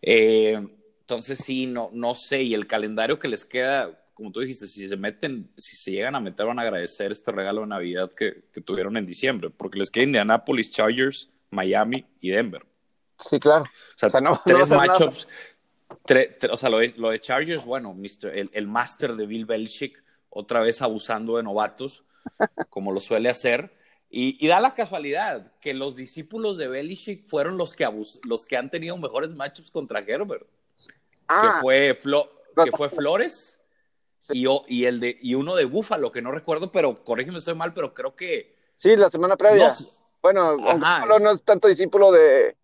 entonces 0.00 1.38
sí, 1.38 1.66
no, 1.66 1.90
no 1.92 2.14
sé. 2.14 2.42
Y 2.42 2.54
el 2.54 2.66
calendario 2.66 3.18
que 3.18 3.28
les 3.28 3.44
queda 3.44 3.96
como 4.16 4.32
tú 4.32 4.40
dijiste, 4.40 4.66
si 4.66 4.88
se 4.88 4.96
meten, 4.96 5.52
si 5.58 5.76
se 5.76 5.90
llegan 5.90 6.14
a 6.14 6.20
meter, 6.20 6.46
van 6.46 6.58
a 6.58 6.62
agradecer 6.62 7.12
este 7.12 7.32
regalo 7.32 7.60
de 7.60 7.66
Navidad 7.66 8.10
que, 8.16 8.44
tuvieron 8.64 8.96
en 8.96 9.04
diciembre, 9.04 9.50
porque 9.50 9.78
les 9.78 9.90
queda 9.90 10.04
Indianapolis, 10.04 10.70
Chargers, 10.70 11.28
Miami 11.50 12.06
y 12.18 12.30
Denver. 12.30 12.64
Sí, 13.18 13.38
claro. 13.38 13.64
O 13.64 14.08
sea, 14.08 14.20
no, 14.22 14.40
tres 14.42 14.70
matchups. 14.70 15.28
O 16.50 16.56
sea, 16.56 16.68
lo 16.68 16.78
de, 16.78 17.20
Chargers, 17.20 17.64
bueno, 17.64 17.96
el, 18.22 18.50
el 18.52 18.66
máster 18.66 19.14
de 19.14 19.26
Bill 19.26 19.46
Belichick, 19.46 20.02
otra 20.30 20.60
vez 20.60 20.82
abusando 20.82 21.36
de 21.36 21.42
novatos, 21.42 22.04
como 22.70 22.92
lo 22.92 23.00
suele 23.00 23.28
hacer. 23.28 23.76
Y, 24.08 24.46
da 24.46 24.60
la 24.60 24.74
casualidad 24.74 25.52
que 25.60 25.74
los 25.74 25.96
discípulos 25.96 26.58
de 26.58 26.68
Belichick 26.68 27.28
fueron 27.28 27.58
los 27.58 27.74
que, 27.74 27.84
abus, 27.84 28.20
los 28.26 28.46
que 28.46 28.56
han 28.56 28.70
tenido 28.70 28.96
mejores 28.96 29.30
matchups 29.34 29.70
contra 29.70 30.00
Herbert. 30.00 30.46
que, 30.46 30.94
ah. 31.28 31.58
fue 31.60 31.96
que 32.64 32.70
fue 32.72 32.88
Flores 32.88 33.60
y, 34.30 34.46
y, 34.68 34.84
el 34.84 35.00
de, 35.00 35.16
y 35.20 35.34
uno 35.34 35.54
de 35.54 35.64
Búfalo, 35.64 36.12
que 36.12 36.22
no 36.22 36.32
recuerdo, 36.32 36.72
pero 36.72 37.04
corrígeme, 37.04 37.38
estoy 37.38 37.54
mal, 37.54 37.74
pero 37.74 37.94
creo 37.94 38.14
que. 38.16 38.56
Sí, 38.76 38.96
la 38.96 39.10
semana 39.10 39.36
previa. 39.36 39.72
bueno, 40.22 40.56
no 40.56 41.30
es 41.30 41.42
tanto 41.42 41.68
discípulo 41.68 42.12
de. 42.12 42.56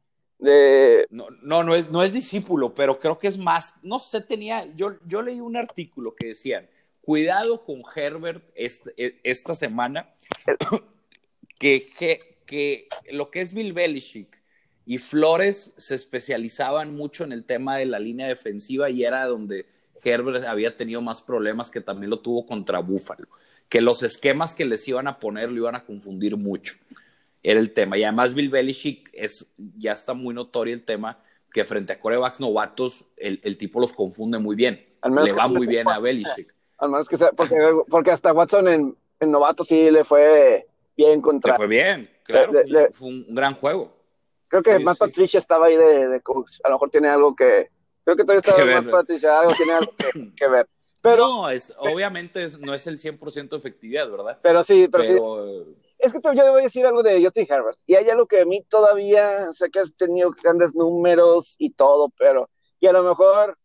De... 0.42 1.06
No, 1.10 1.28
no, 1.42 1.62
no, 1.62 1.74
es, 1.74 1.90
no 1.90 2.02
es 2.02 2.12
discípulo, 2.12 2.74
pero 2.74 2.98
creo 2.98 3.18
que 3.18 3.28
es 3.28 3.38
más. 3.38 3.74
No 3.82 3.98
sé, 3.98 4.20
tenía. 4.20 4.66
Yo, 4.76 4.96
yo 5.06 5.22
leí 5.22 5.40
un 5.40 5.56
artículo 5.56 6.14
que 6.14 6.28
decían: 6.28 6.68
cuidado 7.00 7.64
con 7.64 7.82
Herbert 7.94 8.42
e, 8.54 9.20
esta 9.22 9.54
semana, 9.54 10.14
que, 11.58 11.86
que, 11.98 12.38
que 12.46 12.88
lo 13.10 13.30
que 13.30 13.40
es 13.40 13.52
Bill 13.52 13.72
Belichick 13.72 14.42
y 14.86 14.98
Flores 14.98 15.72
se 15.76 15.94
especializaban 15.94 16.94
mucho 16.94 17.24
en 17.24 17.32
el 17.32 17.44
tema 17.44 17.76
de 17.76 17.86
la 17.86 17.98
línea 17.98 18.26
defensiva 18.26 18.90
y 18.90 19.04
era 19.04 19.26
donde 19.26 19.66
Herbert 20.02 20.44
había 20.44 20.76
tenido 20.76 21.00
más 21.00 21.22
problemas 21.22 21.70
que 21.70 21.80
también 21.80 22.10
lo 22.10 22.20
tuvo 22.20 22.46
contra 22.46 22.80
Buffalo, 22.80 23.28
que 23.68 23.80
los 23.80 24.02
esquemas 24.02 24.54
que 24.54 24.64
les 24.64 24.86
iban 24.88 25.06
a 25.06 25.20
poner 25.20 25.50
lo 25.50 25.58
iban 25.58 25.76
a 25.76 25.84
confundir 25.84 26.36
mucho. 26.36 26.74
Era 27.42 27.58
el 27.58 27.72
tema. 27.72 27.98
Y 27.98 28.04
además 28.04 28.34
Bill 28.34 28.50
Belichick 28.50 29.10
es, 29.12 29.52
ya 29.56 29.92
está 29.92 30.14
muy 30.14 30.34
notorio 30.34 30.74
el 30.74 30.84
tema 30.84 31.18
que 31.52 31.64
frente 31.64 31.92
a 31.92 32.00
corebacks 32.00 32.40
novatos 32.40 33.04
el, 33.16 33.56
tipo 33.58 33.80
los 33.80 33.92
confunde 33.92 34.38
muy 34.38 34.56
bien. 34.56 34.86
le 35.04 35.32
va 35.32 35.48
muy 35.48 35.66
bien 35.66 35.88
a 35.88 35.98
Belichick. 35.98 36.54
Al 36.78 36.90
menos 36.90 37.08
que 37.08 37.16
sea, 37.16 37.30
porque, 37.30 38.10
hasta 38.10 38.32
Watson 38.32 38.68
en, 38.68 38.96
en 39.20 39.30
novato 39.30 39.64
sí 39.64 39.90
le 39.90 40.04
fue 40.04 40.66
bien 40.96 41.20
contra. 41.20 41.52
Le 41.52 41.56
fue 41.56 41.66
bien, 41.66 42.10
claro, 42.24 42.52
fue, 42.92 43.08
un 43.08 43.26
gran 43.34 43.54
juego. 43.54 43.92
Creo 44.48 44.62
que 44.62 44.78
Matt 44.80 44.98
Patricia 44.98 45.38
estaba 45.38 45.66
ahí 45.66 45.76
de, 45.76 46.20
coach. 46.22 46.58
A 46.64 46.68
lo 46.68 46.74
mejor 46.74 46.90
tiene 46.90 47.08
algo 47.08 47.34
que. 47.34 47.70
Creo 48.04 48.16
que 48.16 48.24
todavía 48.24 48.40
estaba 48.44 48.82
Matt 48.82 48.90
Patricia, 48.90 49.38
algo 49.38 49.54
tiene 49.54 49.72
algo 49.72 49.92
que, 50.36 50.48
ver. 50.48 50.68
Pero, 51.02 51.28
no, 51.28 51.50
es, 51.50 51.72
obviamente 51.78 52.46
no 52.60 52.74
es 52.74 52.86
el 52.86 52.98
100% 52.98 53.48
de 53.48 53.56
efectividad, 53.56 54.10
¿verdad? 54.10 54.38
Pero 54.42 54.62
sí, 54.62 54.88
pero, 54.90 55.04
sí. 55.04 55.76
Es 56.02 56.12
que 56.12 56.20
yo 56.22 56.44
debo 56.44 56.56
decir 56.56 56.84
algo 56.84 57.04
de 57.04 57.22
Justin 57.22 57.46
Herbert. 57.48 57.78
Y 57.86 57.94
hay 57.94 58.10
algo 58.10 58.26
que 58.26 58.40
a 58.40 58.44
mí 58.44 58.62
todavía, 58.68 59.52
sé 59.52 59.70
que 59.70 59.78
has 59.78 59.94
tenido 59.94 60.32
grandes 60.42 60.74
números 60.74 61.54
y 61.58 61.70
todo, 61.70 62.12
pero. 62.18 62.50
Y 62.80 62.88
a 62.88 62.92
lo 62.92 63.04
mejor 63.04 63.56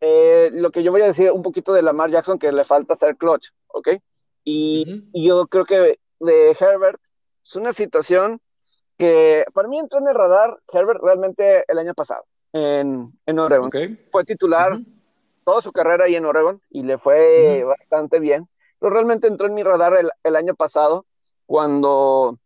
eh, 0.00 0.50
lo 0.52 0.72
que 0.72 0.82
yo 0.82 0.90
voy 0.90 1.02
a 1.02 1.06
decir 1.06 1.30
un 1.30 1.42
poquito 1.42 1.72
de 1.72 1.82
Lamar 1.82 2.10
Jackson, 2.10 2.38
que 2.38 2.50
le 2.50 2.64
falta 2.64 2.96
ser 2.96 3.16
clutch, 3.16 3.50
¿ok? 3.68 3.90
Y, 4.42 5.04
yo 5.14 5.46
creo 5.46 5.64
que 5.64 5.98
de 6.18 6.56
Herbert 6.58 7.00
es 7.44 7.54
una 7.54 7.72
situación 7.72 8.40
que 8.98 9.44
para 9.54 9.68
mí 9.68 9.78
entró 9.78 10.00
en 10.00 10.08
el 10.08 10.14
radar 10.14 10.58
Herbert 10.72 11.00
realmente 11.00 11.64
el 11.68 11.78
año 11.78 11.94
pasado 11.94 12.24
en, 12.52 13.18
en 13.24 13.38
Oregon. 13.38 13.70
Fue 14.10 14.24
titular 14.24 14.78
toda 15.44 15.60
su 15.60 15.72
carrera 15.72 16.06
ahí 16.06 16.16
en 16.16 16.26
Oregon 16.26 16.60
y 16.70 16.82
le 16.82 16.98
fue 16.98 17.64
bastante 17.64 18.18
bien. 18.18 18.48
Pero 18.80 18.92
realmente 18.92 19.28
entró 19.28 19.46
en 19.46 19.54
mi 19.54 19.62
radar 19.62 19.96
el, 19.96 20.10
el 20.24 20.36
año 20.36 20.54
pasado 20.54 21.06
cuando 21.46 22.38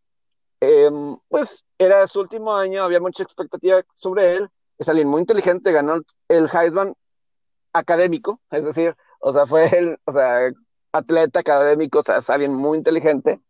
em, 0.60 1.16
pues 1.28 1.64
era 1.78 2.06
su 2.08 2.20
último 2.20 2.54
año, 2.56 2.82
había 2.82 3.00
mucha 3.00 3.22
expectativa 3.22 3.82
sobre 3.94 4.34
él. 4.34 4.48
Es 4.78 4.88
alguien 4.88 5.08
muy 5.08 5.20
inteligente, 5.20 5.72
ganó 5.72 6.00
el 6.28 6.48
Heisman 6.52 6.94
académico, 7.72 8.40
es 8.50 8.64
decir, 8.64 8.96
o 9.20 9.32
sea, 9.32 9.46
fue 9.46 9.66
el, 9.76 9.98
o 10.04 10.12
sea, 10.12 10.50
atleta 10.92 11.40
académico, 11.40 11.98
o 12.00 12.02
sea, 12.02 12.18
es 12.18 12.30
alguien 12.30 12.54
muy 12.54 12.78
inteligente. 12.78 13.40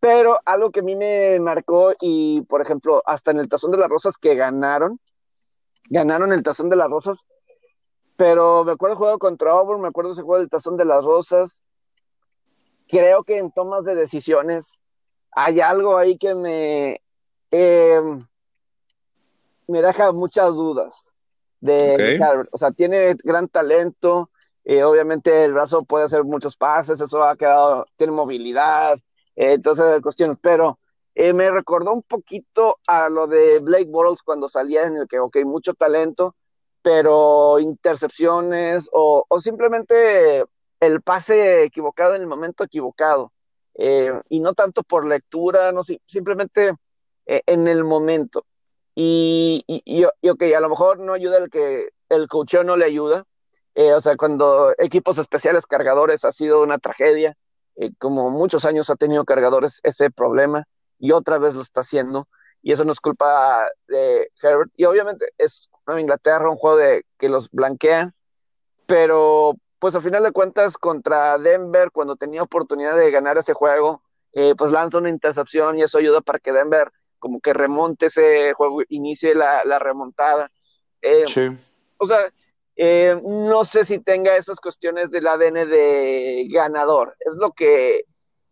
Pero 0.00 0.38
algo 0.44 0.70
que 0.70 0.80
a 0.80 0.82
mí 0.82 0.94
me 0.96 1.40
marcó, 1.40 1.92
y 2.00 2.42
por 2.42 2.62
ejemplo, 2.62 3.02
hasta 3.06 3.32
en 3.32 3.38
el 3.38 3.48
Tazón 3.48 3.72
de 3.72 3.78
las 3.78 3.88
Rosas 3.88 4.16
que 4.16 4.34
ganaron, 4.34 5.00
ganaron 5.90 6.32
el 6.32 6.42
Tazón 6.42 6.70
de 6.70 6.76
las 6.76 6.88
Rosas, 6.88 7.26
pero 8.16 8.64
me 8.64 8.72
acuerdo 8.72 8.96
juego 8.96 9.18
contra 9.18 9.52
Auburn, 9.52 9.80
me 9.80 9.88
acuerdo 9.88 10.12
ese 10.12 10.22
juego 10.22 10.40
del 10.40 10.50
Tazón 10.50 10.76
de 10.76 10.84
las 10.84 11.04
Rosas. 11.04 11.62
Creo 12.88 13.22
que 13.22 13.38
en 13.38 13.50
tomas 13.52 13.84
de 13.84 13.94
decisiones 13.94 14.82
hay 15.32 15.60
algo 15.60 15.98
ahí 15.98 16.16
que 16.16 16.34
me, 16.34 17.00
eh, 17.50 18.00
me 19.66 19.82
deja 19.82 20.12
muchas 20.12 20.54
dudas 20.54 21.12
de 21.60 22.18
O 22.52 22.58
sea, 22.58 22.70
tiene 22.70 23.16
gran 23.22 23.48
talento, 23.48 24.30
eh, 24.64 24.82
obviamente 24.82 25.44
el 25.44 25.52
brazo 25.52 25.84
puede 25.84 26.04
hacer 26.04 26.24
muchos 26.24 26.56
pases, 26.56 27.00
eso 27.00 27.24
ha 27.24 27.36
quedado, 27.36 27.86
tiene 27.96 28.12
movilidad, 28.12 28.98
eh, 29.36 29.52
entonces 29.52 30.00
cuestiones, 30.02 30.36
pero 30.40 30.78
eh, 31.14 31.32
me 31.32 31.50
recordó 31.50 31.92
un 31.92 32.02
poquito 32.02 32.78
a 32.86 33.08
lo 33.08 33.26
de 33.26 33.58
Blake 33.60 33.86
Bortles 33.86 34.22
cuando 34.22 34.48
salía 34.48 34.84
en 34.84 34.96
el 34.96 35.08
que, 35.08 35.18
ok, 35.18 35.38
mucho 35.44 35.74
talento, 35.74 36.36
pero 36.82 37.58
intercepciones 37.58 38.88
o, 38.92 39.24
o 39.28 39.40
simplemente 39.40 40.44
el 40.80 41.02
pase 41.02 41.64
equivocado 41.64 42.14
en 42.14 42.22
el 42.22 42.28
momento 42.28 42.64
equivocado. 42.64 43.32
y 44.28 44.40
no 44.40 44.54
tanto 44.54 44.82
por 44.82 45.06
lectura, 45.06 45.72
no 45.72 45.82
simplemente 45.82 46.74
en 47.26 47.68
el 47.68 47.84
momento. 47.84 48.44
Y, 49.00 49.64
y, 49.68 50.04
ok, 50.04 50.42
a 50.56 50.60
lo 50.60 50.68
mejor 50.68 50.98
no 50.98 51.12
ayuda 51.12 51.38
el 51.38 51.50
que 51.50 51.90
el 52.08 52.26
coacheo 52.26 52.64
no 52.64 52.76
le 52.76 52.84
ayuda. 52.84 53.24
Eh, 53.76 53.94
o 53.94 54.00
sea, 54.00 54.16
cuando 54.16 54.74
equipos 54.76 55.18
especiales 55.18 55.68
cargadores 55.68 56.24
ha 56.24 56.32
sido 56.32 56.62
una 56.64 56.78
tragedia, 56.78 57.36
eh, 57.76 57.92
como 57.98 58.28
muchos 58.30 58.64
años 58.64 58.90
ha 58.90 58.96
tenido 58.96 59.24
cargadores 59.24 59.78
ese 59.84 60.10
problema 60.10 60.64
y 60.98 61.12
otra 61.12 61.38
vez 61.38 61.54
lo 61.54 61.60
está 61.62 61.82
haciendo. 61.82 62.26
Y 62.60 62.72
eso 62.72 62.84
no 62.84 62.90
es 62.90 62.98
culpa 62.98 63.68
de 63.86 64.32
Herbert. 64.42 64.72
Y 64.76 64.84
obviamente 64.84 65.26
es 65.38 65.70
Inglaterra, 65.96 66.50
un 66.50 66.56
juego 66.56 66.76
de, 66.78 67.04
que 67.18 67.28
los 67.28 67.50
blanquea, 67.50 68.12
pero 68.86 69.54
pues 69.78 69.94
al 69.94 70.02
final 70.02 70.22
de 70.22 70.32
cuentas 70.32 70.76
contra 70.78 71.38
Denver, 71.38 71.90
cuando 71.90 72.16
tenía 72.16 72.42
oportunidad 72.42 72.96
de 72.96 73.10
ganar 73.10 73.38
ese 73.38 73.54
juego, 73.54 74.02
eh, 74.32 74.54
pues 74.56 74.72
lanza 74.72 74.98
una 74.98 75.08
intercepción 75.08 75.78
y 75.78 75.82
eso 75.82 75.98
ayuda 75.98 76.20
para 76.20 76.38
que 76.38 76.52
Denver 76.52 76.90
como 77.18 77.40
que 77.40 77.52
remonte 77.52 78.06
ese 78.06 78.52
juego, 78.54 78.82
inicie 78.88 79.34
la, 79.34 79.78
remontada. 79.78 80.50
Eh, 81.02 81.24
sí. 81.26 81.48
O 81.98 82.06
sea, 82.06 82.32
eh, 82.76 83.20
no 83.24 83.64
sé 83.64 83.84
si 83.84 83.98
tenga 83.98 84.36
esas 84.36 84.60
cuestiones 84.60 85.10
del 85.10 85.26
ADN 85.26 85.68
de 85.68 86.46
ganador. 86.50 87.16
Es 87.20 87.34
lo 87.34 87.52
que 87.52 88.04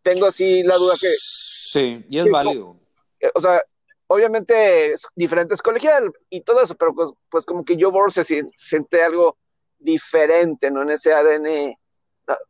tengo 0.02 0.26
así 0.26 0.62
la 0.62 0.76
duda 0.76 0.94
que... 1.00 1.08
Sí, 1.18 2.04
y 2.08 2.18
es 2.18 2.30
válido. 2.30 2.76
Eh, 3.20 3.30
o 3.34 3.40
sea, 3.40 3.62
obviamente 4.08 4.92
es 4.92 5.02
diferente 5.14 5.54
es 5.54 5.62
colegial 5.62 6.12
y 6.30 6.40
todo 6.42 6.62
eso, 6.62 6.74
pero 6.74 6.94
pues, 6.94 7.10
pues 7.28 7.44
como 7.44 7.64
que 7.64 7.76
yo 7.76 7.92
se 8.08 8.24
siente 8.24 9.02
algo 9.02 9.36
diferente, 9.78 10.70
¿no? 10.70 10.82
En 10.82 10.90
ese 10.90 11.12
ADN 11.12 11.76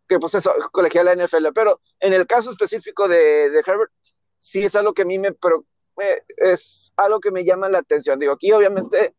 que 0.09 0.19
pues 0.19 0.35
eso, 0.35 0.53
colegial 0.73 1.07
la 1.07 1.15
NFL, 1.15 1.49
pero 1.55 1.81
en 2.01 2.13
el 2.13 2.27
caso 2.27 2.51
específico 2.51 3.09
de, 3.09 3.51
de 3.51 3.59
Herbert, 3.59 3.93
sí 4.39 4.65
es 4.65 4.75
algo 4.75 4.95
que 4.95 5.03
a 5.03 5.05
mí 5.05 5.19
me, 5.19 5.33
pero 5.33 5.65
es 6.39 6.93
algo 6.97 7.21
que 7.21 7.31
me 7.31 7.45
llama 7.45 7.69
la 7.69 7.79
atención. 7.79 8.19
Digo, 8.19 8.33
aquí 8.33 8.53
obviamente 8.53 9.15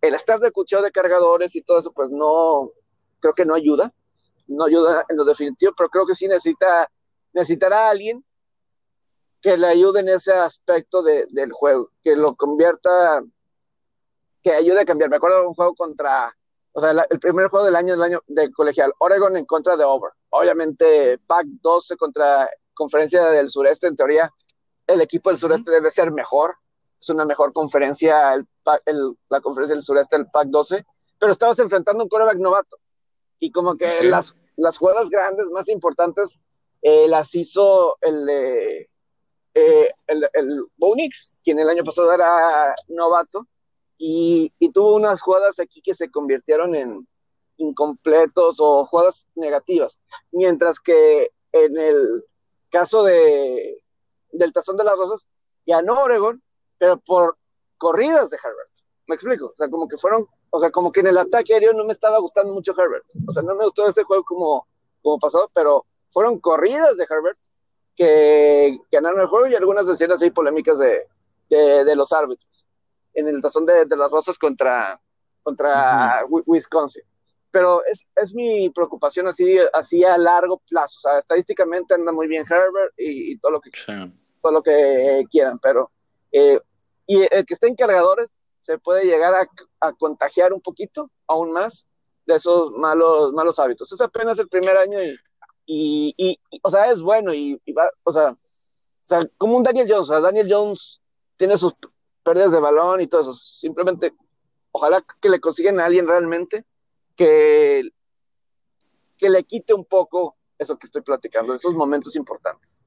el 0.00 0.14
staff 0.14 0.40
de 0.40 0.50
cuchillo 0.50 0.82
de 0.82 0.92
cargadores 0.92 1.54
y 1.54 1.62
todo 1.62 1.78
eso, 1.78 1.92
pues 1.92 2.10
no, 2.10 2.70
creo 3.20 3.34
que 3.34 3.44
no 3.44 3.54
ayuda, 3.54 3.92
no 4.48 4.64
ayuda 4.64 5.04
en 5.08 5.16
lo 5.16 5.24
definitivo, 5.24 5.72
pero 5.76 5.88
creo 5.88 6.06
que 6.06 6.14
sí 6.14 6.26
necesita, 6.26 6.90
necesitará 7.32 7.86
a 7.86 7.90
alguien 7.90 8.24
que 9.40 9.56
le 9.56 9.66
ayude 9.66 10.00
en 10.00 10.08
ese 10.08 10.32
aspecto 10.32 11.02
del 11.02 11.52
juego, 11.52 11.90
que 12.02 12.14
lo 12.14 12.36
convierta, 12.36 13.22
que 14.42 14.52
ayude 14.52 14.80
a 14.80 14.84
cambiar. 14.84 15.10
Me 15.10 15.16
acuerdo 15.16 15.40
de 15.40 15.46
un 15.48 15.54
juego 15.54 15.74
contra, 15.74 16.36
o 16.72 16.80
sea, 16.80 16.90
el 17.10 17.20
primer 17.20 17.48
juego 17.48 17.66
del 17.66 17.76
año 17.76 17.94
del 17.94 18.02
año 18.02 18.22
de 18.26 18.50
colegial, 18.50 18.92
Oregon 18.98 19.36
en 19.36 19.44
contra 19.44 19.76
de 19.76 19.84
Over. 19.84 20.12
Obviamente, 20.30 21.18
Pac 21.26 21.46
12 21.46 21.96
contra 21.96 22.48
Conferencia 22.74 23.28
del 23.28 23.50
Sureste, 23.50 23.86
en 23.86 23.96
teoría, 23.96 24.32
el 24.86 25.00
equipo 25.00 25.30
del 25.30 25.38
sureste 25.38 25.70
debe 25.70 25.90
ser 25.90 26.10
mejor, 26.10 26.56
es 27.00 27.08
una 27.08 27.24
mejor 27.24 27.52
conferencia, 27.52 28.34
el, 28.34 28.46
la 29.28 29.40
conferencia 29.40 29.74
del 29.74 29.82
sureste, 29.82 30.16
el 30.16 30.26
PAC 30.26 30.48
12, 30.48 30.86
pero 31.18 31.32
estabas 31.32 31.58
enfrentando 31.58 32.04
un 32.04 32.08
quarterback 32.08 32.38
novato. 32.38 32.78
Y 33.38 33.50
como 33.50 33.76
que 33.76 34.04
las, 34.04 34.36
las 34.56 34.78
jugadas 34.78 35.10
grandes, 35.10 35.46
más 35.50 35.68
importantes, 35.68 36.38
eh, 36.80 37.06
las 37.08 37.34
hizo 37.34 37.98
el 38.00 38.26
de 38.26 38.90
eh, 39.54 39.90
el, 40.06 40.28
el 40.32 40.64
Bonix, 40.76 41.34
quien 41.44 41.58
el 41.58 41.68
año 41.68 41.84
pasado 41.84 42.12
era 42.12 42.74
novato, 42.88 43.46
y, 44.04 44.50
tuvo 44.72 44.96
unas 44.96 45.22
jugadas 45.22 45.60
aquí 45.60 45.80
que 45.80 45.94
se 45.94 46.10
convirtieron 46.10 46.74
en 46.74 47.06
incompletos 47.56 48.56
o 48.58 48.84
jugadas 48.84 49.28
negativas. 49.36 50.00
Mientras 50.32 50.80
que 50.80 51.30
en 51.52 51.78
el 51.78 52.24
caso 52.68 53.04
de, 53.04 53.80
del 54.32 54.52
Tazón 54.52 54.76
de 54.76 54.82
las 54.82 54.96
Rosas, 54.96 55.24
ganó 55.64 56.00
Oregon, 56.02 56.42
pero 56.78 56.98
por 56.98 57.38
corridas 57.78 58.30
de 58.30 58.38
Herbert. 58.42 58.72
¿Me 59.06 59.14
explico? 59.14 59.46
O 59.46 59.54
sea, 59.56 59.68
como 59.68 59.86
que 59.86 59.96
fueron, 59.96 60.26
o 60.50 60.58
sea, 60.58 60.72
como 60.72 60.90
que 60.90 60.98
en 60.98 61.06
el 61.06 61.18
ataque 61.18 61.54
aéreo 61.54 61.72
no 61.72 61.84
me 61.84 61.92
estaba 61.92 62.18
gustando 62.18 62.52
mucho 62.52 62.74
Herbert. 62.76 63.04
O 63.28 63.32
sea, 63.32 63.44
no 63.44 63.54
me 63.54 63.64
gustó 63.64 63.86
ese 63.86 64.02
juego 64.02 64.24
como, 64.24 64.66
como 65.00 65.20
pasó, 65.20 65.48
pero 65.54 65.86
fueron 66.10 66.40
corridas 66.40 66.96
de 66.96 67.06
Herbert 67.08 67.38
que 67.94 68.80
ganaron 68.90 69.20
el 69.20 69.28
juego 69.28 69.46
y 69.46 69.54
algunas 69.54 69.86
escenas 69.86 70.20
ahí 70.22 70.32
polémicas 70.32 70.80
de, 70.80 71.06
de, 71.48 71.94
los 71.94 72.12
árbitros 72.12 72.66
en 73.14 73.28
el 73.28 73.40
tazón 73.40 73.66
de, 73.66 73.86
las 73.96 74.10
rosas 74.10 74.38
contra, 74.38 75.00
contra 75.42 76.24
Wisconsin. 76.46 77.02
Pero 77.50 77.84
es, 77.84 78.04
es, 78.16 78.32
mi 78.34 78.70
preocupación 78.70 79.28
así, 79.28 79.58
así 79.74 80.02
a 80.04 80.16
largo 80.16 80.62
plazo. 80.68 80.96
O 80.98 81.00
sea, 81.00 81.18
estadísticamente 81.18 81.94
anda 81.94 82.10
muy 82.10 82.26
bien 82.26 82.46
Herbert 82.48 82.94
y, 82.96 83.36
todo 83.38 83.52
lo 83.52 83.60
que 83.60 83.70
todo 84.40 84.52
lo 84.52 84.62
que 84.62 85.24
quieran, 85.30 85.58
pero 85.60 85.92
eh, 86.32 86.58
y 87.06 87.22
el 87.30 87.44
que 87.44 87.54
esté 87.54 87.68
en 87.68 87.76
cargadores 87.76 88.40
se 88.60 88.78
puede 88.78 89.04
llegar 89.04 89.34
a, 89.80 89.92
contagiar 89.92 90.52
un 90.52 90.60
poquito, 90.60 91.10
aún 91.26 91.52
más, 91.52 91.86
de 92.26 92.36
esos 92.36 92.70
malos, 92.72 93.32
malos 93.32 93.58
hábitos. 93.58 93.92
Es 93.92 94.00
apenas 94.00 94.38
el 94.38 94.48
primer 94.48 94.76
año 94.76 94.98
y, 95.66 96.14
y, 96.16 96.40
o 96.62 96.70
sea, 96.70 96.90
es 96.90 97.02
bueno 97.02 97.34
y, 97.34 97.60
va, 97.76 97.90
o 98.04 98.12
sea, 98.12 98.30
o 98.30 99.04
sea, 99.04 99.26
como 99.36 99.56
un 99.56 99.62
Daniel 99.62 99.88
Jones, 99.88 100.10
o 100.10 100.12
sea, 100.12 100.20
Daniel 100.20 100.48
Jones 100.50 101.00
tiene 101.36 101.56
sus 101.58 101.74
pérdidas 102.22 102.52
de 102.52 102.60
balón 102.60 103.00
y 103.00 103.06
todo 103.06 103.22
eso, 103.22 103.32
simplemente, 103.32 104.12
ojalá 104.70 105.04
que 105.20 105.28
le 105.28 105.40
consigan 105.40 105.80
a 105.80 105.86
alguien 105.86 106.06
realmente 106.06 106.64
que, 107.16 107.90
que 109.16 109.30
le 109.30 109.44
quite 109.44 109.74
un 109.74 109.84
poco 109.84 110.36
eso 110.58 110.78
que 110.78 110.86
estoy 110.86 111.02
platicando, 111.02 111.54
esos 111.54 111.74
momentos 111.74 112.16
importantes. 112.16 112.78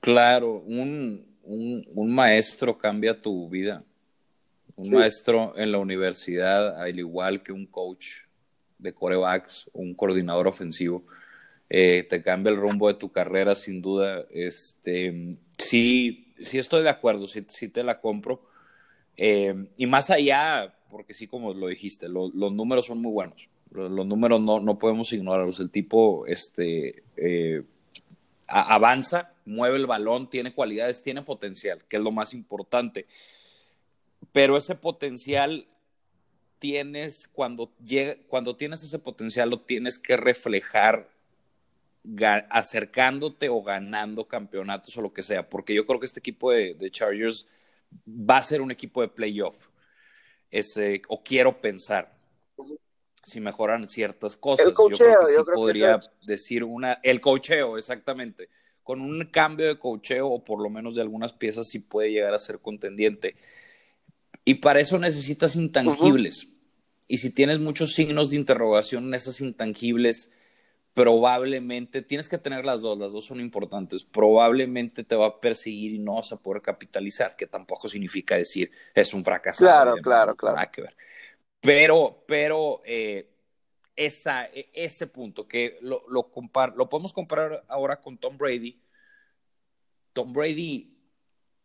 Claro, 0.00 0.62
un, 0.66 1.34
un, 1.44 2.14
maestro 2.14 2.76
cambia 2.76 3.20
tu 3.20 3.48
vida. 3.48 3.84
Un 4.76 4.90
maestro 4.90 5.56
en 5.56 5.70
la 5.72 5.78
universidad, 5.78 6.80
al 6.80 6.98
igual 6.98 7.42
que 7.42 7.52
un 7.52 7.66
coach 7.66 8.06
de 8.78 8.92
corebacks, 8.92 9.70
un 9.72 9.94
coordinador 9.94 10.48
ofensivo, 10.48 11.04
eh, 11.70 12.06
te 12.08 12.22
cambia 12.22 12.50
el 12.50 12.58
rumbo 12.58 12.88
de 12.88 12.94
tu 12.94 13.10
carrera 13.10 13.54
sin 13.54 13.80
duda. 13.80 14.26
Este, 14.30 15.38
sí, 15.58 16.34
sí 16.38 16.58
estoy 16.58 16.82
de 16.82 16.90
acuerdo, 16.90 17.26
sí, 17.28 17.68
te 17.68 17.82
la 17.82 18.00
compro. 18.00 18.42
Eh, 19.16 19.54
y 19.76 19.86
más 19.86 20.10
allá, 20.10 20.74
porque 20.90 21.14
sí, 21.14 21.26
como 21.26 21.54
lo 21.54 21.68
dijiste, 21.68 22.08
los 22.08 22.32
números 22.34 22.86
son 22.86 23.00
muy 23.00 23.12
buenos. 23.12 23.48
Los, 23.70 24.06
números 24.06 24.40
no, 24.40 24.60
no, 24.60 24.78
podemos 24.78 25.12
ignorarlos. 25.12 25.58
El 25.58 25.70
tipo 25.70 26.26
este, 26.26 27.02
eh, 27.16 27.64
avanza, 28.46 29.32
mueve 29.44 29.76
el 29.76 29.86
balón, 29.86 30.30
tiene 30.30 30.54
cualidades, 30.54 31.02
tiene 31.02 31.22
potencial, 31.22 31.82
que 31.88 31.96
es 31.96 32.02
lo 32.02 32.12
más 32.12 32.34
importante. 32.34 33.06
Pero 34.32 34.56
ese 34.56 34.74
potencial 34.76 35.66
tienes, 36.58 37.28
cuando, 37.28 37.72
llega, 37.84 38.16
cuando 38.28 38.56
tienes 38.56 38.82
ese 38.82 38.98
potencial, 38.98 39.50
lo 39.50 39.60
tienes 39.60 39.98
que 39.98 40.16
reflejar 40.16 41.08
acercándote 42.50 43.48
o 43.48 43.62
ganando 43.62 44.28
campeonatos 44.28 44.96
o 44.96 45.02
lo 45.02 45.12
que 45.12 45.22
sea, 45.22 45.48
porque 45.48 45.74
yo 45.74 45.86
creo 45.86 46.00
que 46.00 46.06
este 46.06 46.20
equipo 46.20 46.50
de, 46.50 46.90
Chargers 46.90 47.46
va 48.06 48.38
a 48.38 48.42
ser 48.42 48.60
un 48.60 48.70
equipo 48.70 49.00
de 49.00 49.08
playoff, 49.08 49.68
o 51.08 51.22
quiero 51.22 51.60
pensar, 51.60 52.14
si 53.24 53.40
mejoran 53.40 53.88
ciertas 53.88 54.36
cosas. 54.36 54.66
yo 54.66 54.74
creo 54.74 55.20
que 55.20 55.26
sí 55.26 55.42
podría 55.54 56.00
decir 56.26 56.64
una, 56.64 56.98
el 57.02 57.20
cocheo, 57.20 57.78
exactamente. 57.78 58.48
Con 58.82 59.00
un 59.00 59.24
cambio 59.26 59.66
de 59.66 59.78
cocheo 59.78 60.28
o 60.28 60.44
por 60.44 60.62
lo 60.62 60.68
menos 60.68 60.94
de 60.94 61.00
algunas 61.00 61.32
piezas 61.32 61.68
sí 61.68 61.78
puede 61.78 62.10
llegar 62.10 62.34
a 62.34 62.38
ser 62.38 62.58
contendiente. 62.58 63.34
Y 64.44 64.54
para 64.54 64.80
eso 64.80 64.98
necesitas 64.98 65.56
intangibles. 65.56 66.48
Y 67.08 67.18
si 67.18 67.30
tienes 67.30 67.60
muchos 67.60 67.92
signos 67.92 68.30
de 68.30 68.36
interrogación 68.36 69.04
en 69.04 69.14
esas 69.14 69.40
intangibles, 69.40 70.33
probablemente 70.94 72.02
tienes 72.02 72.28
que 72.28 72.38
tener 72.38 72.64
las 72.64 72.80
dos, 72.80 72.96
las 72.96 73.12
dos 73.12 73.24
son 73.24 73.40
importantes. 73.40 74.04
Probablemente 74.04 75.02
te 75.02 75.16
va 75.16 75.26
a 75.26 75.40
perseguir 75.40 75.92
y 75.92 75.98
no 75.98 76.14
vas 76.14 76.32
a 76.32 76.40
poder 76.40 76.62
capitalizar, 76.62 77.34
que 77.36 77.48
tampoco 77.48 77.88
significa 77.88 78.36
decir 78.36 78.70
es 78.94 79.12
un 79.12 79.24
fracaso. 79.24 79.64
Claro, 79.64 79.96
claro, 79.96 80.36
claro. 80.36 80.56
Nada 80.56 80.70
que 80.70 80.82
ver. 80.82 80.96
Pero, 81.60 82.24
pero 82.28 82.80
eh, 82.84 83.28
esa, 83.96 84.46
e, 84.46 84.70
ese 84.72 85.08
punto 85.08 85.48
que 85.48 85.78
lo, 85.82 86.04
lo, 86.08 86.30
lo 86.76 86.88
podemos 86.88 87.12
comparar 87.12 87.64
ahora 87.68 88.00
con 88.00 88.16
Tom 88.16 88.38
Brady. 88.38 88.80
Tom 90.12 90.32
Brady, 90.32 90.96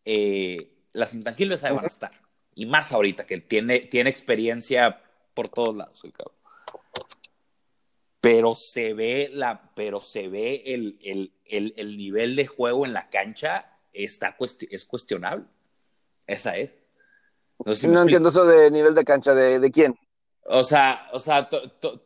eh, 0.05 0.85
las 0.93 1.13
intangibles 1.13 1.63
ahí 1.63 1.75
van 1.75 1.83
a 1.85 1.87
estar. 1.87 2.11
Y 2.55 2.65
más 2.65 2.91
ahorita 2.91 3.27
que 3.27 3.35
él 3.35 3.43
tiene, 3.43 3.81
tiene 3.81 4.09
experiencia 4.09 5.03
por 5.35 5.49
todos 5.49 5.75
lados, 5.75 6.03
el 6.03 6.11
cabrón 6.11 6.38
pero 8.21 8.55
se 8.55 8.93
ve 8.93 9.29
la, 9.31 9.71
pero 9.75 10.01
se 10.01 10.27
ve 10.27 10.63
el, 10.65 10.99
el, 11.01 11.33
el, 11.45 11.73
el 11.77 11.97
nivel 11.97 12.35
de 12.35 12.47
juego 12.47 12.85
en 12.85 12.93
la 12.93 13.09
cancha 13.09 13.77
está 13.93 14.35
es 14.69 14.85
cuestionable. 14.85 15.45
Esa 16.27 16.57
es. 16.57 16.77
No, 17.65 18.01
entiendo 18.01 18.29
eso 18.29 18.45
de 18.45 18.71
nivel 18.71 18.95
de 18.95 19.03
cancha, 19.03 19.33
¿de, 19.33 19.59
de 19.59 19.71
quién? 19.71 19.97
O 20.45 20.63
sea, 20.63 21.09
o 21.11 21.19
sea 21.19 21.49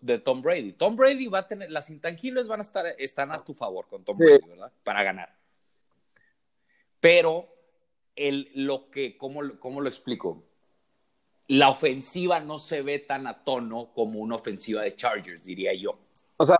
de 0.02 0.20
Tom 0.20 0.42
Brady. 0.42 0.74
Tom 0.74 0.96
Brady 0.96 1.28
va 1.28 1.40
a 1.40 1.48
tener, 1.48 1.72
las 1.72 1.90
intangibles 1.90 2.48
van 2.48 2.60
a 2.60 2.64
estar, 2.64 2.86
están 2.98 3.32
a 3.32 3.44
tu 3.44 3.54
favor 3.54 3.88
con 3.88 4.04
Tom 4.04 4.18
Brady, 4.18 4.48
¿verdad? 4.48 4.72
Para 4.84 5.04
ganar. 5.04 5.36
Pero 7.00 7.48
el, 8.16 8.50
lo 8.56 8.90
que, 8.90 9.18
¿cómo, 9.18 9.42
¿cómo 9.60 9.82
lo 9.82 9.90
explico? 9.90 10.44
la 11.48 11.70
ofensiva 11.70 12.40
no 12.40 12.58
se 12.58 12.82
ve 12.82 13.00
tan 13.00 13.28
a 13.28 13.44
tono 13.44 13.92
como 13.94 14.20
una 14.20 14.36
ofensiva 14.36 14.84
de 14.84 14.96
Chargers, 14.96 15.44
diría 15.44 15.74
yo. 15.74 16.00
O 16.44 16.46
sea, 16.46 16.60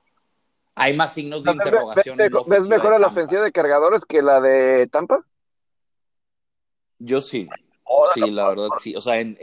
hay 0.76 0.96
más 0.96 1.14
signos 1.14 1.44
de 1.44 1.52
interrogación. 1.52 2.18
¿Ves, 2.18 2.68
mejor 2.68 3.00
la 3.00 3.08
ofensiva 3.08 3.44
de 3.44 3.52
cargadores 3.52 4.06
que 4.06 4.22
la 4.22 4.42
de 4.42 4.88
Tampa? 4.88 5.26
Yo 7.00 7.22
sí. 7.22 7.50
sí, 8.14 8.32
la 8.32 8.50
verdad 8.50 8.70
sí. 8.80 8.96
O 8.96 9.02
sea, 9.02 9.20
en, 9.20 9.38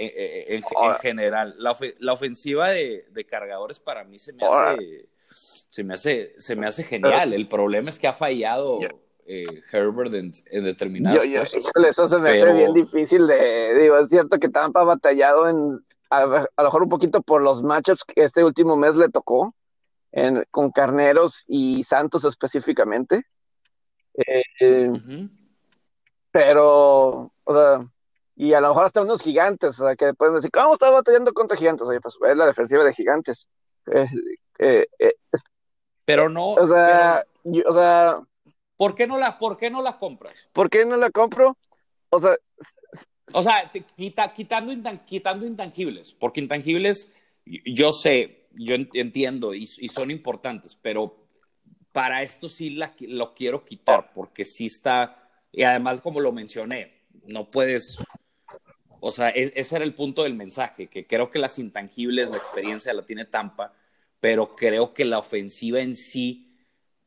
general, 1.00 1.54
la, 1.58 2.12
ofensiva 2.12 2.70
de, 2.70 3.26
cargadores 3.28 3.78
para 3.78 4.04
mí 4.04 4.18
se 4.18 4.32
me 4.32 4.44
hace, 4.46 5.08
se 5.28 5.84
me 5.84 5.94
hace, 5.94 6.34
se 6.38 6.56
me 6.56 6.66
hace 6.66 6.84
genial. 6.84 7.32
El 7.32 7.48
problema 7.48 7.90
es 7.90 7.98
que 7.98 8.08
ha 8.08 8.14
fallado 8.14 8.80
eh, 9.26 9.44
Herbert 9.70 10.12
en, 10.14 10.32
determinadas 10.64 11.24
cosas. 11.24 11.70
eso 11.86 12.08
se 12.08 12.18
me 12.18 12.30
hace 12.30 12.52
bien 12.52 12.74
difícil 12.74 13.28
de, 13.28 13.78
digo, 13.78 13.96
es 13.98 14.08
cierto 14.08 14.40
que 14.40 14.48
Tampa 14.48 14.80
ha 14.80 14.84
batallado 14.84 15.48
en, 15.48 15.78
a, 16.10 16.24
lo 16.24 16.64
mejor 16.64 16.82
un 16.82 16.88
poquito 16.88 17.22
por 17.22 17.40
los 17.40 17.62
matchups 17.62 18.04
que 18.04 18.24
este 18.24 18.42
último 18.42 18.74
mes 18.74 18.96
le 18.96 19.08
tocó, 19.08 19.54
en, 20.12 20.44
con 20.50 20.70
Carneros 20.70 21.44
y 21.46 21.84
Santos 21.84 22.24
específicamente. 22.24 23.22
Eh, 24.16 24.92
pero, 26.30 27.32
o 27.44 27.54
sea, 27.54 27.86
y 28.36 28.52
a 28.54 28.60
lo 28.60 28.68
mejor 28.68 28.84
hasta 28.84 29.02
unos 29.02 29.22
gigantes, 29.22 29.80
o 29.80 29.86
sea, 29.86 29.96
que 29.96 30.14
pueden 30.14 30.36
decir, 30.36 30.50
¿cómo 30.50 30.72
está 30.72 30.90
batallando 30.90 31.32
contra 31.32 31.56
gigantes? 31.56 31.86
Oye, 31.86 32.00
pues 32.00 32.16
es 32.28 32.36
la 32.36 32.46
defensiva 32.46 32.84
de 32.84 32.94
gigantes. 32.94 33.48
Eh, 34.58 34.86
pero 36.04 36.28
no. 36.28 36.52
O 36.52 36.66
sea, 36.66 37.24
o 37.66 37.72
sea, 37.72 38.20
¿Por 38.80 38.94
qué 38.94 39.06
no 39.06 39.18
la, 39.18 39.38
por 39.38 39.58
qué 39.58 39.68
no 39.68 39.82
la 39.82 39.98
compras? 39.98 40.32
¿Por 40.54 40.70
qué 40.70 40.86
no 40.86 40.96
la 40.96 41.10
compro? 41.10 41.58
O 42.08 42.18
sea, 42.18 42.34
o 43.34 43.42
sea 43.42 43.70
quita, 43.94 44.32
quitando, 44.32 44.72
quitando 45.04 45.44
intangibles, 45.44 46.14
porque 46.14 46.40
intangibles, 46.40 47.12
yo 47.44 47.92
sé, 47.92 48.39
yo 48.52 48.74
entiendo 48.74 49.54
y, 49.54 49.66
son 49.66 50.10
importantes, 50.10 50.76
pero 50.80 51.16
para 51.92 52.22
esto 52.22 52.48
sí 52.48 52.70
la, 52.70 52.92
lo 53.00 53.34
quiero 53.34 53.64
quitar, 53.64 54.12
porque 54.12 54.44
sí 54.44 54.66
está, 54.66 55.28
y 55.52 55.62
además 55.62 56.00
como 56.00 56.20
lo 56.20 56.32
mencioné, 56.32 57.04
no 57.26 57.50
puedes, 57.50 57.98
o 59.00 59.12
sea, 59.12 59.30
e, 59.30 59.52
ese 59.56 59.76
era 59.76 59.84
el 59.84 59.94
punto 59.94 60.22
del 60.22 60.34
mensaje, 60.34 60.88
que 60.88 61.06
creo 61.06 61.30
que 61.30 61.38
las 61.38 61.58
intangibles, 61.58 62.30
la 62.30 62.38
experiencia 62.38 62.92
la 62.92 63.06
tiene 63.06 63.24
Tampa, 63.24 63.74
pero 64.20 64.54
creo 64.54 64.94
que 64.94 65.04
la 65.04 65.18
ofensiva 65.18 65.80
en 65.80 65.94
sí 65.94 66.50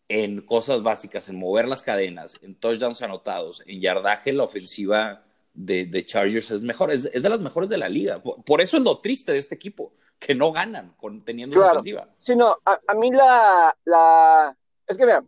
en 0.09 0.41
cosas 0.41 0.83
básicas, 0.83 1.29
en 1.29 1.37
mover 1.37 1.67
las 1.67 1.81
cadenas, 1.81 2.39
en 2.43 2.55
touchdowns 2.55 3.01
anotados, 3.01 3.63
en 3.65 3.81
yardaje, 3.81 4.33
la 4.33 4.43
ofensiva 4.43 5.23
de, 5.53 6.05
Chargers 6.05 6.51
es 6.51 6.61
mejor, 6.61 6.91
es, 6.91 7.11
de 7.11 7.29
las 7.29 7.39
mejores 7.39 7.69
de 7.69 7.77
la 7.77 7.89
liga. 7.89 8.21
Por, 8.21 8.61
eso 8.61 8.77
es 8.77 8.83
lo 8.83 8.99
triste 8.99 9.31
de 9.31 9.37
este 9.37 9.55
equipo, 9.55 9.93
que 10.25 10.33
no 10.33 10.53
ganan 10.53 10.95
con, 10.99 11.23
teniendo 11.25 11.57
esa 11.57 11.71
ofensiva. 11.73 12.07
Sí, 12.17 12.35
no, 12.35 12.55
a, 12.65 12.93
mí 12.93 13.11
la, 13.11 13.75
la, 13.83 14.57
es 14.87 14.97
que 14.97 15.05
mira, 15.05 15.23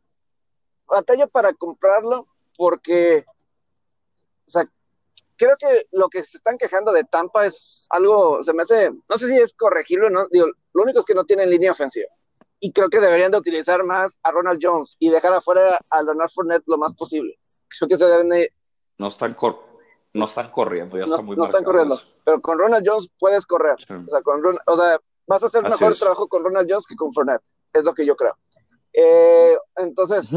batalla 0.87 1.27
para 1.27 1.53
comprarlo 1.53 2.27
porque, 2.55 3.25
o 4.47 4.49
sea, 4.49 4.63
creo 5.35 5.57
que 5.57 5.87
lo 5.91 6.07
que 6.07 6.23
se 6.23 6.37
están 6.37 6.57
quejando 6.57 6.93
de 6.93 7.03
Tampa 7.03 7.45
es 7.45 7.87
algo, 7.89 8.41
se 8.41 8.53
me 8.53 8.63
hace, 8.63 8.91
no 9.09 9.17
sé 9.17 9.27
si 9.27 9.37
es 9.37 9.53
corregirlo, 9.53 10.09
no, 10.09 10.27
digo, 10.31 10.47
lo 10.73 10.83
único 10.83 11.01
es 11.01 11.05
que 11.05 11.13
no 11.13 11.25
tienen 11.25 11.49
línea 11.49 11.73
ofensiva 11.73 12.07
y 12.61 12.71
creo 12.71 12.89
que 12.89 13.01
deberían 13.01 13.31
de 13.31 13.37
utilizar 13.37 13.83
más 13.83 14.17
a 14.23 14.31
Ronald 14.31 14.59
Jones 14.61 14.95
y 14.99 15.09
dejar 15.09 15.33
afuera 15.33 15.77
a 15.89 16.03
Leonard 16.03 16.31
Fournette 16.31 16.63
lo 16.67 16.77
más 16.77 16.93
posible. 16.93 17.37
Creo 17.67 17.89
que 17.89 17.97
se 17.97 18.05
deben 18.05 18.29
de... 18.29 18.53
No 18.97 19.07
están, 19.07 19.33
no 20.15 20.25
están 20.25 20.49
corriendo, 20.49 20.97
ya 20.97 21.05
no, 21.05 21.15
está 21.15 21.25
muy 21.25 21.35
No 21.35 21.45
están 21.45 21.63
corriendo, 21.63 21.99
pero 22.23 22.41
con 22.41 22.57
Ronald 22.57 22.87
Jones 22.87 23.09
puedes 23.19 23.45
correr. 23.45 23.75
O, 23.75 24.09
sea, 24.09 24.21
con 24.21 24.41
o 24.65 24.75
sea, 24.75 24.99
vas 25.27 25.43
a 25.43 25.47
hacer 25.47 25.63
mejor 25.63 25.95
trabajo 25.95 26.27
con 26.27 26.43
Ronald 26.43 26.67
Jones 26.69 26.87
que 26.87 26.95
con 26.95 27.13
Fournette, 27.13 27.43
es 27.73 27.83
lo 27.83 27.93
que 27.93 28.05
yo 28.05 28.15
creo. 28.15 28.37
Eh, 28.93 29.57
entonces, 29.75 30.29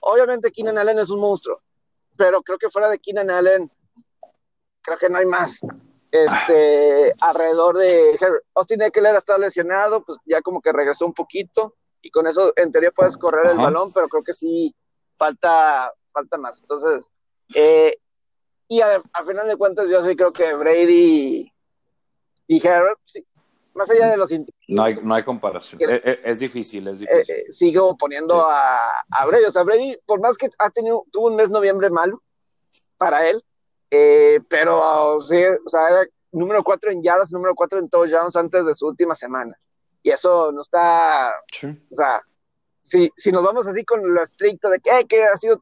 obviamente 0.00 0.50
Keenan 0.50 0.78
Allen 0.78 0.98
es 0.98 1.10
un 1.10 1.20
monstruo, 1.20 1.60
pero 2.16 2.42
creo 2.42 2.58
que 2.58 2.70
fuera 2.70 2.88
de 2.88 2.98
Keenan 2.98 3.30
Allen, 3.30 3.70
creo 4.82 4.98
que 4.98 5.08
no 5.08 5.18
hay 5.18 5.26
más 5.26 5.60
este, 6.10 7.14
alrededor 7.20 7.76
de 7.76 8.18
Austin 8.54 8.82
Eckler 8.82 9.14
está 9.16 9.36
lesionado, 9.38 10.02
pues 10.04 10.18
ya 10.24 10.40
como 10.40 10.60
que 10.60 10.72
regresó 10.72 11.06
un 11.06 11.14
poquito 11.14 11.74
y 12.00 12.10
con 12.10 12.26
eso 12.26 12.52
en 12.56 12.72
teoría 12.72 12.90
puedes 12.90 13.16
correr 13.16 13.46
el 13.46 13.58
balón, 13.58 13.92
pero 13.92 14.08
creo 14.08 14.22
que 14.22 14.32
sí 14.32 14.74
falta, 15.16 15.92
falta 16.12 16.38
más. 16.38 16.60
Entonces, 16.60 17.04
eh, 17.54 17.98
y 18.68 18.80
a, 18.80 19.02
final 19.26 19.48
de 19.48 19.56
cuentas 19.56 19.88
yo 19.88 20.04
sí 20.04 20.14
creo 20.14 20.32
que 20.32 20.54
Brady 20.54 21.50
y, 22.46 22.66
Herbert, 22.66 22.98
más 23.74 23.90
allá 23.90 24.10
de 24.10 24.16
los... 24.16 24.30
No 24.68 24.82
hay, 24.82 24.98
no 25.02 25.14
hay 25.14 25.22
comparación, 25.22 25.80
es, 25.82 26.00
e, 26.04 26.20
es, 26.24 26.38
difícil, 26.38 26.86
es 26.88 26.98
difícil. 27.00 27.34
Eh, 27.34 27.46
sigo 27.50 27.96
poniendo 27.96 28.44
a, 28.46 29.00
a 29.10 29.26
Brady, 29.26 29.44
o 29.44 29.50
sea, 29.50 29.62
Brady, 29.62 29.98
por 30.04 30.20
más 30.20 30.36
que 30.36 30.50
ha 30.58 30.70
tenido, 30.70 31.04
tuvo 31.10 31.28
un 31.28 31.36
mes 31.36 31.50
noviembre 31.50 31.90
malo 31.90 32.22
para 32.98 33.28
él, 33.28 33.42
eh, 33.90 34.40
pero 34.48 35.20
sí, 35.20 35.42
o 35.64 35.68
sea, 35.68 35.88
era 35.88 36.06
número 36.32 36.62
4 36.62 36.90
en 36.90 37.02
yardas, 37.02 37.32
número 37.32 37.54
4 37.54 37.78
en 37.78 37.88
touchdowns 37.88 38.36
antes 38.36 38.66
de 38.66 38.74
su 38.74 38.86
última 38.86 39.14
semana. 39.14 39.56
Y 40.02 40.10
eso 40.10 40.52
no 40.52 40.60
está, 40.60 41.34
o 41.90 41.94
sea, 41.94 42.22
si, 42.82 43.10
si 43.16 43.32
nos 43.32 43.42
vamos 43.42 43.66
así 43.66 43.84
con 43.84 44.14
lo 44.14 44.22
estricto 44.22 44.70
de 44.70 44.80
que, 44.80 45.06
que 45.06 45.24
ha 45.24 45.36
sido 45.36 45.58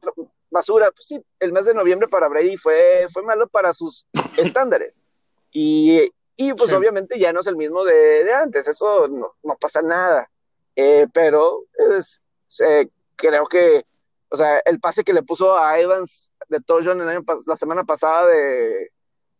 basura, 0.49 0.91
pues 0.91 1.07
sí, 1.07 1.23
el 1.39 1.51
mes 1.51 1.65
de 1.65 1.73
noviembre 1.73 2.07
para 2.07 2.27
Brady 2.27 2.57
fue, 2.57 3.07
fue 3.11 3.23
malo 3.23 3.47
para 3.47 3.73
sus 3.73 4.05
estándares. 4.37 5.05
Y, 5.51 6.11
y 6.35 6.53
pues 6.53 6.71
obviamente 6.73 7.19
ya 7.19 7.33
no 7.33 7.39
es 7.39 7.47
el 7.47 7.55
mismo 7.55 7.83
de, 7.83 8.23
de 8.23 8.33
antes, 8.33 8.67
eso 8.67 9.07
no, 9.07 9.35
no 9.43 9.57
pasa 9.57 9.81
nada. 9.81 10.29
Eh, 10.75 11.07
pero 11.11 11.63
es, 11.97 12.21
eh, 12.59 12.87
creo 13.15 13.47
que, 13.47 13.83
o 14.29 14.35
sea, 14.35 14.59
el 14.65 14.79
pase 14.79 15.03
que 15.03 15.13
le 15.13 15.23
puso 15.23 15.57
a 15.57 15.79
Evans 15.79 16.31
de 16.49 16.61
touchdown 16.61 17.25
la 17.45 17.55
semana 17.55 17.83
pasada 17.83 18.27
de, 18.27 18.91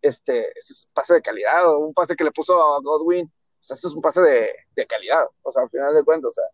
este, 0.01 0.47
es 0.58 0.88
pase 0.93 1.16
de 1.16 1.22
calidad, 1.22 1.70
o 1.70 1.80
un 1.80 1.93
pase 1.93 2.16
que 2.16 2.24
le 2.24 2.32
puso 2.32 2.60
a 2.60 2.80
Godwin, 2.82 3.28
o 3.28 3.64
sea, 3.64 3.76
eso 3.76 3.88
es 3.88 3.93
un 3.93 4.01
pase 4.01 4.22
de, 4.22 4.51
de 4.76 4.88
calidad, 4.88 5.28
o 5.43 5.51
sea, 5.51 5.64
al 5.64 5.70
final 5.70 5.93
de 5.93 6.03
cuentas, 6.03 6.30
o 6.30 6.32
sea, 6.32 6.45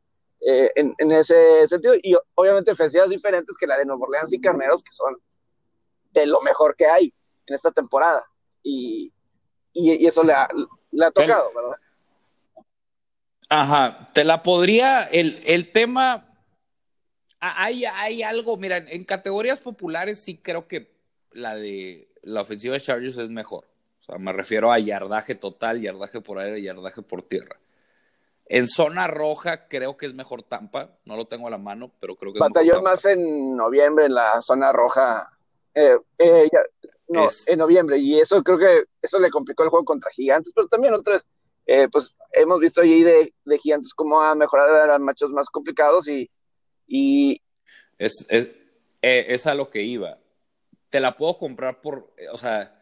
eh, 0.46 0.72
en, 0.76 0.94
en, 0.98 1.12
ese 1.12 1.68
sentido, 1.68 1.96
y 2.02 2.16
obviamente 2.36 2.72
ofensivas 2.72 3.10
diferentes 3.10 3.58
que 3.58 3.68
la 3.68 3.78
de 3.78 3.86
Nuevo 3.86 4.06
Orleans 4.06 4.34
y 4.34 4.42
Carneros, 4.42 4.84
que 4.84 4.92
son 4.92 5.18
de 6.12 6.26
lo 6.26 6.42
mejor 6.42 6.76
que 6.76 6.86
hay 6.86 7.14
en 7.48 7.56
esta 7.56 7.72
temporada, 7.72 8.26
y, 8.62 9.12
y, 9.72 10.04
y 10.04 10.06
eso 10.06 10.24
le 10.24 10.34
ha, 10.34 10.48
le 10.92 11.06
ha 11.06 11.12
tocado, 11.12 11.52
¿verdad? 11.54 11.78
Ajá, 13.50 14.08
te 14.14 14.24
la 14.24 14.42
podría, 14.42 15.04
el, 15.04 15.40
el 15.46 15.72
tema, 15.72 16.28
hay, 17.40 17.86
hay 17.86 18.24
algo, 18.24 18.58
mira, 18.58 18.78
en 18.78 19.04
categorías 19.06 19.60
populares 19.60 20.20
sí 20.20 20.38
creo 20.38 20.68
que 20.68 20.94
la 21.32 21.56
de 21.56 22.10
la 22.22 22.42
ofensiva 22.42 22.74
de 22.74 22.82
Chargers 22.82 23.18
es 23.18 23.30
mejor. 23.30 23.66
O 24.02 24.06
sea, 24.06 24.18
me 24.18 24.34
refiero 24.34 24.72
a 24.72 24.80
yardaje 24.80 25.36
total, 25.36 25.80
yardaje 25.80 26.20
por 26.22 26.40
aire, 26.40 26.62
yardaje 26.62 27.02
por 27.02 27.22
tierra. 27.22 27.60
En 28.54 28.68
zona 28.68 29.08
roja 29.08 29.68
creo 29.68 29.98
que 29.98 30.06
es 30.06 30.14
mejor 30.14 30.44
Tampa, 30.44 30.98
no 31.06 31.16
lo 31.16 31.26
tengo 31.26 31.48
a 31.48 31.52
la 31.52 31.58
mano, 31.58 31.92
pero 32.00 32.16
creo 32.16 32.34
que 32.34 32.40
Batalló 32.40 32.82
más 32.82 33.04
en 33.06 33.56
noviembre 33.56 34.06
en 34.06 34.14
la 34.14 34.42
zona 34.42 34.72
roja. 34.72 35.30
Eh, 35.74 35.98
eh, 36.20 36.50
no, 37.08 37.28
en 37.48 37.60
noviembre, 37.60 37.98
y 37.98 38.20
eso 38.20 38.44
creo 38.44 38.58
que 38.58 38.84
eso 39.02 39.20
le 39.20 39.32
complicó 39.32 39.64
el 39.64 39.70
juego 39.70 39.86
contra 39.86 40.12
Gigantes, 40.12 40.54
pero 40.56 40.68
también 40.68 40.94
otros, 40.94 41.26
eh, 41.66 41.88
pues 41.92 42.14
hemos 42.32 42.60
visto 42.60 42.82
allí 42.82 43.02
de, 43.04 43.34
de 43.44 43.58
Gigantes 43.58 43.94
cómo 43.94 44.22
ha 44.22 44.36
mejorado 44.36 44.76
a 44.76 44.86
los 44.86 45.00
machos 45.00 45.32
más 45.32 45.50
complicados 45.50 46.08
y. 46.08 46.30
y... 46.88 47.42
Es, 47.98 48.26
es, 48.30 48.56
es 49.02 49.48
a 49.48 49.54
lo 49.54 49.70
que 49.70 49.82
iba 49.82 50.18
te 50.94 51.00
la 51.00 51.18
puedo 51.18 51.40
comprar 51.40 51.82
por, 51.82 52.14
o 52.32 52.38
sea, 52.38 52.80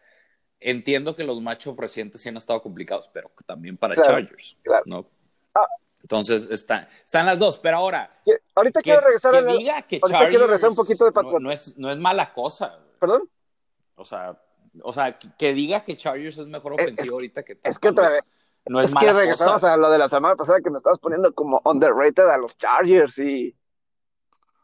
entiendo 0.59 1.15
que 1.15 1.23
los 1.23 1.41
machos 1.41 1.77
recientes 1.77 2.21
sí 2.21 2.27
han 2.27 2.35
estado 2.35 2.61
complicados, 2.61 3.09
pero 3.13 3.31
también 3.45 3.77
para 3.77 3.95
Chargers, 3.95 4.57
claro. 4.61 4.83
¿no? 4.85 5.20
Ah. 5.55 5.67
Entonces 6.01 6.49
está, 6.49 6.89
están 7.03 7.25
las 7.25 7.39
dos, 7.39 7.59
pero 7.59 7.77
ahora. 7.77 8.21
ahorita 8.55 8.81
quiero 8.81 9.01
regresar 9.01 9.31
que 9.31 9.37
a 9.37 9.41
diga 9.43 9.81
que 9.83 9.99
ahorita 10.01 10.29
quiero 10.29 10.45
regresar 10.45 10.69
un 10.71 10.75
poquito 10.75 11.09
de 11.09 11.11
no, 11.23 11.39
no, 11.39 11.51
es, 11.51 11.77
no 11.77 11.91
es 11.91 11.97
mala 11.97 12.33
cosa. 12.33 12.79
¿Perdón? 12.99 13.29
O 13.95 14.03
sea, 14.03 14.37
o 14.83 14.93
sea, 14.93 15.17
que 15.17 15.53
diga 15.53 15.83
que 15.83 15.95
Chargers 15.95 16.37
es 16.39 16.47
mejor 16.47 16.73
ofensivo 16.73 17.05
es, 17.05 17.11
ahorita 17.11 17.43
que 17.43 17.59
Es 17.63 17.79
que 17.79 17.89
otra 17.89 18.09
vez. 18.09 18.23
No 18.67 18.79
es, 18.79 18.89
es 18.89 18.93
mala 18.93 19.07
que 19.07 19.13
regresamos 19.13 19.53
cosa. 19.53 19.73
a 19.73 19.77
lo 19.77 19.89
de 19.89 19.97
la 19.97 20.09
semana 20.09 20.35
pasada 20.35 20.61
que 20.61 20.69
me 20.69 20.77
estabas 20.77 20.99
poniendo 20.99 21.33
como 21.33 21.61
underrated 21.65 22.27
a 22.27 22.37
los 22.37 22.57
Chargers 22.57 23.17
y. 23.19 23.55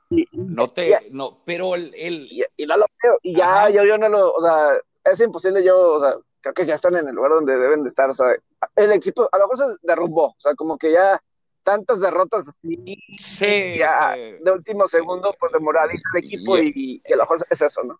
Y, 0.09 0.25
no 0.31 0.67
te, 0.69 0.89
y, 0.89 1.11
no, 1.11 1.43
pero 1.45 1.75
el, 1.75 1.93
el... 1.93 2.31
Y, 2.31 2.41
y, 2.55 2.65
no 2.65 2.77
lo 2.77 2.85
veo, 3.03 3.17
y 3.21 3.35
ya 3.35 3.69
yo, 3.69 3.83
yo 3.83 3.97
no 3.97 4.07
lo, 4.07 4.31
o 4.31 4.41
sea, 4.41 4.77
es 5.03 5.19
imposible 5.19 5.61
yo, 5.61 5.95
o 5.95 5.99
sea, 5.99 6.13
creo 6.41 6.53
que 6.53 6.65
ya 6.65 6.75
están 6.75 6.95
en 6.95 7.07
el 7.07 7.15
lugar 7.15 7.31
donde 7.31 7.57
deben 7.57 7.83
de 7.83 7.89
estar, 7.89 8.09
o 8.09 8.13
sea, 8.13 8.27
el 8.75 8.91
equipo 8.91 9.29
a 9.31 9.37
lo 9.37 9.47
mejor 9.47 9.57
se 9.57 9.87
derrumbó, 9.87 10.27
o 10.27 10.39
sea, 10.39 10.55
como 10.55 10.77
que 10.77 10.91
ya 10.91 11.21
tantas 11.63 11.99
derrotas 11.99 12.47
así, 12.47 12.97
sí, 13.19 13.77
ya 13.77 14.13
sí. 14.15 14.43
de 14.43 14.51
último 14.51 14.87
segundo, 14.87 15.35
pues 15.39 15.51
demoraliza 15.51 16.03
el 16.13 16.23
equipo 16.23 16.57
y, 16.57 16.71
y, 16.73 17.01
y 17.05 17.13
a 17.13 17.17
lo 17.17 17.23
mejor 17.23 17.45
es 17.49 17.61
eso, 17.61 17.83
¿no? 17.83 17.99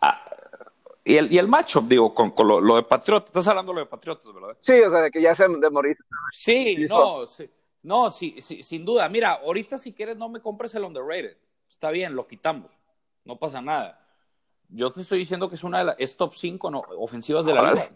Ah, 0.00 0.24
y 1.04 1.16
el, 1.16 1.32
y 1.32 1.38
el 1.38 1.48
matchup, 1.48 1.88
digo, 1.88 2.14
con, 2.14 2.30
con 2.30 2.46
lo, 2.46 2.60
lo, 2.60 2.76
de 2.76 2.82
Patriotas, 2.82 3.28
estás 3.28 3.48
hablando 3.48 3.72
de 3.72 3.76
lo 3.76 3.84
de 3.84 3.90
Patriotas, 3.90 4.32
¿verdad? 4.32 4.56
Sí, 4.60 4.80
o 4.80 4.90
sea, 4.90 5.00
de 5.00 5.10
que 5.10 5.22
ya 5.22 5.34
se 5.34 5.48
demoriza. 5.48 6.04
Sí, 6.32 6.86
no, 6.88 7.26
sí, 7.26 7.50
no, 7.82 8.10
sí, 8.10 8.36
sí, 8.40 8.62
sin 8.62 8.84
duda. 8.84 9.08
Mira, 9.08 9.32
ahorita 9.32 9.78
si 9.78 9.94
quieres 9.94 10.16
no 10.16 10.28
me 10.28 10.40
compres 10.40 10.74
el 10.74 10.84
underrated 10.84 11.36
está 11.78 11.92
bien, 11.92 12.16
lo 12.16 12.26
quitamos, 12.26 12.72
no 13.24 13.38
pasa 13.38 13.62
nada. 13.62 14.04
Yo 14.68 14.92
te 14.92 15.02
estoy 15.02 15.18
diciendo 15.18 15.48
que 15.48 15.54
es 15.54 15.64
una 15.64 15.78
de 15.78 15.84
las 15.84 15.96
es 15.98 16.16
top 16.16 16.34
5 16.34 16.70
no, 16.70 16.82
ofensivas 16.98 17.46
de 17.46 17.54
la 17.54 17.72
liga. 17.72 17.90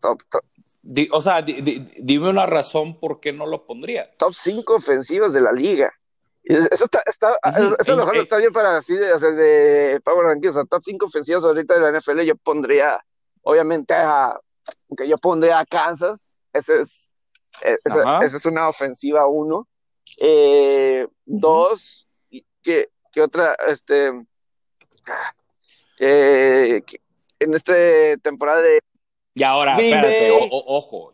Top, 0.00 0.22
top, 0.28 0.42
Di, 0.82 1.08
o 1.12 1.20
sea, 1.20 1.42
di, 1.42 1.60
di, 1.60 1.86
dime 1.98 2.30
una 2.30 2.46
razón 2.46 2.98
por 2.98 3.20
qué 3.20 3.32
no 3.32 3.46
lo 3.46 3.66
pondría. 3.66 4.10
top 4.16 4.32
5 4.32 4.74
ofensivas 4.74 5.32
de 5.32 5.40
la 5.40 5.52
liga. 5.52 5.92
Eso 6.44 6.86
está, 6.86 7.02
está 7.04 7.38
eso 7.78 7.96
mejor 7.96 8.16
eh, 8.16 8.20
está 8.20 8.38
bien 8.38 8.52
para 8.52 8.78
así 8.78 8.94
de, 8.94 9.12
o 9.12 9.18
sea, 9.18 9.30
de 9.32 10.00
Power 10.02 10.24
Rankings, 10.28 10.56
o 10.56 10.60
sea, 10.60 10.64
top 10.64 10.82
5 10.82 11.06
ofensivas 11.06 11.44
ahorita 11.44 11.74
de 11.74 11.80
la 11.80 11.98
NFL, 11.98 12.20
yo 12.22 12.36
pondría, 12.36 13.04
obviamente, 13.42 13.92
a, 13.92 14.40
que 14.96 15.06
yo 15.06 15.18
pondría 15.18 15.58
a 15.58 15.66
Kansas, 15.66 16.30
ese 16.54 16.80
es, 16.80 17.12
eh, 17.62 17.76
esa, 17.84 18.24
esa 18.24 18.36
es 18.38 18.46
una 18.46 18.68
ofensiva 18.68 19.26
1. 19.26 19.68
Eh, 20.20 21.06
dos, 21.26 22.08
¿qué, 22.62 22.88
qué 23.12 23.20
otra? 23.20 23.54
Este, 23.66 24.12
eh, 25.98 26.82
en 27.40 27.54
esta 27.54 27.74
temporada 28.22 28.60
de 28.62 28.80
Y 29.34 29.42
ahora, 29.42 29.76
Green 29.76 29.94
espérate, 29.94 30.30
o- 30.30 30.36
o- 30.44 30.76
ojo, 30.76 31.12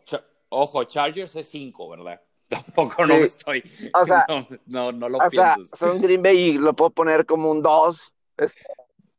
ojo, 0.49 0.83
Chargers 0.85 1.35
es 1.35 1.47
5, 1.49 1.89
¿verdad? 1.89 2.21
Tampoco 2.49 3.05
no 3.05 3.15
Sí. 3.15 3.19
me 3.19 3.25
estoy. 3.25 3.63
O 3.93 4.05
sea, 4.05 4.25
no, 4.29 4.47
no, 4.65 4.91
no 4.91 5.09
lo 5.09 5.17
o 5.19 5.29
sea, 5.29 5.55
son 5.73 6.01
Green 6.01 6.21
Bay 6.21 6.37
y 6.37 6.53
lo 6.57 6.73
puedo 6.73 6.91
poner 6.91 7.25
como 7.25 7.51
un 7.51 7.61
2. 7.61 8.13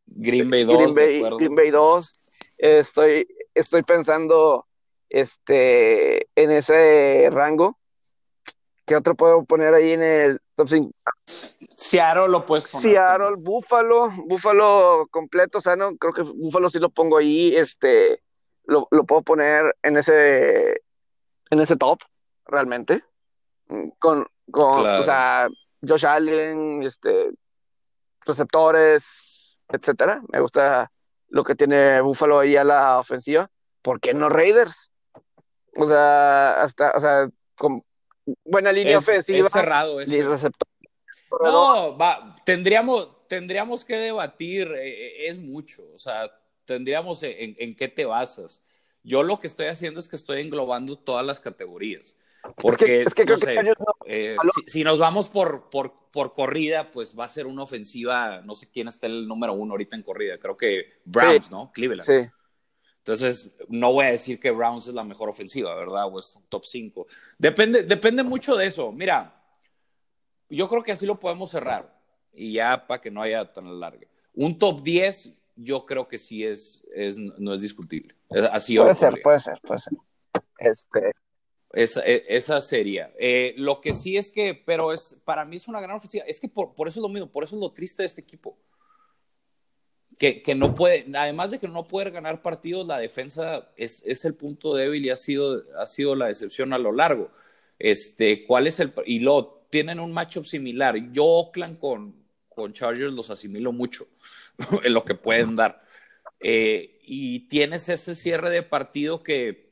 Green 0.06 0.50
Bay 0.50 0.64
2, 0.64 0.76
Green 0.76 0.94
Bay. 0.94 1.30
Green 1.38 1.54
Bay 1.54 1.70
2. 1.70 2.12
Estoy, 2.58 3.26
estoy 3.54 3.82
pensando 3.82 4.66
este, 5.08 6.28
en 6.34 6.50
ese 6.50 7.28
rango. 7.30 7.78
¿Qué 8.86 8.96
otro 8.96 9.14
puedo 9.14 9.44
poner 9.44 9.74
ahí 9.74 9.92
en 9.92 10.02
el 10.02 10.40
top 10.54 10.68
5? 10.70 10.92
Seattle 11.68 12.28
lo 12.28 12.46
puedes 12.46 12.70
poner. 12.70 12.82
Seattle, 12.82 13.36
Buffalo, 13.36 14.10
Buffalo 14.26 15.06
completo, 15.10 15.58
o 15.58 15.60
sea, 15.60 15.76
no, 15.76 15.96
creo 15.96 16.12
que 16.14 16.22
Buffalo 16.22 16.68
sí 16.68 16.78
lo 16.78 16.88
pongo 16.88 17.18
ahí, 17.18 17.54
este, 17.56 18.22
lo, 18.64 18.88
lo 18.90 19.04
puedo 19.04 19.22
poner 19.22 19.76
en 19.82 19.96
ese, 19.96 20.82
en 21.50 21.60
ese 21.60 21.76
top, 21.76 22.00
realmente, 22.46 23.02
Mm, 23.68 23.88
con, 23.98 24.26
con, 24.50 24.82
Claro. 24.82 25.00
o 25.00 25.02
sea, 25.02 25.48
Josh 25.86 26.06
Allen, 26.06 26.82
este, 26.82 27.30
receptores, 28.24 29.58
etcétera, 29.68 30.22
me 30.32 30.40
gusta 30.40 30.90
lo 31.28 31.42
que 31.44 31.54
tiene 31.54 32.00
Buffalo 32.00 32.38
ahí 32.38 32.56
a 32.56 32.64
la 32.64 32.98
ofensiva, 32.98 33.50
¿por 33.82 34.00
qué 34.00 34.14
no 34.14 34.28
Raiders? 34.28 34.92
O 35.76 35.86
sea, 35.86 36.62
hasta, 36.62 36.92
o 36.92 37.00
sea, 37.00 37.28
con 37.56 37.82
buena 38.44 38.72
línea 38.72 38.92
Es, 38.92 38.98
ofensiva 38.98 39.46
es 39.46 39.52
cerrado 39.52 40.00
y 40.00 40.04
ese. 40.04 40.22
receptor. 40.22 40.68
No, 41.42 41.96
va, 41.98 42.34
tendríamos, 42.44 43.26
tendríamos 43.28 43.84
que 43.84 43.96
debatir, 43.96 44.72
eh, 44.76 45.26
es 45.28 45.38
mucho, 45.38 45.82
o 45.94 45.98
sea, 45.98 46.30
tendríamos 46.64 47.22
en, 47.22 47.56
en, 47.58 47.74
qué 47.76 47.88
te 47.88 48.04
basas. 48.04 48.62
Yo 49.02 49.22
lo 49.22 49.38
que 49.38 49.46
estoy 49.46 49.66
haciendo 49.66 50.00
es 50.00 50.08
que 50.08 50.16
estoy 50.16 50.40
englobando 50.40 50.96
todas 50.96 51.24
las 51.24 51.40
categorías. 51.40 52.16
Porque, 52.56 53.02
es 53.02 53.14
que, 53.14 53.22
es 53.22 53.40
que 53.44 53.54
no 53.54 53.60
creo 53.60 53.74
que 54.04 54.34
eh, 54.34 54.36
si, 54.54 54.70
si, 54.70 54.84
nos 54.84 54.98
vamos 55.00 55.28
por, 55.30 55.68
por, 55.68 55.94
por, 56.12 56.32
corrida, 56.32 56.92
pues 56.92 57.18
va 57.18 57.24
a 57.24 57.28
ser 57.28 57.46
una 57.46 57.64
ofensiva, 57.64 58.40
no 58.42 58.54
sé 58.54 58.68
quién 58.70 58.86
está 58.86 59.08
el 59.08 59.26
número 59.26 59.52
uno 59.52 59.72
ahorita 59.72 59.96
en 59.96 60.02
corrida, 60.04 60.38
creo 60.38 60.56
que 60.56 61.00
Browns, 61.04 61.46
Sí. 61.46 61.50
¿no? 61.50 61.72
Cleveland. 61.74 62.06
Sí. 62.08 62.30
Entonces, 63.06 63.52
no 63.68 63.92
voy 63.92 64.06
a 64.06 64.10
decir 64.10 64.40
que 64.40 64.50
Browns 64.50 64.88
es 64.88 64.94
la 64.94 65.04
mejor 65.04 65.28
ofensiva, 65.28 65.76
¿verdad? 65.76 66.12
O 66.12 66.18
es 66.18 66.36
top 66.48 66.64
5. 66.64 67.06
Depende, 67.38 67.84
depende 67.84 68.24
mucho 68.24 68.56
de 68.56 68.66
eso. 68.66 68.90
Mira, 68.90 69.40
yo 70.50 70.68
creo 70.68 70.82
que 70.82 70.90
así 70.90 71.06
lo 71.06 71.20
podemos 71.20 71.52
cerrar. 71.52 71.96
Y 72.32 72.54
ya 72.54 72.84
para 72.84 73.00
que 73.00 73.12
no 73.12 73.22
haya 73.22 73.52
tan 73.52 73.78
largo. 73.78 74.02
Un 74.34 74.58
top 74.58 74.82
10, 74.82 75.30
yo 75.54 75.86
creo 75.86 76.08
que 76.08 76.18
sí 76.18 76.44
es, 76.44 76.84
es 76.92 77.16
no 77.16 77.54
es 77.54 77.60
discutible. 77.60 78.16
Así 78.50 78.76
Puede 78.76 78.96
ser, 78.96 79.22
puede 79.22 79.38
ser, 79.38 79.60
puede 79.62 79.78
ser. 79.78 79.92
Este, 80.58 81.12
Esa, 81.70 82.00
e- 82.04 82.24
esa 82.26 82.60
sería. 82.60 83.12
Eh, 83.20 83.54
lo 83.56 83.80
que 83.80 83.94
sí 83.94 84.16
es 84.16 84.32
que, 84.32 84.52
pero 84.52 84.92
es 84.92 85.16
para 85.24 85.44
mí 85.44 85.54
es 85.54 85.68
una 85.68 85.80
gran 85.80 85.96
ofensiva. 85.96 86.24
Es 86.26 86.40
que 86.40 86.48
por, 86.48 86.74
por 86.74 86.88
eso 86.88 86.98
es 86.98 87.02
lo 87.02 87.08
mismo, 87.08 87.30
por 87.30 87.44
eso 87.44 87.54
es 87.54 87.60
lo 87.60 87.70
triste 87.70 88.02
de 88.02 88.08
este 88.08 88.20
equipo. 88.20 88.58
Que, 90.18 90.54
no 90.56 90.72
puede, 90.72 91.04
además 91.14 91.50
de 91.50 91.58
que 91.58 91.68
no 91.68 91.86
puede 91.86 92.10
ganar 92.10 92.40
partidos, 92.40 92.86
la 92.86 92.98
defensa 92.98 93.68
es, 93.76 94.02
es 94.06 94.24
el 94.24 94.34
punto 94.34 94.74
débil 94.74 95.04
y 95.04 95.10
ha 95.10 95.16
sido, 95.16 95.62
ha 95.78 95.86
sido 95.86 96.16
la 96.16 96.26
decepción 96.26 96.72
a 96.72 96.78
lo 96.78 96.90
largo. 96.90 97.30
Este, 97.78 98.46
¿cuál 98.46 98.66
es 98.66 98.80
el 98.80 98.94
y 99.04 99.20
lo 99.20 99.66
tienen 99.68 100.00
un 100.00 100.12
matchup 100.12 100.46
similar? 100.46 100.96
Yo 101.12 101.24
Oakland 101.24 101.78
con, 101.78 102.14
con 102.48 102.72
Chargers 102.72 103.12
los 103.12 103.28
asimilo 103.28 103.72
mucho 103.72 104.06
en 104.82 104.94
lo 104.94 105.04
que 105.04 105.14
pueden 105.14 105.54
dar. 105.54 105.84
Eh, 106.40 106.98
y 107.02 107.48
tienes 107.48 107.88
ese 107.90 108.14
cierre 108.14 108.48
de 108.48 108.62
partido 108.62 109.22
que 109.22 109.70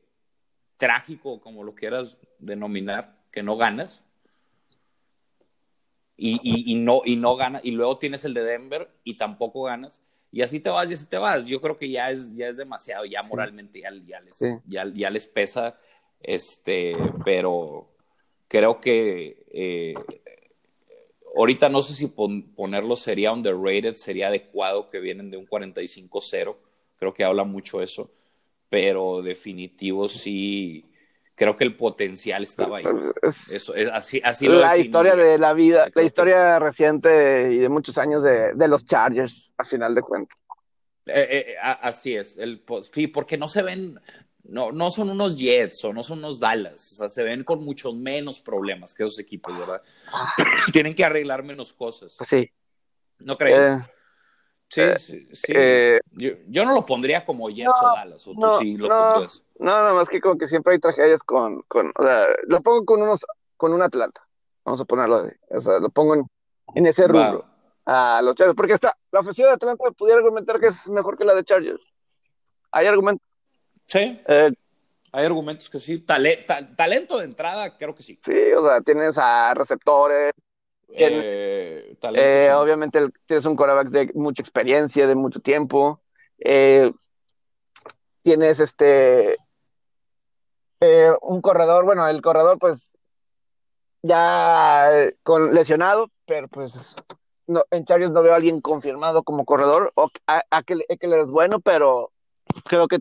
trágico, 0.77 1.41
como 1.41 1.65
lo 1.65 1.75
quieras 1.75 2.19
denominar, 2.39 3.17
que 3.31 3.43
no 3.43 3.57
ganas. 3.57 4.03
Y, 6.17 6.39
y 6.71 6.75
no, 6.77 7.01
y 7.05 7.17
no 7.17 7.35
ganas. 7.37 7.65
Y 7.65 7.71
luego 7.71 7.99
tienes 7.99 8.25
el 8.27 8.35
de 8.35 8.45
Denver 8.45 8.91
y 9.03 9.17
tampoco 9.17 9.63
ganas. 9.63 10.03
Y 10.35 10.43
así 10.43 10.59
te 10.59 10.69
vas 10.69 10.91
y 10.91 10.95
así 10.95 11.07
te 11.07 11.17
vas. 11.17 11.47
Yo 11.47 11.61
creo 11.61 11.79
que 11.79 11.89
ya 11.89 12.11
es, 12.11 12.35
ya 12.35 12.49
es 12.49 12.57
demasiado, 12.57 13.05
ya 13.05 13.23
moralmente 13.23 13.81
ya, 13.81 13.91
ya 14.05 14.21
les, 14.21 14.37
Sí. 14.37 14.47
ya, 14.67 14.85
ya 14.93 15.09
les 15.09 15.27
pesa. 15.29 15.79
Este, 16.21 16.93
pero 17.25 17.87
creo 18.49 18.81
que 18.81 19.45
eh, 19.53 19.95
ahorita 21.37 21.69
no 21.69 21.83
sé 21.83 21.95
si 21.95 22.09
pon- 22.09 22.43
ponerlo 22.55 22.97
sería 22.97 23.33
underrated, 23.33 23.95
sería 23.95 24.27
adecuado 24.29 24.91
que 24.91 24.99
vienen 25.01 25.31
de 25.31 25.37
un 25.37 25.47
45-0 25.47 26.59
creo 26.97 27.13
que 27.13 27.25
habla 27.25 27.45
mucho 27.45 27.83
eso, 27.83 28.11
pero 28.69 29.21
definitivo 29.23 30.09
sí, 30.09 30.85
creo 31.35 31.57
que 31.57 31.65
el 31.65 31.77
potencial 31.77 32.43
estaba 32.43 32.79
ahí. 32.79 32.85
Eso, 33.23 33.75
es, 33.75 33.91
así, 33.91 34.21
así 34.25 34.49
la 34.49 34.77
historia 34.77 35.17
de 35.17 35.39
la 35.39 35.53
vida, 35.53 35.89
la 35.95 36.03
historia 36.03 36.59
reciente 36.59 37.53
y 37.53 37.59
de 37.59 37.69
muchos 37.69 37.99
años 37.99 38.23
de, 38.23 38.55
de 38.55 38.69
los 38.69 38.87
Chargers, 38.87 39.53
a 39.59 39.65
final 39.65 39.95
de 39.95 40.03
cuentas. 40.03 40.39
Eh, 41.07 41.47
eh, 41.49 41.57
así 41.61 42.17
es, 42.17 42.39
el, 42.39 42.65
sí, 42.93 43.09
porque 43.09 43.37
no 43.37 43.47
se 43.47 43.63
ven, 43.63 44.01
no, 44.45 44.73
no 44.73 44.91
son 44.91 45.11
unos 45.11 45.37
Jets 45.37 45.85
o 45.85 45.93
no 45.93 46.03
son 46.03 46.21
unos 46.21 46.41
Dallas, 46.41 46.93
o 46.93 46.95
sea, 46.95 47.09
se 47.11 47.23
ven 47.23 47.45
con 47.45 47.63
muchos 47.63 47.95
menos 47.95 48.41
problemas 48.41 48.95
que 48.95 49.03
esos 49.03 49.19
equipos, 49.19 49.59
¿verdad? 49.59 49.83
Ah. 50.13 50.33
Tienen 50.73 50.95
que 50.95 51.05
arreglar 51.05 51.43
menos 51.43 51.75
cosas. 51.75 52.17
Sí. 52.23 52.51
¿No 53.19 53.37
crees? 53.37 53.83
Eh, 54.77 54.97
sí, 54.97 55.27
sí, 55.29 55.29
sí. 55.35 55.53
Yo, 56.13 56.31
yo, 56.49 56.65
no 56.65 56.73
lo 56.73 56.87
pondría 56.87 57.25
como 57.25 57.51
Jets 57.51 57.71
o 57.83 57.97
Dallas, 57.97 58.27
o 58.27 58.33
tú 58.33 58.59
sí 58.61 58.79
lo 58.79 58.89
pondrías. 58.89 59.44
No, 59.57 59.71
nada 59.71 59.95
más 59.95 60.09
que 60.09 60.21
como 60.21 60.37
que 60.37 60.49
siempre 60.49 60.75
hay 60.75 60.81
tragedias 60.81 61.23
con, 61.23 61.63
con 61.63 61.93
o 61.97 62.03
sea, 62.03 62.27
lo 62.47 62.61
pongo 62.63 62.85
con 62.85 63.03
unos, 63.03 63.25
con 63.57 63.73
un 63.73 63.83
Atlanta, 63.83 64.21
vamos 64.65 64.81
a 64.81 64.85
ponerlo 64.85 65.23
de, 65.23 65.37
o 65.51 65.61
sea, 65.61 65.79
lo 65.79 65.91
pongo 65.91 66.15
en, 66.15 66.27
en 66.75 66.87
ese 66.87 67.07
rubro 67.07 67.45
a 67.87 68.21
los 68.23 68.35
Chargers, 68.35 68.57
porque 68.57 68.73
está, 68.73 68.97
la 69.13 69.21
ofensiva 69.21 69.49
de 69.49 69.55
Atlanta 69.55 69.85
pudiera 69.97 70.19
argumentar 70.19 70.59
que 70.59 70.69
es 70.69 70.89
mejor 70.89 71.17
que 71.17 71.25
la 71.25 71.35
de 71.35 71.45
Chargers. 71.45 71.95
Hay 72.73 72.87
argumentos. 72.87 73.25
Sí. 73.87 74.21
Eh, 74.27 74.51
hay 75.13 75.25
argumentos 75.25 75.71
que 75.71 75.79
sí. 75.79 76.01
talento 76.01 77.19
de 77.19 77.25
entrada, 77.25 77.77
creo 77.77 77.95
que 77.95 78.03
sí. 78.03 78.19
Sí, 78.25 78.53
o 78.57 78.67
sea, 78.67 78.81
tienes 78.81 79.17
a 79.19 79.55
receptores. 79.55 80.33
Eh, 80.89 81.97
eh, 82.03 82.51
obviamente 82.55 83.01
tienes 83.27 83.45
un 83.47 83.57
quarterback 83.57 83.89
de 83.89 84.11
mucha 84.15 84.43
experiencia, 84.43 85.07
de 85.07 85.15
mucho 85.15 85.41
tiempo. 85.41 86.03
Tienes 88.25 88.59
este 88.59 89.37
un 91.23 91.41
corredor, 91.41 91.85
bueno, 91.85 92.07
el 92.09 92.21
corredor 92.21 92.59
pues 92.59 92.99
ya 94.03 94.91
con 95.23 95.55
lesionado, 95.55 96.11
pero 96.27 96.49
pues 96.49 96.97
no, 97.47 97.65
en 97.71 97.85
Chargers 97.85 98.11
no 98.11 98.23
veo 98.23 98.33
a 98.33 98.37
alguien 98.37 98.61
confirmado 98.61 99.23
como 99.23 99.45
corredor. 99.45 99.93
O, 99.97 100.11
a, 100.27 100.43
a 100.51 100.63
que, 100.63 100.85
es 100.89 101.31
bueno, 101.31 101.61
pero 101.61 102.13
creo 102.65 102.89
que. 102.89 102.99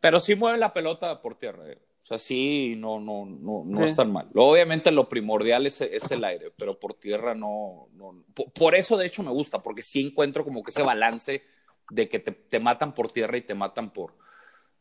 Pero 0.00 0.20
sí 0.20 0.34
mueve 0.34 0.58
la 0.58 0.72
pelota 0.72 1.20
por 1.20 1.36
tierra. 1.36 1.70
Eh. 1.70 1.78
O 2.02 2.06
sea, 2.06 2.18
sí, 2.18 2.76
no, 2.78 3.00
no, 3.00 3.26
no, 3.26 3.64
no 3.66 3.84
es 3.84 3.96
tan 3.96 4.12
mal. 4.12 4.30
Obviamente 4.36 4.92
lo 4.92 5.08
primordial 5.08 5.66
es, 5.66 5.80
es 5.80 6.10
el 6.12 6.22
aire, 6.22 6.52
pero 6.56 6.78
por 6.78 6.94
tierra 6.94 7.34
no, 7.34 7.88
no. 7.92 8.24
Por, 8.54 8.76
eso, 8.76 8.96
de 8.96 9.06
hecho, 9.06 9.24
me 9.24 9.32
gusta, 9.32 9.62
porque 9.62 9.82
sí 9.82 10.06
encuentro 10.06 10.44
como 10.44 10.62
que 10.62 10.70
ese 10.70 10.84
balance 10.84 11.42
de 11.90 12.08
que 12.08 12.20
te, 12.20 12.30
te 12.30 12.60
matan 12.60 12.94
por 12.94 13.10
tierra 13.10 13.36
y 13.36 13.40
te 13.40 13.54
matan 13.54 13.92
por, 13.92 14.14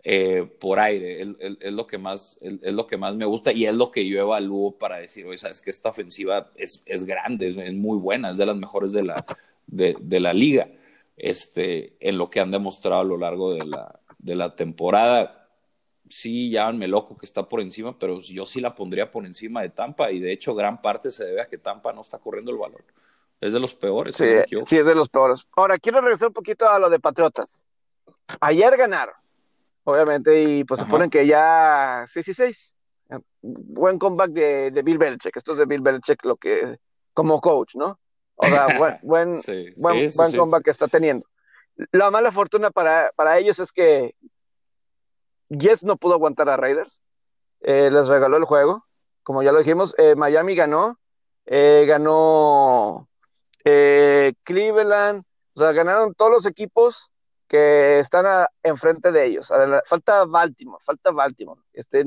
eh, 0.07 0.47
por 0.59 0.79
aire. 0.79 1.33
Es, 1.39 1.73
lo 1.73 1.87
que 1.87 1.97
más, 1.97 2.37
es, 2.39 2.73
lo 2.73 2.85
que 2.85 2.95
más 2.95 3.15
me 3.15 3.25
gusta 3.25 3.51
y 3.51 3.65
es 3.65 3.73
lo 3.73 3.89
que 3.89 4.07
yo 4.07 4.19
evalúo 4.19 4.77
para 4.77 4.97
decir, 4.97 5.25
oye, 5.25 5.37
sabes 5.37 5.63
que 5.63 5.71
esta 5.71 5.89
ofensiva 5.89 6.51
es, 6.55 6.83
es 6.85 7.05
grande, 7.05 7.47
es, 7.47 7.73
muy 7.73 7.97
buena, 7.97 8.29
es 8.29 8.37
de 8.37 8.45
las 8.45 8.55
mejores 8.55 8.93
de 8.93 9.01
la, 9.01 9.25
de, 9.65 9.97
de, 9.99 10.19
la 10.19 10.31
liga. 10.31 10.69
Este, 11.17 11.95
en 11.99 12.19
lo 12.19 12.29
que 12.29 12.39
han 12.39 12.51
demostrado 12.51 13.01
a 13.01 13.05
lo 13.05 13.17
largo 13.17 13.55
de 13.55 13.65
la, 13.65 13.99
de 14.19 14.35
la 14.35 14.55
temporada. 14.55 15.49
Sí, 16.07 16.51
llámenme 16.51 16.87
loco 16.87 17.17
que 17.17 17.25
está 17.25 17.49
por 17.49 17.61
encima, 17.61 17.97
pero 17.97 18.21
yo 18.21 18.45
sí 18.45 18.61
la 18.61 18.75
pondría 18.75 19.09
por 19.09 19.25
encima 19.25 19.63
de 19.63 19.69
Tampa 19.69 20.11
y 20.11 20.19
de 20.19 20.31
hecho 20.31 20.53
gran 20.53 20.83
parte 20.83 21.09
se 21.09 21.25
debe 21.25 21.41
a 21.41 21.47
que 21.47 21.57
Tampa 21.57 21.93
no 21.93 22.01
está 22.01 22.19
corriendo 22.19 22.51
el 22.51 22.57
valor. 22.57 22.83
Es 23.41 23.53
de 23.53 23.59
los 23.59 23.73
peores. 23.73 24.15
Sí, 24.15 24.25
sí 24.67 24.77
es 24.77 24.85
de 24.85 24.93
los 24.93 25.09
peores. 25.09 25.47
Ahora, 25.55 25.79
quiero 25.79 25.99
regresar 25.99 26.27
un 26.27 26.33
poquito 26.35 26.69
a 26.69 26.77
lo 26.77 26.91
de 26.91 26.99
Patriotas. 26.99 27.63
Ayer 28.39 28.77
ganaron 28.77 29.15
obviamente, 29.85 30.43
y 30.43 30.63
pues 30.63 30.81
se 30.81 30.85
ponen 30.85 31.09
que 31.09 31.25
ya 31.25 32.03
6 32.07 32.27
y 32.27 32.33
6. 32.33 32.73
Buen 33.41 33.99
comeback 33.99 34.31
de, 34.31 34.71
de, 34.71 34.81
Bill 34.81 34.97
Belichick. 34.97 35.37
Esto 35.37 35.53
es 35.53 35.59
de 35.59 35.65
Bill 35.65 35.81
Belichick 35.81 36.25
lo 36.25 36.35
que, 36.35 36.77
como 37.13 37.39
coach, 37.39 37.75
¿no? 37.75 37.99
O 38.35 38.45
sea, 38.45 38.77
buen, 38.77 38.99
buen, 39.03 39.39
buen, 39.77 40.35
comeback 40.35 40.63
que 40.63 40.71
está 40.71 40.87
teniendo. 40.87 41.25
La 41.91 42.09
mala 42.09 42.31
fortuna 42.31 42.71
para, 42.71 43.11
para 43.15 43.37
ellos 43.37 43.59
es 43.59 43.71
que 43.71 44.15
Jets 45.49 45.83
no 45.83 45.97
pudo 45.97 46.13
aguantar 46.15 46.49
a 46.49 46.57
Raiders. 46.57 47.01
Eh, 47.61 47.89
les 47.91 48.07
regaló 48.07 48.37
el 48.37 48.45
juego. 48.45 48.83
Como 49.23 49.43
ya 49.43 49.51
lo 49.51 49.59
dijimos, 49.59 49.95
eh, 49.97 50.15
Miami 50.15 50.55
ganó. 50.55 50.99
Eh, 51.45 51.85
ganó 51.87 53.07
Cleveland. 53.63 55.23
O 55.53 55.59
sea, 55.59 55.71
ganaron 55.71 56.13
todos 56.15 56.31
los 56.31 56.45
equipos 56.45 57.11
que 57.47 57.99
están 57.99 58.47
enfrente 58.63 59.11
de 59.11 59.25
ellos. 59.25 59.51
falta 59.85 60.25
Baltimore, 60.25 60.83
falta 60.83 61.11
Baltimore. 61.11 61.61
Este, 61.73 62.03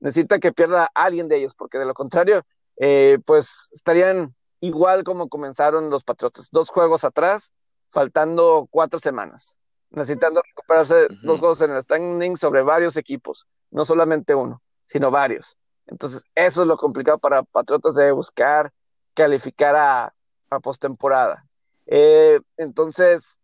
necesita 0.00 0.38
que 0.38 0.52
pierda 0.52 0.90
alguien 0.94 1.28
de 1.28 1.36
ellos, 1.36 1.54
porque 1.54 1.78
de 1.78 1.86
lo 1.86 1.94
contrario, 1.94 2.44
eh, 2.76 3.18
pues 3.24 3.70
estarían 3.72 4.34
igual 4.60 5.04
como 5.04 5.28
comenzaron 5.28 5.90
los 5.90 6.04
Patriotas, 6.04 6.48
dos 6.50 6.68
juegos 6.68 7.04
atrás, 7.04 7.52
faltando 7.90 8.68
cuatro 8.70 8.98
semanas, 8.98 9.58
necesitando 9.90 10.42
recuperarse 10.42 11.08
dos 11.22 11.40
juegos 11.40 11.60
en 11.62 11.72
el 11.72 11.82
standing 11.82 12.36
sobre 12.36 12.62
varios 12.62 12.96
equipos, 12.96 13.46
no 13.70 13.84
solamente 13.84 14.34
uno, 14.34 14.62
sino 14.86 15.10
varios. 15.10 15.56
Entonces, 15.86 16.22
eso 16.34 16.62
es 16.62 16.68
lo 16.68 16.76
complicado 16.76 17.18
para 17.18 17.42
Patriotas 17.42 17.94
de 17.94 18.12
buscar 18.12 18.72
calificar 19.14 19.74
a, 19.74 20.14
a 20.50 20.60
postemporada. 20.60 21.44
Eh, 21.86 22.40
entonces, 22.56 23.39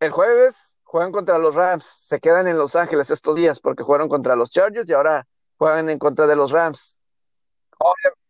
el 0.00 0.10
jueves 0.10 0.76
juegan 0.88 1.12
contra 1.12 1.38
los 1.38 1.54
Rams, 1.54 1.84
se 1.84 2.18
quedan 2.18 2.48
en 2.48 2.56
Los 2.56 2.74
Ángeles 2.74 3.10
estos 3.10 3.36
días 3.36 3.60
porque 3.60 3.82
jugaron 3.82 4.08
contra 4.08 4.36
los 4.36 4.50
Chargers 4.50 4.88
y 4.88 4.94
ahora 4.94 5.26
juegan 5.58 5.90
en 5.90 5.98
contra 5.98 6.26
de 6.26 6.34
los 6.36 6.50
Rams. 6.50 7.02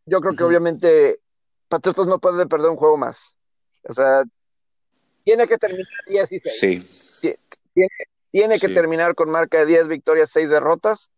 yo 0.07 0.21
creo 0.21 0.35
que 0.37 0.45
obviamente 0.45 1.21
Patriotas 1.69 2.07
no 2.07 2.19
puede 2.19 2.47
perder 2.47 2.71
un 2.71 2.77
juego 2.77 2.97
más. 2.97 3.37
O 3.89 3.93
sea, 3.93 4.25
tiene 5.25 5.47
que 5.47 5.59
terminar 5.59 5.87
10 6.09 6.33
y 6.33 6.41
6. 6.41 6.59
Sí. 7.21 7.35
Tiene, 8.31 8.59
que 8.59 8.69
terminar 8.69 9.15
con 9.15 9.31
marca 9.31 9.59
de 9.59 9.67
10 9.67 9.89
victorias, 9.89 10.31
6 10.31 10.51
derrotas. 10.51 11.11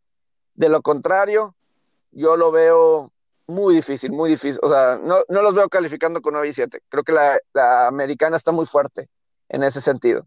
De 0.54 0.68
lo 0.68 0.82
contrario, 0.82 1.54
yo 2.10 2.36
lo 2.36 2.50
veo 2.50 3.12
muy 3.46 3.74
difícil, 3.74 4.12
muy 4.12 4.30
difícil. 4.30 4.60
O 4.62 4.68
sea, 4.68 4.98
no, 5.02 5.24
los 5.28 5.54
veo 5.54 5.68
calificando 5.68 6.20
con 6.20 6.34
9 6.34 6.48
y 6.48 6.52
7. 6.52 6.82
Creo 6.88 7.02
que 7.02 7.12
la, 7.12 7.38
la 7.54 7.86
americana 7.86 8.36
está 8.36 8.52
muy 8.52 8.66
fuerte 8.66 9.08
en 9.48 9.62
ese 9.62 9.80
sentido 9.80 10.26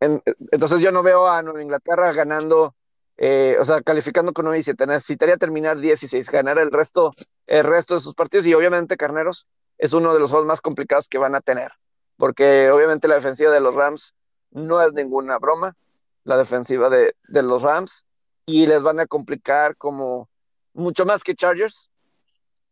entonces 0.00 0.80
yo 0.80 0.92
no 0.92 1.02
veo 1.02 1.28
a 1.28 1.42
Nueva 1.42 1.62
Inglaterra 1.62 2.12
ganando, 2.12 2.74
eh, 3.16 3.56
o 3.60 3.64
sea, 3.64 3.82
calificando 3.82 4.32
con 4.32 4.46
9 4.46 4.58
y 4.58 4.62
7. 4.62 4.86
Necesitaría 4.86 5.36
terminar 5.36 5.78
16, 5.78 6.30
ganar 6.30 6.58
el 6.58 6.70
resto, 6.70 7.12
el 7.46 7.64
resto 7.64 7.94
de 7.94 8.00
sus 8.00 8.14
partidos 8.14 8.46
y 8.46 8.54
obviamente 8.54 8.96
Carneros 8.96 9.46
es 9.78 9.92
uno 9.92 10.12
de 10.14 10.20
los 10.20 10.30
juegos 10.30 10.46
más 10.46 10.60
complicados 10.60 11.08
que 11.08 11.18
van 11.18 11.34
a 11.34 11.40
tener, 11.40 11.72
porque 12.16 12.70
obviamente 12.70 13.08
la 13.08 13.14
defensiva 13.14 13.50
de 13.50 13.60
los 13.60 13.74
Rams 13.74 14.14
no 14.50 14.82
es 14.82 14.92
ninguna 14.92 15.38
broma, 15.38 15.74
la 16.24 16.36
defensiva 16.36 16.90
de, 16.90 17.14
los 17.28 17.62
Rams, 17.62 18.06
y 18.46 18.66
les 18.66 18.82
van 18.82 19.00
a 19.00 19.06
complicar 19.06 19.76
como 19.76 20.28
mucho 20.74 21.06
más 21.06 21.22
que 21.22 21.34
Chargers, 21.34 21.90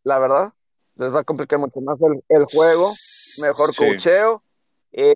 la 0.03 0.19
verdad. 0.19 0.53
Les 0.97 1.15
va 1.15 1.21
a 1.21 1.25
complicar 1.25 1.61
mucho 1.61 1.81
más 1.81 1.97
el, 2.29 2.45
juego, 2.47 2.93
mejor 3.41 3.75
cocheo. 3.75 4.43
Eh, 4.91 5.15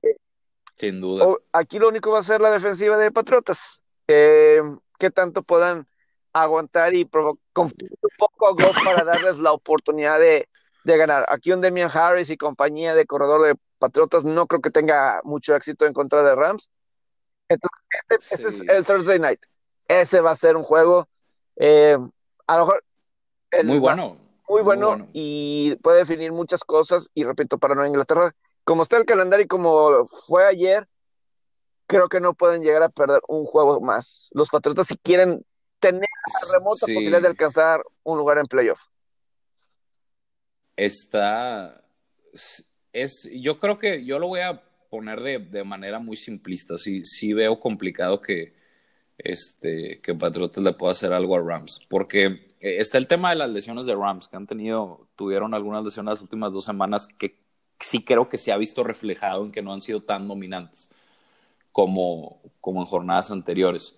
sin 0.77 1.01
duda. 1.01 1.27
aquí 1.53 1.79
lo 1.79 1.89
único 1.89 2.11
va 2.11 2.21
a 2.21 2.23
ser 2.23 2.41
la 2.41 2.51
defensiva 2.51 2.97
de 2.97 3.11
Patriotas. 3.11 3.83
Eh, 4.09 4.61
que 4.99 5.11
tanto 5.11 5.43
puedan 5.43 5.87
aguantar 6.33 6.95
y 6.95 7.09
confiar 7.53 7.91
un 7.91 8.11
poco 8.17 8.49
a 8.49 8.53
Goff 8.53 8.85
para 8.85 9.05
darles 9.05 9.39
la 9.39 9.53
oportunidad 9.53 10.19
de, 10.19 10.49
ganar. 10.85 11.25
Aquí 11.29 11.53
un 11.53 11.61
Demian 11.61 11.91
Harris 11.93 12.31
y 12.31 12.37
compañía 12.37 12.95
de 12.95 13.07
corredor 13.07 13.43
de 13.43 13.55
Patriotas 13.79 14.25
no 14.25 14.47
creo 14.47 14.61
que 14.61 14.71
tenga 14.71 15.21
mucho 15.25 15.55
éxito 15.55 15.87
en 15.87 15.93
contra 15.93 16.23
de 16.23 16.35
Rams. 16.35 16.71
Entonces, 17.49 17.81
este, 18.09 18.35
este 18.35 18.49
es 18.49 18.69
el 18.69 18.87
Thursday 18.87 19.19
Night. 19.19 19.41
Ese 19.89 20.21
va 20.21 20.31
a 20.31 20.37
ser 20.37 20.57
un 20.57 20.63
juego, 20.63 21.09
eh, 21.57 21.99
a 22.47 22.57
lo 22.57 22.67
mejor... 22.67 22.85
muy 23.65 23.79
bueno. 23.79 24.17
Muy 24.49 24.63
bueno, 24.63 25.09
y 25.15 25.77
puede 25.77 25.99
definir 25.99 26.31
muchas 26.31 26.63
cosas. 26.63 27.11
Y 27.15 27.25
repito, 27.25 27.57
para 27.57 27.75
Nueva 27.75 27.89
Inglaterra, 27.89 28.35
como 28.65 28.83
está 28.83 28.97
el 28.97 29.05
calendario 29.05 29.45
y 29.45 29.49
como 29.49 30.07
fue 30.07 30.47
ayer, 30.47 30.89
creo 31.87 32.09
que 32.09 32.21
no 32.21 32.35
pueden 32.35 32.63
llegar 32.63 32.83
a 32.83 32.89
perder 32.89 33.21
un 33.29 33.45
juego 33.45 33.81
más. 33.81 34.29
Los 34.33 34.49
Patriotas 34.49 34.87
si 34.87 34.97
quieren 34.97 35.45
tener 35.79 36.01
la 36.01 36.59
remota 36.59 36.87
posibilidad 36.87 37.21
de 37.21 37.29
alcanzar 37.29 37.83
un 38.05 38.19
lugar 38.19 38.39
en 38.39 38.47
playoff. 38.47 38.81
Está 40.77 41.83
es 42.93 43.29
yo 43.33 43.59
creo 43.59 43.79
que 43.79 44.05
yo 44.05 44.19
lo 44.19 44.29
voy 44.29 44.41
a 44.41 44.63
poner 44.91 45.21
de, 45.21 45.65
manera 45.65 45.99
muy 45.99 46.17
simplista. 46.17 46.77
Sí, 46.77 47.05
sí 47.05 47.33
veo 47.33 47.59
complicado 47.59 48.21
que 48.21 48.55
este 49.19 50.01
que 50.03 50.15
Patriotas 50.15 50.63
le 50.63 50.73
pueda 50.73 50.93
hacer 50.93 51.13
algo 51.13 51.37
a 51.37 51.41
Rams, 51.41 51.81
porque 51.89 52.55
eh, 52.61 52.77
está 52.79 52.99
el 52.99 53.07
tema 53.07 53.31
de 53.31 53.37
las 53.37 53.51
lesiones 53.51 53.87
de 53.87 53.95
Rams 53.95 54.29
que 54.29 54.37
han 54.37 54.47
tenido 54.47 55.09
tuvieron 55.17 55.55
algunas 55.55 55.85
lesiones 55.85 56.13
las 56.13 56.23
últimas 56.23 56.53
dos 56.53 56.65
semanas 56.65 57.07
que 57.19 57.33
sí 57.87 58.05
creo 58.05 58.29
que 58.29 58.39
se 58.39 58.53
ha 58.53 58.57
visto 58.57 58.85
reflejado 58.85 59.45
en 59.45 59.53
que 59.53 59.63
no 59.63 59.73
han 59.73 59.83
sido 59.83 60.03
tan 60.03 60.29
dominantes. 60.29 60.89
como, 61.73 62.41
como 62.61 62.81
en 62.81 62.87
jornadas 62.87 63.31
anteriores. 63.31 63.97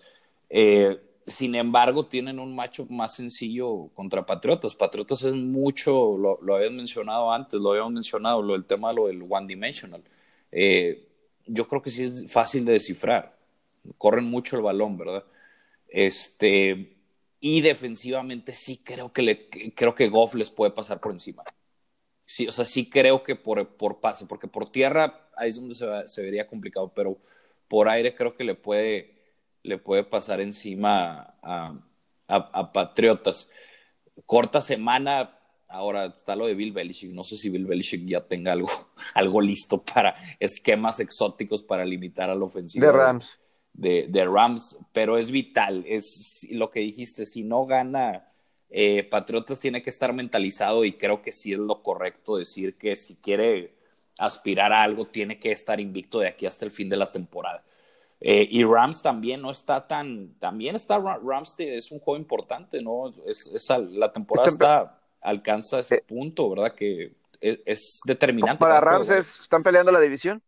Eh, 0.49 0.99
sin 1.25 1.55
embargo, 1.55 2.05
tienen 2.07 2.39
un 2.39 2.55
macho 2.55 2.85
más 2.89 3.15
sencillo 3.15 3.89
contra 3.95 4.25
Patriotas. 4.25 4.75
Patriotas 4.75 5.23
es 5.23 5.33
mucho, 5.33 6.17
lo, 6.17 6.39
lo 6.41 6.55
habían 6.55 6.75
mencionado 6.75 7.31
antes, 7.31 7.59
lo 7.59 7.71
habíamos 7.71 7.93
mencionado, 7.93 8.41
lo 8.41 8.53
del 8.53 8.65
tema 8.65 8.93
lo 8.93 9.07
del 9.07 9.23
one 9.27 9.47
dimensional. 9.47 10.03
Eh, 10.51 11.07
yo 11.47 11.67
creo 11.67 11.81
que 11.81 11.89
sí 11.91 12.03
es 12.03 12.31
fácil 12.31 12.65
de 12.65 12.73
descifrar. 12.73 13.37
Corren 13.97 14.25
mucho 14.25 14.55
el 14.57 14.63
balón, 14.63 14.97
¿verdad? 14.97 15.25
Este, 15.87 16.97
y 17.39 17.61
defensivamente 17.61 18.53
sí 18.53 18.77
creo 18.83 19.13
que 19.13 19.21
le, 19.21 19.49
creo 19.75 19.95
que 19.95 20.09
Goff 20.09 20.35
les 20.35 20.51
puede 20.51 20.71
pasar 20.71 20.99
por 20.99 21.11
encima. 21.13 21.43
Sí, 22.25 22.47
o 22.47 22.51
sea, 22.51 22.65
sí 22.65 22.89
creo 22.89 23.23
que 23.23 23.35
por, 23.35 23.75
por 23.77 23.99
pase, 23.99 24.25
porque 24.25 24.47
por 24.47 24.69
tierra 24.71 25.29
ahí 25.35 25.49
es 25.49 25.55
donde 25.55 25.75
se, 25.75 25.85
se 26.07 26.21
vería 26.23 26.47
complicado, 26.47 26.91
pero 26.95 27.17
por 27.67 27.89
aire 27.89 28.15
creo 28.15 28.35
que 28.35 28.43
le 28.43 28.55
puede 28.55 29.15
le 29.65 29.77
puede 29.77 30.03
pasar 30.03 30.39
encima 30.39 31.35
a, 31.41 31.81
Patriotas. 32.73 33.51
Corta 34.25 34.61
semana, 34.61 35.37
ahora 35.67 36.05
está 36.05 36.35
lo 36.35 36.47
de 36.47 36.55
Bill 36.55 36.71
Belichick. 36.71 37.11
No 37.11 37.23
sé 37.23 37.37
si 37.37 37.49
Bill 37.49 37.67
Belichick 37.67 38.03
ya 38.07 38.21
tenga 38.21 38.53
algo, 38.53 38.69
algo 39.13 39.41
listo 39.41 39.83
para 39.83 40.15
esquemas 40.39 40.99
exóticos 40.99 41.61
para 41.61 41.85
limitar 41.85 42.29
al 42.29 42.41
ofensivo. 42.41 42.85
De 42.85 42.91
Rams. 42.91 43.39
De, 43.73 44.07
de, 44.09 44.25
Rams, 44.25 44.79
pero 44.91 45.17
es 45.17 45.29
vital. 45.29 45.83
Es 45.87 46.47
lo 46.49 46.69
que 46.69 46.79
dijiste, 46.79 47.25
si 47.25 47.43
no 47.43 47.65
gana. 47.65 48.31
Eh, 48.69 49.03
Patriotas 49.03 49.59
tiene 49.59 49.81
que 49.81 49.89
estar 49.89 50.11
mentalizado 50.13 50.85
y 50.85 50.93
creo 50.93 51.21
que 51.21 51.31
sí 51.31 51.53
es 51.53 51.59
lo 51.59 51.81
correcto 51.81 52.37
decir 52.37 52.77
que 52.77 52.95
si 52.95 53.15
quiere 53.17 53.73
aspirar 54.17 54.73
a 54.73 54.81
algo 54.81 55.05
tiene 55.05 55.39
que 55.39 55.51
estar 55.51 55.79
invicto 55.79 56.19
de 56.19 56.27
aquí 56.27 56.45
hasta 56.45 56.65
el 56.65 56.71
fin 56.71 56.89
de 56.89 56.97
la 56.97 57.11
temporada. 57.11 57.63
Eh, 58.21 58.47
y 58.49 58.63
Rams 58.63 59.01
también 59.01 59.41
no 59.41 59.51
está 59.51 59.87
tan, 59.87 60.33
también 60.39 60.75
está 60.75 60.97
Rams 60.97 61.55
es 61.59 61.91
un 61.91 61.99
juego 61.99 62.17
importante, 62.17 62.81
¿no? 62.81 63.13
Es, 63.25 63.49
la 63.91 64.11
temporada 64.11 64.47
está, 64.47 64.99
alcanza 65.21 65.79
ese 65.79 65.95
eh, 65.95 66.03
punto, 66.07 66.49
¿verdad? 66.49 66.73
Que 66.73 67.13
es, 67.41 67.99
determinante. 68.05 68.59
Para, 68.59 68.79
Rams 68.79 69.09
están 69.09 69.61
peleando 69.63 69.91
la 69.91 69.99
división 69.99 70.41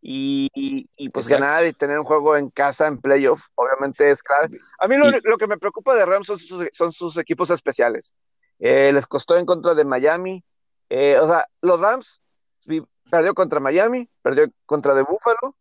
y, 0.00 0.48
y, 0.54 1.08
pues 1.10 1.28
ganar 1.28 1.66
y 1.66 1.72
tener 1.72 1.98
un 1.98 2.04
juego 2.04 2.36
en 2.36 2.50
casa 2.50 2.86
en 2.86 2.98
playoff, 3.00 3.48
obviamente 3.56 4.10
es 4.10 4.22
clave. 4.22 4.58
A 4.78 4.86
mí 4.86 4.96
lo, 4.96 5.36
que 5.36 5.46
me 5.46 5.58
preocupa 5.58 5.94
de 5.94 6.06
Rams 6.06 6.26
son 6.26 6.38
sus, 6.38 6.68
son 6.72 6.92
sus 6.92 7.16
equipos 7.16 7.50
especiales. 7.50 8.14
Eh, 8.58 8.92
les 8.92 9.06
costó 9.06 9.36
en 9.36 9.46
contra 9.46 9.74
de 9.74 9.84
Miami. 9.84 10.44
o 10.90 11.26
sea, 11.26 11.46
los 11.62 11.80
Rams 11.80 12.22
perdió 13.10 13.34
contra 13.34 13.60
Miami, 13.60 14.08
perdió 14.22 14.46
contra 14.66 14.94
de 14.94 15.02
Buffalo 15.02 15.56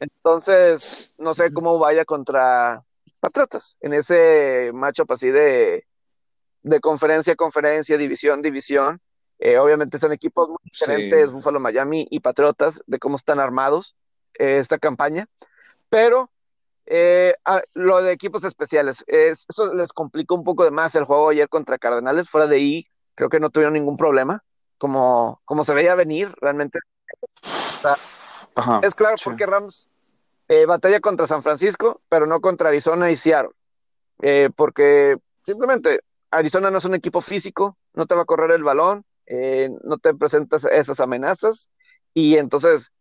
entonces, 0.00 1.14
no 1.18 1.34
sé 1.34 1.52
cómo 1.52 1.78
vaya 1.78 2.04
contra 2.04 2.82
Patriotas 3.20 3.76
en 3.80 3.92
ese 3.92 4.70
matchup 4.74 5.12
así 5.12 5.30
de, 5.30 5.86
de 6.62 6.80
conferencia, 6.80 7.36
conferencia, 7.36 7.96
división, 7.96 8.42
división. 8.42 9.00
Eh, 9.44 9.58
obviamente 9.58 9.98
son 9.98 10.12
equipos 10.12 10.48
muy 10.48 10.58
diferentes, 10.62 11.32
Buffalo, 11.32 11.58
Miami 11.58 12.06
y 12.10 12.20
Patriotas, 12.20 12.80
de 12.86 13.00
cómo 13.00 13.16
están 13.16 13.40
armados 13.40 13.96
eh, 14.38 14.58
esta 14.58 14.78
campaña. 14.78 15.26
Pero 15.88 16.30
eh, 16.86 17.34
ah, 17.44 17.60
lo 17.74 18.00
de 18.02 18.12
equipos 18.12 18.44
especiales, 18.44 19.04
eso 19.08 19.74
les 19.74 19.92
complicó 19.92 20.36
un 20.36 20.44
poco 20.44 20.62
de 20.62 20.70
más 20.70 20.94
el 20.94 21.04
juego 21.04 21.30
ayer 21.30 21.48
contra 21.48 21.78
Cardenales. 21.78 22.30
Fuera 22.30 22.46
de 22.46 22.56
ahí, 22.56 22.86
creo 23.16 23.28
que 23.28 23.40
no 23.40 23.50
tuvieron 23.50 23.74
ningún 23.74 23.96
problema, 23.96 24.44
como, 24.78 25.40
como 25.44 25.64
se 25.64 25.74
veía 25.74 25.96
venir 25.96 26.32
realmente 26.40 26.78
es 28.82 28.94
claro 28.94 29.16
porque 29.24 29.44
Rams 29.44 29.88
eh, 30.48 30.66
batalla 30.66 31.00
contra 31.00 31.26
San 31.26 31.42
Francisco, 31.42 32.00
pero 32.08 32.26
no 32.26 32.40
contra 32.40 32.68
Arizona 32.68 33.10
y 33.10 33.16
Seattle. 33.16 33.50
Eh, 34.20 34.50
porque 34.54 35.16
simplemente 35.44 36.00
Arizona 36.30 36.70
no 36.70 36.78
es 36.78 36.84
un 36.84 36.94
equipo 36.94 37.20
físico, 37.20 37.76
no 37.94 38.06
te 38.06 38.14
va 38.14 38.22
a 38.22 38.26
correr 38.26 38.52
el 38.52 38.62
balón, 38.62 39.04
eh, 39.26 39.70
no 39.84 39.98
te 39.98 40.14
presentas 40.14 40.64
esas 40.64 41.00
amenazas 41.00 41.70
y 42.14 42.36
entonces, 42.36 42.92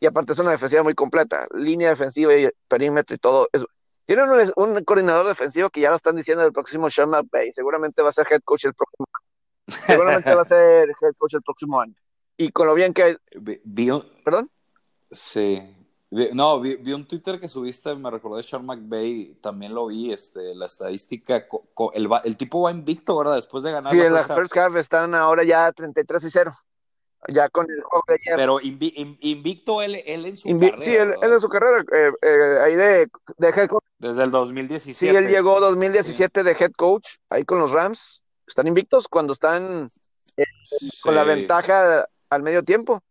y 0.00 0.06
aparte 0.06 0.32
es 0.32 0.38
una 0.38 0.50
defensiva 0.50 0.82
muy 0.82 0.94
completa, 0.94 1.46
línea 1.54 1.90
defensiva 1.90 2.34
y 2.36 2.48
perímetro 2.68 3.16
y 3.16 3.18
todo. 3.18 3.48
eso 3.52 3.66
tienen 4.08 4.30
un, 4.56 4.84
coordinador 4.84 5.26
defensivo 5.26 5.68
que 5.68 5.82
ya 5.82 5.90
lo 5.90 5.96
están 5.96 6.16
diciendo 6.16 6.42
el 6.42 6.52
próximo 6.52 6.88
Sean 6.88 7.10
McVay, 7.10 7.52
seguramente 7.52 8.00
va 8.00 8.08
a 8.08 8.12
ser 8.12 8.26
head 8.30 8.40
coach 8.42 8.64
el 8.64 8.72
próximo 8.72 9.06
año. 9.12 9.28
Seguramente 9.86 10.34
va 10.34 10.40
a 10.40 10.44
ser 10.46 10.88
head 10.88 11.14
coach 11.18 11.34
el 11.34 11.42
próximo 11.42 11.78
año. 11.78 11.94
Y 12.38 12.50
con 12.50 12.66
lo 12.66 12.74
bien 12.74 12.94
que... 12.94 13.18
¿Perdón? 14.24 14.50
Sí. 15.10 15.62
No, 16.10 16.58
vi, 16.60 16.92
un 16.92 17.06
Twitter 17.06 17.38
que 17.38 17.48
subiste, 17.48 17.94
me 17.94 18.10
recordó 18.10 18.38
de 18.38 18.42
Sean 18.42 18.64
McVay, 18.64 19.36
también 19.42 19.74
lo 19.74 19.88
vi, 19.88 20.10
este, 20.10 20.54
la 20.54 20.64
estadística, 20.64 21.46
el, 21.92 22.08
el, 22.24 22.36
tipo 22.38 22.62
va 22.62 22.70
invicto, 22.70 23.18
¿verdad? 23.18 23.34
Después 23.34 23.62
de 23.62 23.72
ganar. 23.72 23.92
Sí, 23.92 24.00
en 24.00 24.14
la 24.14 24.24
first 24.24 24.56
half 24.56 24.74
están 24.76 25.14
ahora 25.14 25.44
ya 25.44 25.70
33 25.70 26.24
y 26.24 26.30
0, 26.30 26.58
ya 27.28 27.50
con 27.50 27.70
el 27.70 27.82
juego 27.82 28.04
de 28.08 28.14
ayer. 28.14 28.36
Pero 28.36 28.58
invicto 28.62 29.82
él, 29.82 30.02
él 30.06 30.24
en 30.24 30.38
su 30.38 30.48
carrera. 30.48 30.78
Sí, 30.82 30.96
él, 30.96 31.14
en 31.20 31.40
su 31.42 31.48
carrera, 31.50 31.84
eh, 31.92 32.10
eh, 32.22 32.58
ahí 32.64 32.74
de, 32.74 33.08
de, 33.36 33.48
head 33.48 33.68
coach. 33.68 33.84
Desde 33.98 34.24
el 34.24 34.30
2017. 34.30 34.94
Sí, 34.94 35.14
él 35.14 35.28
llegó 35.28 35.60
2017 35.60 36.42
de 36.42 36.52
head 36.52 36.72
coach, 36.72 37.16
ahí 37.28 37.44
con 37.44 37.58
los 37.58 37.72
Rams, 37.72 38.22
están 38.46 38.66
invictos 38.66 39.08
cuando 39.08 39.34
están 39.34 39.90
eh, 40.38 40.44
con 41.02 41.14
la 41.14 41.24
ventaja 41.24 42.08
al 42.30 42.42
medio 42.42 42.62
tiempo. 42.62 43.02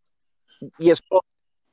Y 0.80 0.90
es 0.90 1.04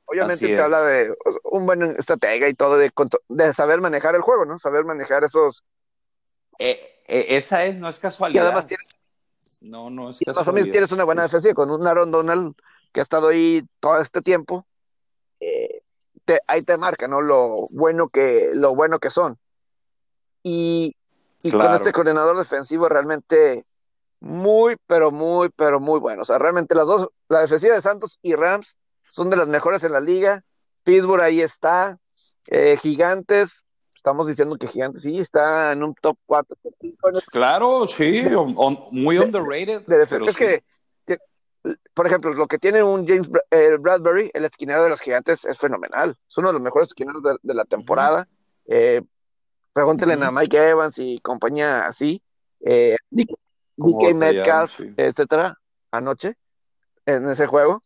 Obviamente 0.05 0.47
te 0.47 0.61
habla 0.61 0.81
de 0.83 1.15
un 1.43 1.65
buen 1.65 1.81
estratega 1.97 2.47
y 2.47 2.53
todo, 2.53 2.77
de, 2.77 2.91
de, 3.29 3.53
saber 3.53 3.81
manejar 3.81 4.15
el 4.15 4.21
juego, 4.21 4.45
¿no? 4.45 4.57
Saber 4.59 4.85
manejar 4.85 5.23
esos. 5.23 5.63
Eh, 6.59 7.01
eh, 7.07 7.25
esa 7.29 7.65
es, 7.65 7.79
no 7.79 7.89
es 7.89 7.99
casualidad. 7.99 8.43
Y 8.43 8.45
además 8.45 8.67
tienes. 8.67 8.95
No, 9.61 9.89
no 9.89 10.11
es 10.11 10.19
casualidad. 10.19 10.53
Además 10.53 10.71
tienes 10.71 10.91
una 10.91 11.03
buena 11.05 11.23
defensiva 11.23 11.55
con 11.55 11.71
un 11.71 11.87
Aaron 11.87 12.11
Donald 12.11 12.55
que 12.91 12.99
ha 12.99 13.03
estado 13.03 13.29
ahí 13.29 13.67
todo 13.79 13.99
este 13.99 14.21
tiempo. 14.21 14.65
Eh, 15.39 15.81
ahí 16.47 16.61
te 16.61 16.77
marca, 16.77 17.07
¿no? 17.07 17.21
Lo 17.21 17.65
bueno 17.71 18.09
que, 18.09 18.51
lo 18.53 18.75
bueno 18.75 18.99
que 18.99 19.09
son. 19.09 19.37
Y, 20.43 20.95
y 21.41 21.51
con 21.51 21.73
este 21.73 21.91
coordinador 21.91 22.37
defensivo 22.37 22.87
realmente 22.87 23.65
muy, 24.19 24.77
pero 24.87 25.11
muy, 25.11 25.49
pero 25.49 25.79
muy 25.79 25.99
bueno. 25.99 26.21
O 26.21 26.25
sea, 26.25 26.37
realmente 26.37 26.75
las 26.75 26.85
dos, 26.85 27.09
la 27.27 27.41
defensiva 27.41 27.75
de 27.75 27.81
Santos 27.81 28.19
y 28.21 28.35
Rams 28.35 28.77
son 29.09 29.29
de 29.29 29.37
las 29.37 29.47
mejores 29.47 29.83
en 29.83 29.93
la 29.93 29.99
liga. 30.01 30.43
Pittsburgh 30.83 31.21
ahí 31.21 31.41
está. 31.41 31.97
Eh, 32.51 32.77
gigantes, 32.77 33.63
estamos 33.95 34.27
diciendo 34.27 34.55
que 34.57 34.67
Gigantes 34.67 35.01
sí 35.01 35.19
está 35.19 35.71
en 35.71 35.83
un 35.83 35.95
top 35.95 36.17
4. 36.27 36.55
Claro, 37.31 37.87
sí, 37.87 38.23
muy 38.91 39.17
underrated. 39.17 39.83
es 40.27 40.37
que, 40.37 40.63
por 41.93 42.05
ejemplo, 42.05 42.33
lo 42.33 42.45
que 42.45 42.59
tiene 42.59 42.83
un 42.83 43.07
James 43.07 43.29
eh, 43.49 43.77
Bradbury, 43.79 44.29
el 44.33 44.45
esquinero 44.45 44.83
de 44.83 44.89
los 44.89 45.01
Gigantes, 45.01 45.45
es 45.45 45.57
fenomenal. 45.57 46.15
Es 46.29 46.37
uno 46.37 46.49
de 46.49 46.53
los 46.53 46.61
mejores 46.61 46.89
esquineros 46.89 47.23
de, 47.23 47.53
la 47.53 47.65
temporada. 47.65 48.27
Eh, 48.67 49.01
pregúntenle 49.73 50.23
a 50.23 50.31
Mike 50.31 50.69
Evans 50.69 50.99
y 50.99 51.19
compañía 51.19 51.87
así. 51.87 52.21
DK 52.59 54.13
Metcalf, 54.13 54.79
etcétera, 54.97 55.57
anoche 55.89 56.37
en 57.05 57.27
ese 57.29 57.47
juego. 57.47 57.81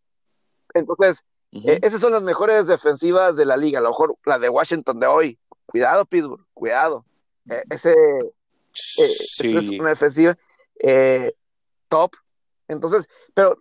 Entonces, 0.73 1.23
eh, 1.51 1.79
esas 1.81 2.01
son 2.01 2.13
las 2.13 2.21
mejores 2.21 2.67
defensivas 2.67 3.35
de 3.35 3.45
la 3.45 3.57
liga. 3.57 3.79
A 3.79 3.81
lo 3.81 3.89
mejor 3.89 4.15
la 4.25 4.39
de 4.39 4.49
Washington 4.49 4.99
de 4.99 5.07
hoy. 5.07 5.39
Cuidado, 5.65 6.05
Pittsburgh, 6.05 6.45
cuidado. 6.53 7.05
Eh, 7.49 7.63
ese 7.69 7.91
eh, 7.91 8.19
es 9.39 9.69
una 9.79 9.89
defensiva 9.89 10.37
top. 11.87 12.11
Entonces, 12.67 13.07
pero, 13.33 13.57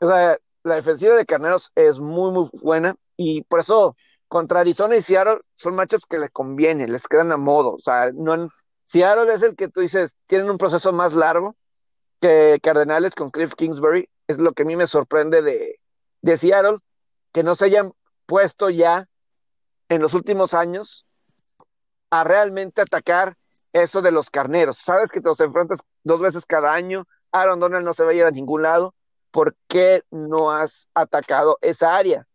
o 0.00 0.06
sea, 0.06 0.38
la 0.64 0.74
defensiva 0.74 1.14
de 1.14 1.26
Carneros 1.26 1.70
es 1.74 1.98
muy, 1.98 2.32
muy 2.32 2.50
buena 2.52 2.96
y 3.16 3.42
por 3.42 3.60
eso 3.60 3.96
contra 4.28 4.60
Arizona 4.60 4.96
y 4.96 5.02
Seattle 5.02 5.40
son 5.54 5.74
matchups 5.74 6.06
que 6.06 6.18
les 6.18 6.30
conviene, 6.30 6.86
les 6.88 7.06
quedan 7.06 7.32
a 7.32 7.36
modo. 7.36 7.74
O 7.74 7.80
sea, 7.80 8.10
no 8.12 8.50
Seattle 8.84 9.32
es 9.32 9.42
el 9.42 9.56
que 9.56 9.68
tú 9.68 9.80
dices, 9.80 10.16
tienen 10.26 10.50
un 10.50 10.58
proceso 10.58 10.92
más 10.92 11.14
largo 11.14 11.54
que 12.20 12.58
Cardenales 12.62 13.14
con 13.14 13.30
Cliff 13.30 13.54
Kingsbury. 13.54 14.08
Es 14.26 14.38
lo 14.38 14.52
que 14.52 14.62
a 14.62 14.66
mí 14.66 14.76
me 14.76 14.86
sorprende 14.86 15.42
de, 15.42 15.79
de 16.22 16.36
Seattle 16.36 16.78
que 17.32 17.42
no 17.42 17.54
se 17.54 17.66
hayan 17.66 17.92
puesto 18.26 18.70
ya 18.70 19.08
en 19.88 20.02
los 20.02 20.14
últimos 20.14 20.54
años 20.54 21.06
a 22.10 22.24
realmente 22.24 22.82
atacar 22.82 23.36
eso 23.72 24.02
de 24.02 24.12
los 24.12 24.30
carneros. 24.30 24.78
Sabes 24.78 25.10
que 25.10 25.20
te 25.20 25.28
los 25.28 25.40
enfrentas 25.40 25.80
dos 26.02 26.20
veces 26.20 26.46
cada 26.46 26.72
año, 26.72 27.06
Aaron 27.32 27.60
Donald 27.60 27.84
no 27.84 27.94
se 27.94 28.04
va 28.04 28.10
a 28.10 28.14
ir 28.14 28.24
a 28.24 28.30
ningún 28.30 28.62
lado, 28.62 28.94
¿por 29.30 29.56
qué 29.68 30.02
no 30.10 30.50
has 30.50 30.88
atacado 30.94 31.58
esa 31.60 31.96
área? 31.96 32.26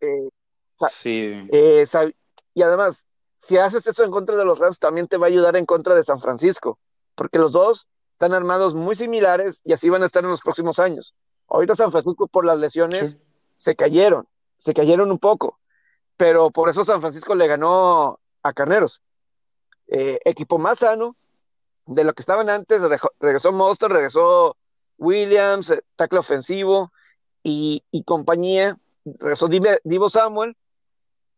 Eh, 0.00 0.28
sí. 0.90 1.48
Eh, 1.52 1.86
y 2.54 2.62
además, 2.62 3.06
si 3.38 3.58
haces 3.58 3.86
eso 3.86 4.04
en 4.04 4.10
contra 4.10 4.36
de 4.36 4.44
los 4.44 4.58
Rams, 4.58 4.78
también 4.78 5.08
te 5.08 5.16
va 5.16 5.26
a 5.26 5.28
ayudar 5.28 5.56
en 5.56 5.66
contra 5.66 5.94
de 5.94 6.04
San 6.04 6.20
Francisco, 6.20 6.78
porque 7.14 7.38
los 7.38 7.52
dos 7.52 7.86
están 8.10 8.34
armados 8.34 8.74
muy 8.74 8.94
similares 8.94 9.60
y 9.64 9.72
así 9.72 9.88
van 9.88 10.02
a 10.02 10.06
estar 10.06 10.24
en 10.24 10.30
los 10.30 10.42
próximos 10.42 10.78
años. 10.78 11.14
Ahorita 11.52 11.76
San 11.76 11.92
Francisco 11.92 12.26
por 12.28 12.46
las 12.46 12.58
lesiones 12.58 13.18
se 13.58 13.76
cayeron, 13.76 14.26
se 14.58 14.72
cayeron 14.72 15.10
un 15.10 15.18
poco. 15.18 15.58
pero 16.16 16.50
por 16.50 16.68
eso 16.68 16.84
San 16.84 17.00
Francisco 17.00 17.34
le 17.34 17.46
ganó 17.46 18.20
a 18.42 18.52
Carneros. 18.52 19.02
Eh, 19.88 20.18
equipo 20.24 20.56
más 20.58 20.78
sano 20.78 21.14
de 21.86 22.04
lo 22.04 22.14
que 22.14 22.22
estaban 22.22 22.48
antes, 22.48 22.80
regresó 23.20 23.52
Monster, 23.52 23.90
regresó 23.90 24.56
Williams, 24.98 25.70
eh, 25.70 25.82
tackle 25.96 26.20
ofensivo 26.20 26.92
y, 27.42 27.82
compañía, 28.06 28.78
regresó 29.04 29.48
Divo 29.84 30.08
Samuel. 30.08 30.56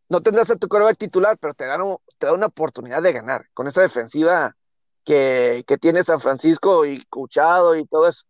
No 0.07 0.21
tendrás 0.21 0.51
a 0.51 0.55
tu 0.55 0.67
coreback 0.67 0.97
titular, 0.97 1.37
pero 1.39 1.53
te, 1.55 1.65
dan 1.65 1.81
te 2.19 2.27
da 2.27 2.33
una 2.33 2.45
oportunidad 2.45 3.01
de 3.01 3.11
ganar 3.11 3.47
con 3.53 3.67
esa 3.67 3.81
defensiva 3.81 4.55
que, 5.03 5.65
tiene 5.81 6.03
San 6.03 6.21
Francisco 6.21 6.85
y 6.85 7.03
Cuchado 7.05 7.75
y 7.75 7.85
todo 7.85 8.07
eso. 8.07 8.23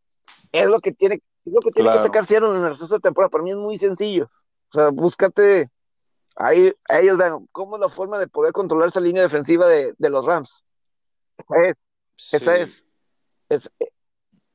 Es 0.52 0.68
lo 0.68 0.80
que 0.80 0.94
tiene, 0.94 1.22
es 1.46 1.54
lo 1.54 1.60
que 1.60 1.72
tiene 1.72 1.92
que 1.92 2.00
atacar 2.00 2.26
Seattle 2.26 2.50
en 2.50 2.64
el 2.64 2.70
resto 2.70 2.88
de 2.88 3.00
temporada. 3.00 3.30
Para 3.30 3.44
mí 3.44 3.52
es 3.52 3.58
muy 3.58 3.78
sencillo. 3.78 4.30
O 4.70 4.74
sea, 4.74 4.90
búscate 4.90 5.70
ahí, 6.36 6.74
ellos 6.90 7.18
vean 7.18 7.48
cómo 7.52 7.76
es 7.76 7.82
la 7.82 7.90
forma 7.90 8.20
de 8.20 8.28
poder 8.28 8.54
controlar 8.54 8.90
esa 8.90 9.00
línea 9.00 9.24
defensiva 9.24 9.68
de, 9.68 9.96
los 9.98 10.26
Rams. 10.26 10.64
Esa 12.32 12.56
es. 12.58 12.88
es, 13.50 13.72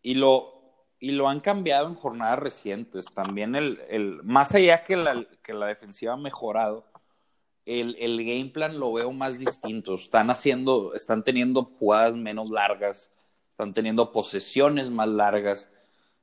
y 0.03 0.14
lo, 0.14 0.86
y 0.99 1.12
lo 1.12 1.28
han 1.28 1.41
cambiado 1.41 1.88
en 1.88 1.95
jornadas 1.95 2.38
recientes. 2.38 3.07
También 3.07 3.55
el, 3.55 3.80
el 3.88 4.22
más 4.22 4.55
allá 4.55 4.84
que 4.84 4.97
la, 4.97 5.26
que 5.43 5.55
la 5.55 5.66
defensiva 5.66 6.14
ha 6.14 6.16
mejorado, 6.16 6.86
el, 7.66 7.97
el, 7.99 8.18
game 8.18 8.51
plan 8.51 8.78
lo 8.78 8.93
veo 8.93 9.12
más 9.12 9.38
distinto. 9.38 9.95
Están 9.95 10.30
haciendo, 10.30 10.95
están 10.95 11.22
teniendo 11.22 11.64
jugadas 11.64 12.16
menos 12.16 12.51
largas, 12.51 13.12
están 13.49 13.74
teniendo 13.74 14.12
posesiones 14.12 14.91
más 14.91 15.09
largas, 15.09 15.72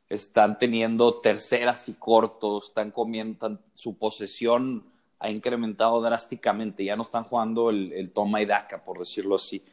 están 0.10 0.58
teniendo 0.58 1.20
terceras 1.20 1.90
y 1.90 1.94
cortos, 1.94 2.68
están 2.68 2.92
comiendo, 2.92 3.60
su 3.74 3.98
posesión 3.98 4.86
ha 5.20 5.30
incrementado 5.30 6.02
drásticamente, 6.02 6.86
ya 6.86 6.96
no 6.96 7.04
están 7.04 7.24
jugando 7.24 7.70
el, 7.70 7.92
el 7.94 8.12
toma 8.12 8.42
y 8.42 8.46
daca, 8.46 8.84
por 8.84 9.00
decirlo 9.00 9.36
así. 9.36 9.64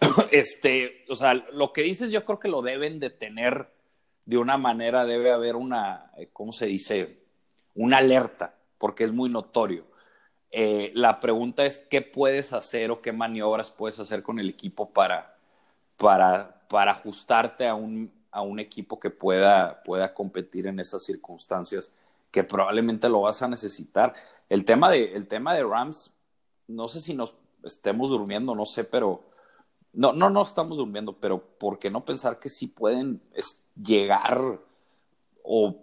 este, 0.32 1.04
o 1.08 1.14
sea, 1.14 1.34
lo 1.34 1.72
que 1.72 1.82
dices 1.82 2.10
yo 2.10 2.24
creo 2.24 2.38
que 2.38 2.48
lo 2.48 2.62
deben 2.62 2.98
de 3.00 3.10
tener 3.10 3.70
de 4.26 4.36
una 4.36 4.58
manera, 4.58 5.06
debe 5.06 5.32
haber 5.32 5.56
una, 5.56 6.10
eh, 6.18 6.28
¿cómo 6.32 6.52
se 6.52 6.66
dice? 6.66 7.20
Una 7.74 7.98
alerta, 7.98 8.54
porque 8.76 9.04
es 9.04 9.12
muy 9.12 9.30
notorio. 9.30 9.86
Eh, 10.50 10.92
la 10.94 11.20
pregunta 11.20 11.64
es 11.64 11.78
qué 11.78 12.02
puedes 12.02 12.52
hacer 12.52 12.90
o 12.90 13.00
qué 13.00 13.12
maniobras 13.12 13.70
puedes 13.70 13.98
hacer 14.00 14.22
con 14.22 14.38
el 14.38 14.50
equipo 14.50 14.90
para, 14.90 15.36
para, 15.96 16.60
para 16.68 16.92
ajustarte 16.92 17.66
a 17.66 17.74
un, 17.74 18.12
a 18.30 18.42
un 18.42 18.60
equipo 18.60 19.00
que 19.00 19.10
pueda, 19.10 19.82
pueda 19.82 20.14
competir 20.14 20.66
en 20.66 20.80
esas 20.80 21.04
circunstancias 21.04 21.92
que 22.30 22.44
probablemente 22.44 23.08
lo 23.08 23.22
vas 23.22 23.42
a 23.42 23.48
necesitar. 23.48 24.14
El 24.48 24.64
tema 24.64 24.90
de, 24.90 25.14
el 25.14 25.26
tema 25.26 25.54
de 25.54 25.64
Rams, 25.64 26.12
no 26.66 26.88
sé 26.88 27.00
si 27.00 27.14
nos 27.14 27.34
estemos 27.64 28.10
durmiendo, 28.10 28.54
no 28.54 28.66
sé, 28.66 28.84
pero 28.84 29.22
no, 29.92 30.12
no, 30.12 30.30
no 30.30 30.42
estamos 30.42 30.76
durmiendo, 30.76 31.14
pero 31.14 31.42
¿por 31.42 31.78
qué 31.78 31.90
no 31.90 32.04
pensar 32.04 32.38
que 32.38 32.48
sí 32.48 32.66
pueden 32.66 33.20
llegar 33.82 34.60
o 35.42 35.76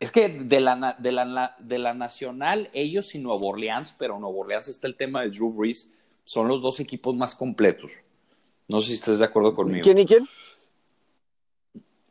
es 0.00 0.10
que 0.12 0.28
de 0.28 0.60
la, 0.60 0.96
de, 0.98 1.12
la, 1.12 1.56
de 1.58 1.78
la 1.78 1.94
Nacional, 1.94 2.68
ellos 2.72 3.14
y 3.14 3.18
Nuevo 3.18 3.48
Orleans, 3.48 3.94
pero 3.98 4.18
Nuevo 4.18 4.40
Orleans 4.40 4.68
está 4.68 4.86
el 4.86 4.96
tema 4.96 5.22
de 5.22 5.30
Drew 5.30 5.52
Brees, 5.52 5.92
son 6.24 6.48
los 6.48 6.60
dos 6.60 6.80
equipos 6.80 7.14
más 7.14 7.34
completos. 7.34 7.92
No 8.68 8.80
sé 8.80 8.88
si 8.88 8.94
estás 8.94 9.18
de 9.18 9.24
acuerdo 9.24 9.54
conmigo. 9.54 9.82
¿Quién 9.82 9.98
y 9.98 10.06
quién? 10.06 10.26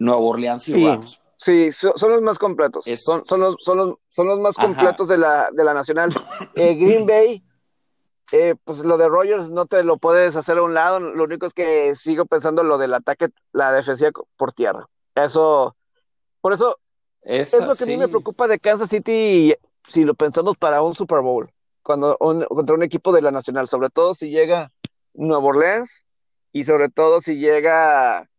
Nuevo 0.04 0.30
Orleans 0.30 0.68
y 0.70 0.74
sí, 0.74 0.88
Rams. 0.88 1.22
Sí, 1.38 1.72
son, 1.72 1.94
los 2.12 2.22
más 2.22 2.40
completos. 2.40 2.86
Son, 2.98 3.26
son, 3.26 3.40
los, 3.42 3.58
son, 3.60 3.78
los, 3.78 3.96
son 4.08 4.28
los 4.28 4.40
más 4.40 4.56
completos 4.56 5.08
de 5.08 5.18
la, 5.18 5.50
de 5.52 5.64
la 5.64 5.74
Nacional. 5.74 6.14
Eh, 6.56 6.76
Green 6.76 7.06
Bay, 7.08 7.44
eh, 8.32 8.56
pues 8.64 8.80
lo 8.84 8.98
de 8.98 9.10
Rogers 9.10 9.50
no 9.50 9.66
te 9.66 9.84
lo 9.84 9.98
puedes 9.98 10.36
hacer 10.36 10.58
a 10.58 10.64
un 10.64 10.74
lado. 10.74 11.00
Lo 11.00 11.24
único 11.24 11.46
es 11.46 11.54
que 11.54 11.96
sigo 11.96 12.26
pensando 12.26 12.64
lo 12.64 12.78
del 12.78 12.94
ataque, 12.94 13.30
la 13.52 13.72
defensiva 13.74 14.12
por 14.38 14.54
tierra. 14.54 14.88
Eso, 15.16 15.76
por 16.42 16.54
eso, 16.54 16.78
es 17.24 17.54
lo 17.54 17.76
que 17.76 17.84
a 17.84 17.88
mí 17.88 17.98
me 17.98 18.08
preocupa 18.08 18.48
de 18.48 18.60
Kansas 18.60 18.90
City 18.90 19.56
si 19.88 20.04
lo 20.04 20.14
pensamos 20.14 20.58
para 20.58 20.82
un 20.82 20.96
Super 20.96 21.20
Bowl, 21.20 21.50
cuando 21.82 22.18
contra 22.18 22.76
un 22.76 22.84
equipo 22.84 23.12
de 23.12 23.22
la 23.22 23.32
Nacional, 23.32 23.68
sobre 23.68 23.90
todo 23.90 24.14
si 24.14 24.30
llega 24.30 24.72
Nuevo 25.14 25.50
Orleans 25.50 26.06
y 26.52 26.64
sobre 26.66 26.90
todo 26.90 27.22
si 27.22 27.38
llega, 27.38 28.30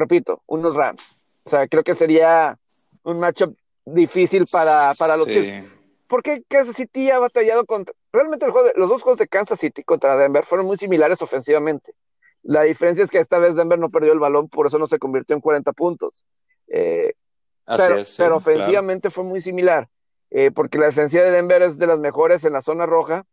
repito, 0.00 0.42
unos 0.46 0.74
Rams. 0.74 1.16
O 1.44 1.50
sea, 1.50 1.68
creo 1.68 1.84
que 1.84 1.94
sería 1.94 2.58
un 3.02 3.20
matchup 3.20 3.56
difícil 3.84 4.46
para, 4.50 4.92
para 4.98 5.16
los 5.16 5.26
Chiefs. 5.28 5.70
Porque 6.06 6.42
Kansas 6.48 6.74
City 6.74 7.10
ha 7.10 7.20
batallado 7.20 7.64
contra. 7.64 7.94
Realmente 8.12 8.44
el 8.44 8.50
juego 8.50 8.68
los 8.74 8.88
dos 8.88 9.02
juegos 9.02 9.18
de 9.18 9.28
Kansas 9.28 9.60
City 9.60 9.84
contra 9.84 10.16
Denver 10.16 10.44
fueron 10.44 10.66
muy 10.66 10.76
similares 10.76 11.22
ofensivamente. 11.22 11.92
La 12.42 12.62
diferencia 12.62 13.04
es 13.04 13.10
que 13.10 13.18
esta 13.18 13.38
vez 13.38 13.54
Denver 13.54 13.78
no 13.78 13.90
perdió 13.90 14.12
el 14.12 14.18
balón, 14.18 14.48
por 14.48 14.66
eso 14.66 14.78
no 14.78 14.86
se 14.86 14.98
convirtió 14.98 15.36
en 15.36 15.42
40 15.42 15.72
puntos. 15.72 16.24
Eh, 16.66 17.12
pero, 18.16 18.36
ofensivamente 18.36 19.10
fue 19.10 19.22
muy 19.22 19.40
similar, 19.40 19.88
eh, 20.30 20.50
porque 20.50 20.78
la 20.78 20.86
defensiva 20.86 21.22
de 21.22 21.30
Denver 21.30 21.62
es 21.62 21.78
de 21.78 21.86
las 21.86 22.00
mejores 22.00 22.44
en 22.44 22.54
la 22.54 22.62
zona 22.62 22.86
roja. 22.86 23.24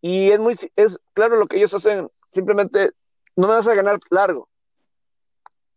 Y 0.00 0.30
es 0.30 0.40
muy, 0.40 0.56
es 0.76 0.98
claro 1.12 1.36
lo 1.36 1.46
que 1.46 1.58
ellos 1.58 1.74
hacen, 1.74 2.08
simplemente 2.30 2.90
no 3.36 3.48
me 3.48 3.54
vas 3.54 3.68
a 3.68 3.74
ganar 3.74 3.98
largo, 4.10 4.48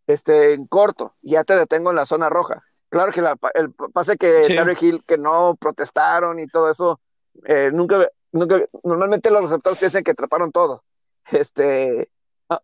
este, 0.06 0.54
en 0.54 0.66
corto, 0.66 1.14
ya 1.22 1.44
te 1.44 1.56
detengo 1.56 1.90
en 1.90 1.96
la 1.96 2.04
zona 2.04 2.28
roja. 2.28 2.64
Claro 2.88 3.12
que 3.12 3.20
el 3.54 3.72
pase 3.92 4.16
que 4.16 4.44
Terry 4.46 4.76
Hill, 4.80 5.02
que 5.06 5.18
no 5.18 5.56
protestaron 5.56 6.38
y 6.38 6.46
todo 6.46 6.70
eso, 6.70 7.00
eh, 7.44 7.70
nunca, 7.72 8.08
nunca, 8.32 8.62
normalmente 8.84 9.30
los 9.30 9.42
receptores 9.42 9.78
piensan 9.78 10.04
que 10.04 10.12
atraparon 10.12 10.52
todo, 10.52 10.84
este, 11.32 12.08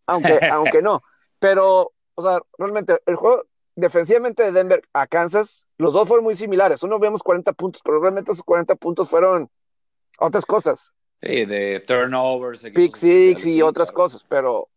aunque, 0.07 0.39
aunque 0.53 0.83
no, 0.83 1.03
pero, 1.39 1.93
o 2.15 2.23
sea, 2.23 2.41
realmente 2.57 2.99
el 3.07 3.17
juego 3.17 3.45
defensivamente 3.75 4.45
de 4.45 4.53
Denver 4.53 4.83
a 4.93 5.07
Kansas, 5.07 5.69
los 5.79 5.93
dos 5.93 6.07
fueron 6.07 6.25
muy 6.25 6.37
similares, 6.37 6.83
uno 6.83 6.99
vemos 6.99 7.23
40 7.23 7.53
puntos, 7.55 7.83
pero 7.85 8.01
realmente 8.01 8.33
esos 8.33 8.45
40 8.45 8.77
puntos 8.77 9.09
fueron 9.09 9.51
otras 10.19 10.47
cosas. 10.47 10.95
Sí, 11.21 11.45
de 11.47 11.81
turnovers. 11.87 12.63
Pick 12.75 12.97
six 12.97 13.47
y 13.47 13.63
otras 13.63 13.93
cosas, 13.93 14.25
pero 14.29 14.69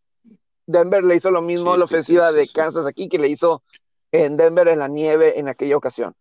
Denver 0.67 1.03
le 1.03 1.15
hizo 1.15 1.31
lo 1.31 1.41
mismo 1.41 1.73
a 1.73 1.77
la 1.77 1.85
ofensiva 1.85 2.31
de 2.31 2.47
Kansas 2.47 2.85
aquí 2.85 3.07
que 3.09 3.19
le 3.19 3.29
hizo 3.29 3.63
en 4.11 4.37
Denver 4.37 4.67
en 4.67 4.79
la 4.79 4.87
nieve 4.87 5.39
en 5.39 5.47
aquella 5.47 5.77
ocasión. 5.77 6.15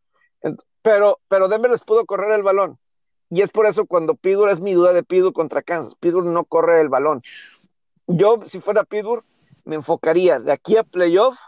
Pero, 0.83 1.21
pero 1.29 1.49
Denver 1.49 1.71
les 1.71 1.85
pudo 1.85 2.05
correr 2.05 2.33
el 2.33 2.43
balón. 2.43 2.79
Y 3.31 3.43
es 3.43 3.51
por 3.51 3.67
eso 3.67 3.87
cuando 3.87 4.15
Pittsburgh 4.15 4.53
es 4.53 4.61
mi 4.61 4.75
duda 4.75 4.93
de 4.93 5.03
Pittsburgh 5.03 5.35
contra 5.35 5.63
Kansas. 5.63 5.95
Pittsburgh 5.95 6.27
no 6.27 6.45
corre 6.45 6.81
el 6.81 6.89
balón. 6.89 7.23
Yo, 8.07 8.41
si 8.47 8.61
fuera 8.61 8.85
Pittsburgh, 8.85 9.25
me 9.65 9.77
enfocaría 9.77 10.39
de 10.41 10.53
aquí 10.53 10.77
a 10.77 10.85
playoff 10.85 11.39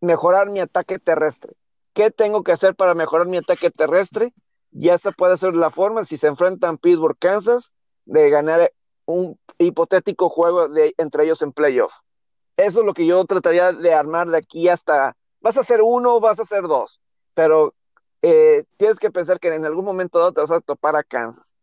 mejorar 0.00 0.50
mi 0.50 0.60
ataque 0.60 0.98
terrestre. 0.98 1.54
¿Qué 1.92 2.10
tengo 2.10 2.42
que 2.42 2.52
hacer 2.52 2.74
para 2.74 2.94
mejorar 2.94 3.28
mi 3.28 3.36
ataque 3.36 3.70
terrestre? 3.70 4.32
Y 4.72 4.88
esa 4.88 5.12
puede 5.12 5.38
ser 5.38 5.54
la 5.54 5.70
forma, 5.70 6.02
si 6.02 6.16
se 6.16 6.26
enfrentan 6.26 6.78
Pittsburgh, 6.78 7.16
Kansas, 7.18 7.72
de 8.04 8.28
ganar 8.28 8.72
un 9.06 9.38
hipotético 9.58 10.28
juego 10.28 10.68
de, 10.68 10.94
entre 10.98 11.24
ellos 11.24 11.42
en 11.42 11.52
playoff. 11.52 11.92
Eso 12.56 12.80
es 12.80 12.86
lo 12.86 12.94
que 12.94 13.06
yo 13.06 13.24
trataría 13.24 13.72
de 13.72 13.92
armar 13.92 14.28
de 14.28 14.38
aquí 14.38 14.68
hasta, 14.68 15.16
vas 15.40 15.56
a 15.56 15.60
hacer 15.60 15.82
uno 15.82 16.20
vas 16.20 16.38
a 16.38 16.42
hacer 16.42 16.62
dos, 16.62 17.00
pero 17.34 17.74
eh, 18.22 18.64
tienes 18.76 18.98
que 18.98 19.10
pensar 19.10 19.40
que 19.40 19.52
en 19.52 19.64
algún 19.64 19.84
momento 19.84 20.18
dado 20.18 20.32
te 20.32 20.40
vas 20.40 20.50
a 20.50 20.60
topar 20.60 20.96
a 20.96 21.02
Kansas. 21.02 21.54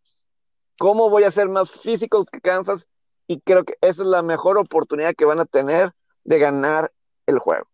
¿Cómo 0.77 1.09
voy 1.09 1.23
a 1.23 1.31
ser 1.31 1.47
más 1.47 1.71
físico 1.71 2.25
que 2.25 2.41
Kansas? 2.41 2.87
Y 3.27 3.39
creo 3.39 3.63
que 3.63 3.77
esa 3.81 4.03
es 4.03 4.07
la 4.07 4.21
mejor 4.21 4.57
oportunidad 4.57 5.15
que 5.15 5.25
van 5.25 5.39
a 5.39 5.45
tener 5.45 5.93
de 6.23 6.39
ganar 6.39 6.91
el 7.25 7.39
juego. 7.39 7.67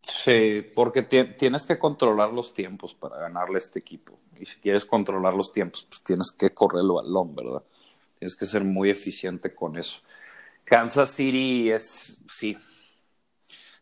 Sí, 0.00 0.66
porque 0.74 1.02
tienes 1.02 1.66
que 1.66 1.78
controlar 1.78 2.32
los 2.32 2.52
tiempos 2.52 2.94
para 2.94 3.18
ganarle 3.18 3.56
a 3.56 3.58
este 3.58 3.78
equipo. 3.78 4.18
Y 4.38 4.46
si 4.46 4.60
quieres 4.60 4.84
controlar 4.84 5.34
los 5.34 5.52
tiempos, 5.52 5.86
pues 5.88 6.02
tienes 6.02 6.32
que 6.32 6.52
correr 6.52 6.82
el 6.82 6.90
balón, 6.90 7.34
¿verdad? 7.34 7.62
Tienes 8.24 8.36
que 8.36 8.46
ser 8.46 8.64
muy 8.64 8.88
eficiente 8.88 9.54
con 9.54 9.76
eso. 9.76 10.00
Kansas 10.64 11.10
City 11.10 11.70
es, 11.70 12.16
sí. 12.32 12.56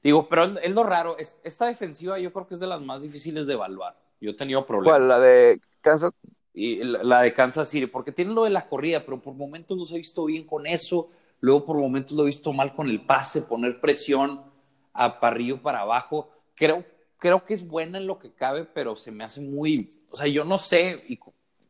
Digo, 0.02 0.28
pero 0.28 0.58
es 0.58 0.72
lo 0.72 0.82
raro. 0.82 1.16
Esta 1.44 1.66
defensiva 1.66 2.18
yo 2.18 2.32
creo 2.32 2.48
que 2.48 2.54
es 2.54 2.58
de 2.58 2.66
las 2.66 2.80
más 2.80 3.02
difíciles 3.02 3.46
de 3.46 3.52
evaluar. 3.52 3.96
Yo 4.20 4.32
he 4.32 4.34
tenido 4.34 4.66
problemas. 4.66 4.98
¿Cuál? 4.98 5.06
¿La 5.06 5.20
de 5.20 5.60
Kansas? 5.80 6.12
Y 6.52 6.82
la, 6.82 7.22
de 7.22 7.32
Kansas 7.32 7.68
City, 7.68 7.86
porque 7.86 8.10
tiene 8.10 8.32
lo 8.32 8.42
de 8.42 8.50
la 8.50 8.66
corrida, 8.66 9.04
pero 9.04 9.22
por 9.22 9.34
momentos 9.34 9.78
los 9.78 9.92
he 9.92 9.98
visto 9.98 10.24
bien 10.24 10.44
con 10.44 10.66
eso. 10.66 11.08
Luego 11.38 11.64
por 11.64 11.76
momentos 11.76 12.16
lo 12.16 12.24
he 12.24 12.26
visto 12.26 12.52
mal 12.52 12.74
con 12.74 12.88
el 12.88 13.00
pase, 13.06 13.42
poner 13.42 13.80
presión 13.80 14.42
a 14.92 15.20
parrillo 15.20 15.62
para 15.62 15.82
abajo. 15.82 16.30
Creo, 16.56 16.84
creo 17.16 17.44
que 17.44 17.54
es 17.54 17.64
buena 17.64 17.98
en 17.98 18.08
lo 18.08 18.18
que 18.18 18.32
cabe, 18.32 18.64
pero 18.64 18.96
se 18.96 19.12
me 19.12 19.22
hace 19.22 19.40
muy, 19.40 19.88
o 20.10 20.16
sea, 20.16 20.26
yo 20.26 20.44
no 20.44 20.58
sé, 20.58 21.04
y 21.06 21.16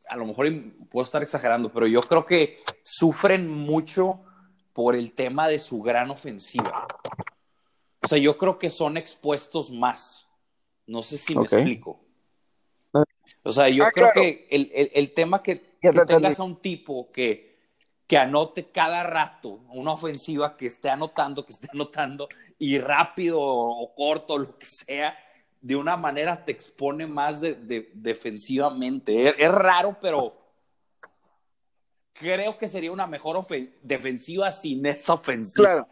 a 0.09 0.15
lo 0.15 0.25
mejor 0.25 0.47
puedo 0.89 1.03
estar 1.05 1.23
exagerando, 1.23 1.71
pero 1.71 1.87
yo 1.87 2.01
creo 2.01 2.25
que 2.25 2.57
sufren 2.83 3.47
mucho 3.49 4.21
por 4.73 4.95
el 4.95 5.11
tema 5.13 5.47
de 5.47 5.59
su 5.59 5.81
gran 5.81 6.09
ofensiva. 6.11 6.87
O 8.01 8.07
sea, 8.07 8.17
yo 8.17 8.37
creo 8.37 8.59
que 8.59 8.69
son 8.69 8.97
expuestos 8.97 9.71
más. 9.71 10.27
No 10.87 11.01
sé 11.03 11.17
si 11.17 11.35
me 11.37 11.43
explico. 11.43 11.99
O 13.45 13.51
sea, 13.51 13.69
yo 13.69 13.85
Ah, 13.85 13.91
creo 13.91 14.07
claro. 14.11 14.21
que 14.21 14.47
el, 14.49 14.71
el- 14.73 14.91
el 14.93 15.13
tema 15.13 15.41
que, 15.41 15.77
Ya 15.81 15.91
que 15.91 15.99
te 15.99 16.05
tengas 16.05 16.31
entendí. 16.33 16.41
a 16.41 16.43
un 16.43 16.61
tipo 16.61 17.11
que, 17.11 17.57
que 18.07 18.17
anote 18.17 18.65
cada 18.71 19.03
rato 19.03 19.61
una 19.69 19.93
ofensiva, 19.93 20.55
que 20.57 20.65
esté 20.67 20.89
anotando, 20.89 21.45
que 21.45 21.53
esté 21.53 21.67
anotando, 21.71 22.27
y 22.59 22.77
rápido 22.77 23.39
o 23.41 23.93
corto, 23.95 24.37
lo 24.37 24.57
que 24.57 24.65
sea, 24.65 25.17
de 25.63 25.77
una 25.77 25.95
manera 25.95 26.43
te 26.43 26.51
expone 26.51 27.07
más 27.07 27.39
de, 27.39 27.55
de- 27.55 27.89
defensivamente. 27.93 29.29
Es, 29.29 29.35
es 29.39 29.49
raro, 29.51 29.97
pero 29.99 30.35
creo 32.13 32.57
que 32.57 32.67
sería 32.67 32.91
una 32.91 33.07
mejor 33.07 33.45
defensiva 33.81 34.51
sin 34.51 34.85
esa 34.85 35.13
ofensiva 35.13 35.69
Claro. 35.69 35.87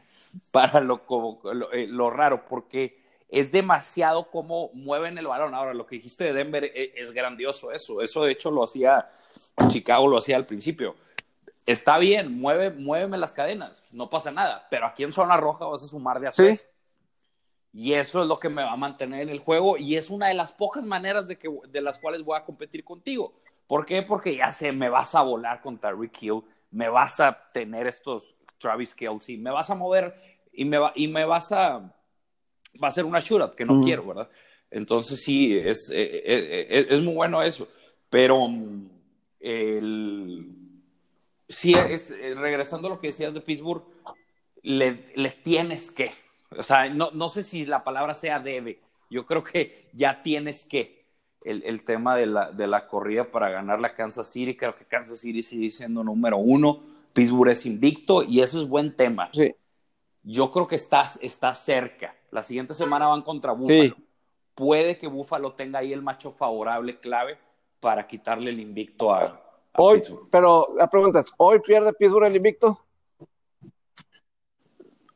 para 0.51 0.81
lo, 0.81 1.05
como, 1.05 1.39
lo, 1.53 1.71
eh, 1.71 1.87
lo 1.87 2.09
raro, 2.09 2.45
porque 2.47 3.01
es 3.29 3.51
demasiado 3.53 4.29
cómo 4.29 4.71
mueven 4.73 5.17
el 5.17 5.27
balón. 5.27 5.55
Ahora, 5.55 5.73
lo 5.73 5.85
que 5.87 5.95
dijiste 5.95 6.25
de 6.25 6.33
Denver 6.33 6.65
eh, 6.65 6.93
es, 6.97 7.11
grandioso 7.11 7.71
eso. 7.71 8.01
Eso, 8.01 8.25
de 8.25 8.33
hecho, 8.33 8.51
lo 8.51 8.65
hacía 8.65 9.09
Chicago, 9.69 10.05
lo 10.09 10.17
hacía 10.17 10.35
al 10.35 10.45
principio. 10.45 10.95
Está 11.65 11.97
bien, 11.97 12.37
mueve, 12.39 12.71
muéveme 12.71 13.17
las 13.17 13.31
cadenas, 13.31 13.93
no 13.93 14.09
pasa 14.09 14.31
nada, 14.31 14.67
pero 14.69 14.85
aquí 14.87 15.03
en 15.03 15.13
zona 15.13 15.37
roja 15.37 15.65
vas 15.65 15.81
a 15.83 15.87
sumar 15.87 16.19
de 16.19 16.27
a 16.27 16.31
Sí. 16.33 16.59
Y 17.73 17.93
eso 17.93 18.21
es 18.21 18.27
lo 18.27 18.39
que 18.39 18.49
me 18.49 18.63
va 18.63 18.73
a 18.73 18.77
mantener 18.77 19.21
en 19.21 19.29
el 19.29 19.39
juego 19.39 19.77
y 19.77 19.95
es 19.95 20.09
una 20.09 20.27
de 20.27 20.33
las 20.33 20.51
pocas 20.51 20.83
maneras 20.83 21.27
de, 21.27 21.37
que, 21.37 21.49
de 21.69 21.81
las 21.81 21.99
cuales 21.99 22.23
voy 22.23 22.37
a 22.37 22.43
competir 22.43 22.83
contigo. 22.83 23.33
¿Por 23.65 23.85
qué? 23.85 24.01
Porque 24.01 24.35
ya 24.35 24.51
sé, 24.51 24.73
me 24.73 24.89
vas 24.89 25.15
a 25.15 25.21
volar 25.21 25.61
contra 25.61 25.93
Rick 25.93 26.21
Hill, 26.21 26.41
me 26.71 26.89
vas 26.89 27.19
a 27.21 27.39
tener 27.53 27.87
estos 27.87 28.35
Travis 28.57 28.93
Kelsey, 28.93 29.37
me 29.37 29.51
vas 29.51 29.69
a 29.69 29.75
mover 29.75 30.13
y 30.51 30.65
me, 30.65 30.77
va, 30.77 30.91
y 30.95 31.07
me 31.07 31.25
vas 31.25 31.51
a... 31.51 31.95
Va 32.81 32.87
a 32.87 32.91
ser 32.91 33.05
una 33.05 33.19
shootout 33.19 33.55
que 33.55 33.65
no 33.65 33.81
quiero, 33.81 34.05
¿verdad? 34.05 34.29
Entonces 34.69 35.21
sí, 35.21 35.57
es, 35.57 35.89
eh, 35.89 36.01
eh, 36.01 36.67
eh, 36.69 36.87
es 36.89 37.01
muy 37.01 37.13
bueno 37.13 37.43
eso. 37.43 37.67
Pero 38.09 38.47
mm, 38.47 38.89
el, 39.41 40.47
sí, 41.49 41.73
es, 41.73 42.13
regresando 42.37 42.87
a 42.87 42.91
lo 42.91 42.99
que 42.99 43.07
decías 43.07 43.33
de 43.33 43.41
Pittsburgh, 43.41 43.83
le, 44.61 45.03
le 45.15 45.31
tienes 45.31 45.91
que. 45.91 46.11
O 46.57 46.63
sea, 46.63 46.89
no, 46.89 47.11
no 47.11 47.29
sé 47.29 47.43
si 47.43 47.65
la 47.65 47.83
palabra 47.83 48.15
sea 48.15 48.39
debe. 48.39 48.81
Yo 49.09 49.25
creo 49.25 49.43
que 49.43 49.89
ya 49.93 50.21
tienes 50.21 50.65
que. 50.65 51.01
El, 51.43 51.63
el 51.63 51.83
tema 51.83 52.15
de 52.15 52.27
la, 52.27 52.51
de 52.51 52.67
la 52.67 52.87
corrida 52.87 53.31
para 53.31 53.49
ganar 53.49 53.79
la 53.79 53.95
Kansas 53.95 54.31
City. 54.31 54.55
Creo 54.55 54.75
que 54.75 54.85
Kansas 54.85 55.19
City 55.19 55.41
sigue 55.41 55.71
siendo 55.71 56.03
número 56.03 56.37
uno. 56.37 56.83
Pittsburgh 57.13 57.49
es 57.49 57.65
invicto 57.65 58.21
y 58.21 58.41
eso 58.41 58.61
es 58.61 58.67
buen 58.67 58.95
tema. 58.95 59.27
Sí. 59.33 59.55
Yo 60.23 60.51
creo 60.51 60.67
que 60.67 60.75
estás 60.75 61.17
está 61.21 61.53
cerca. 61.55 62.15
La 62.29 62.43
siguiente 62.43 62.75
semana 62.75 63.07
van 63.07 63.23
contra 63.23 63.53
Buffalo. 63.53 63.95
Sí. 63.95 64.03
Puede 64.53 64.99
que 64.99 65.07
Buffalo 65.07 65.53
tenga 65.53 65.79
ahí 65.79 65.91
el 65.93 66.03
macho 66.03 66.31
favorable 66.31 66.99
clave 66.99 67.39
para 67.79 68.05
quitarle 68.05 68.51
el 68.51 68.59
invicto 68.59 69.11
a, 69.11 69.23
a 69.73 69.81
Hoy, 69.81 69.97
Pittsburgh. 69.97 70.29
pero 70.29 70.67
la 70.77 70.87
pregunta 70.87 71.19
es, 71.21 71.31
¿hoy 71.37 71.59
pierde 71.59 71.91
Pittsburgh 71.93 72.27
el 72.27 72.35
invicto? 72.35 72.77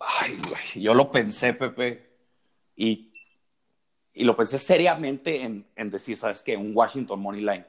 Ay, 0.08 0.40
güey, 0.48 0.84
yo 0.84 0.94
lo 0.94 1.12
pensé, 1.12 1.54
Pepe, 1.54 2.10
y, 2.76 3.12
y 4.14 4.24
lo 4.24 4.36
pensé 4.36 4.60
seriamente 4.60 5.42
en, 5.42 5.90
decir, 5.90 6.18
¿sabes 6.18 6.44
qué? 6.44 6.56
Un 6.56 6.72
Washington 6.76 7.20
Money 7.20 7.42
Line. 7.42 7.66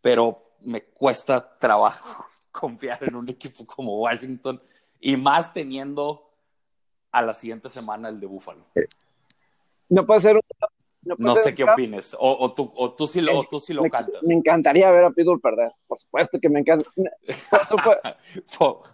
Pero 0.00 0.56
me 0.60 0.82
cuesta 0.82 1.58
trabajo 1.58 2.26
confiar 2.52 3.02
en 3.04 3.16
un 3.16 3.28
equipo 3.28 3.66
como 3.66 3.98
Washington 4.00 4.62
y 5.00 5.16
más 5.16 5.52
teniendo 5.52 6.30
a 7.10 7.22
la 7.22 7.34
siguiente 7.34 7.68
semana 7.68 8.08
el 8.08 8.20
de 8.20 8.26
Buffalo. 8.26 8.64
No 9.88 10.06
puede 10.06 10.20
ser. 10.20 10.40
No 11.18 11.36
sé 11.36 11.54
qué 11.54 11.64
opines. 11.64 12.14
O, 12.18 12.36
o 12.38 12.52
tú, 12.52 12.72
o, 12.74 12.92
tú 12.94 13.06
sí 13.06 13.20
lo, 13.20 13.38
o 13.38 13.44
tú 13.44 13.60
sí 13.60 13.72
lo 13.72 13.82
me, 13.82 13.90
cantas. 13.90 14.22
me 14.22 14.34
encantaría 14.34 14.90
ver 14.90 15.04
a 15.04 15.10
Pittsburgh 15.10 15.40
perder. 15.40 15.72
Por 15.86 16.00
supuesto 16.00 16.38
que 16.40 16.48
me 16.48 16.60
encanta. 16.60 16.90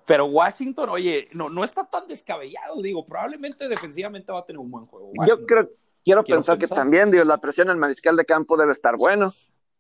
Pero 0.07 0.27
Washington, 0.27 0.91
oye, 0.91 1.27
no, 1.33 1.49
no 1.49 1.65
está 1.65 1.89
tan 1.89 2.07
descabellado. 2.07 2.83
Digo, 2.83 3.07
probablemente 3.07 3.69
defensivamente 3.69 4.31
va 4.31 4.41
a 4.41 4.45
tener 4.45 4.59
un 4.59 4.71
buen 4.71 4.87
juego. 4.87 5.13
Yo 5.27 5.47
creo, 5.47 5.71
quiero, 6.05 6.23
Quiero 6.25 6.25
pensar, 6.25 6.59
que 6.59 6.67
también, 6.67 7.11
digo, 7.11 7.25
la 7.25 7.39
presión 7.39 7.71
al 7.71 7.77
mariscal 7.77 8.17
de 8.17 8.25
campo 8.25 8.57
debe 8.57 8.73
estar 8.73 8.97
bueno. 8.97 9.33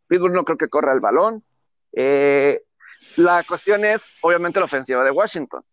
Pittsburgh 0.07 0.35
no 0.35 0.45
creo 0.45 0.59
que 0.59 0.68
corra 0.68 0.93
el 0.93 1.01
balón. 1.01 1.45
Eh, 1.93 2.62
la 3.16 3.43
cuestión 3.47 3.85
es, 3.85 4.11
obviamente, 4.22 4.61
la 4.61 4.66
ofensiva 4.66 5.05
de 5.05 5.11
Washington. 5.11 5.64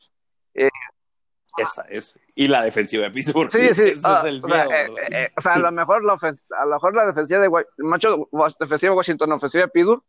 Esa 1.64 1.82
es. 1.90 2.18
Y 2.36 2.48
la 2.48 2.64
defensiva 2.64 3.04
de 3.04 3.12
Pittsburgh. 3.12 3.50
Sí, 3.50 3.74
sí. 3.74 3.84
Ese 3.84 4.02
ah, 4.04 4.20
es 4.20 4.26
el 4.26 4.44
o, 4.44 4.48
sea, 4.48 4.66
eh, 4.66 4.92
eh, 5.12 5.30
o 5.38 5.42
sea, 5.42 5.54
a 5.54 5.60
lo 5.60 5.72
mejor 5.72 6.04
la, 6.04 6.14
a 6.14 6.66
lo 6.66 6.74
mejor 6.74 6.96
la 6.96 7.06
defensiva 7.06 7.40
de 7.40 7.50
macho 7.78 8.30
defensiva 8.60 8.92
de 8.92 8.98
Washington, 8.98 9.32
ofensiva 9.34 9.64
de 9.64 9.70
Pittsburgh, 9.70 10.04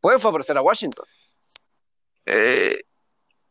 puede 0.00 0.18
favorecer 0.18 0.56
a 0.56 0.62
Washington. 0.62 1.06
Eh, 2.26 2.80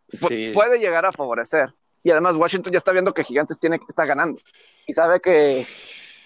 Sí. 0.07 0.47
Puede 0.53 0.77
llegar 0.79 1.05
a 1.05 1.11
favorecer. 1.11 1.69
Y 2.03 2.11
además 2.11 2.35
Washington 2.35 2.71
ya 2.71 2.77
está 2.77 2.91
viendo 2.91 3.13
que 3.13 3.23
Gigantes 3.23 3.59
tiene 3.59 3.79
está 3.87 4.05
ganando. 4.05 4.39
Y 4.85 4.93
sabe 4.93 5.19
que 5.19 5.65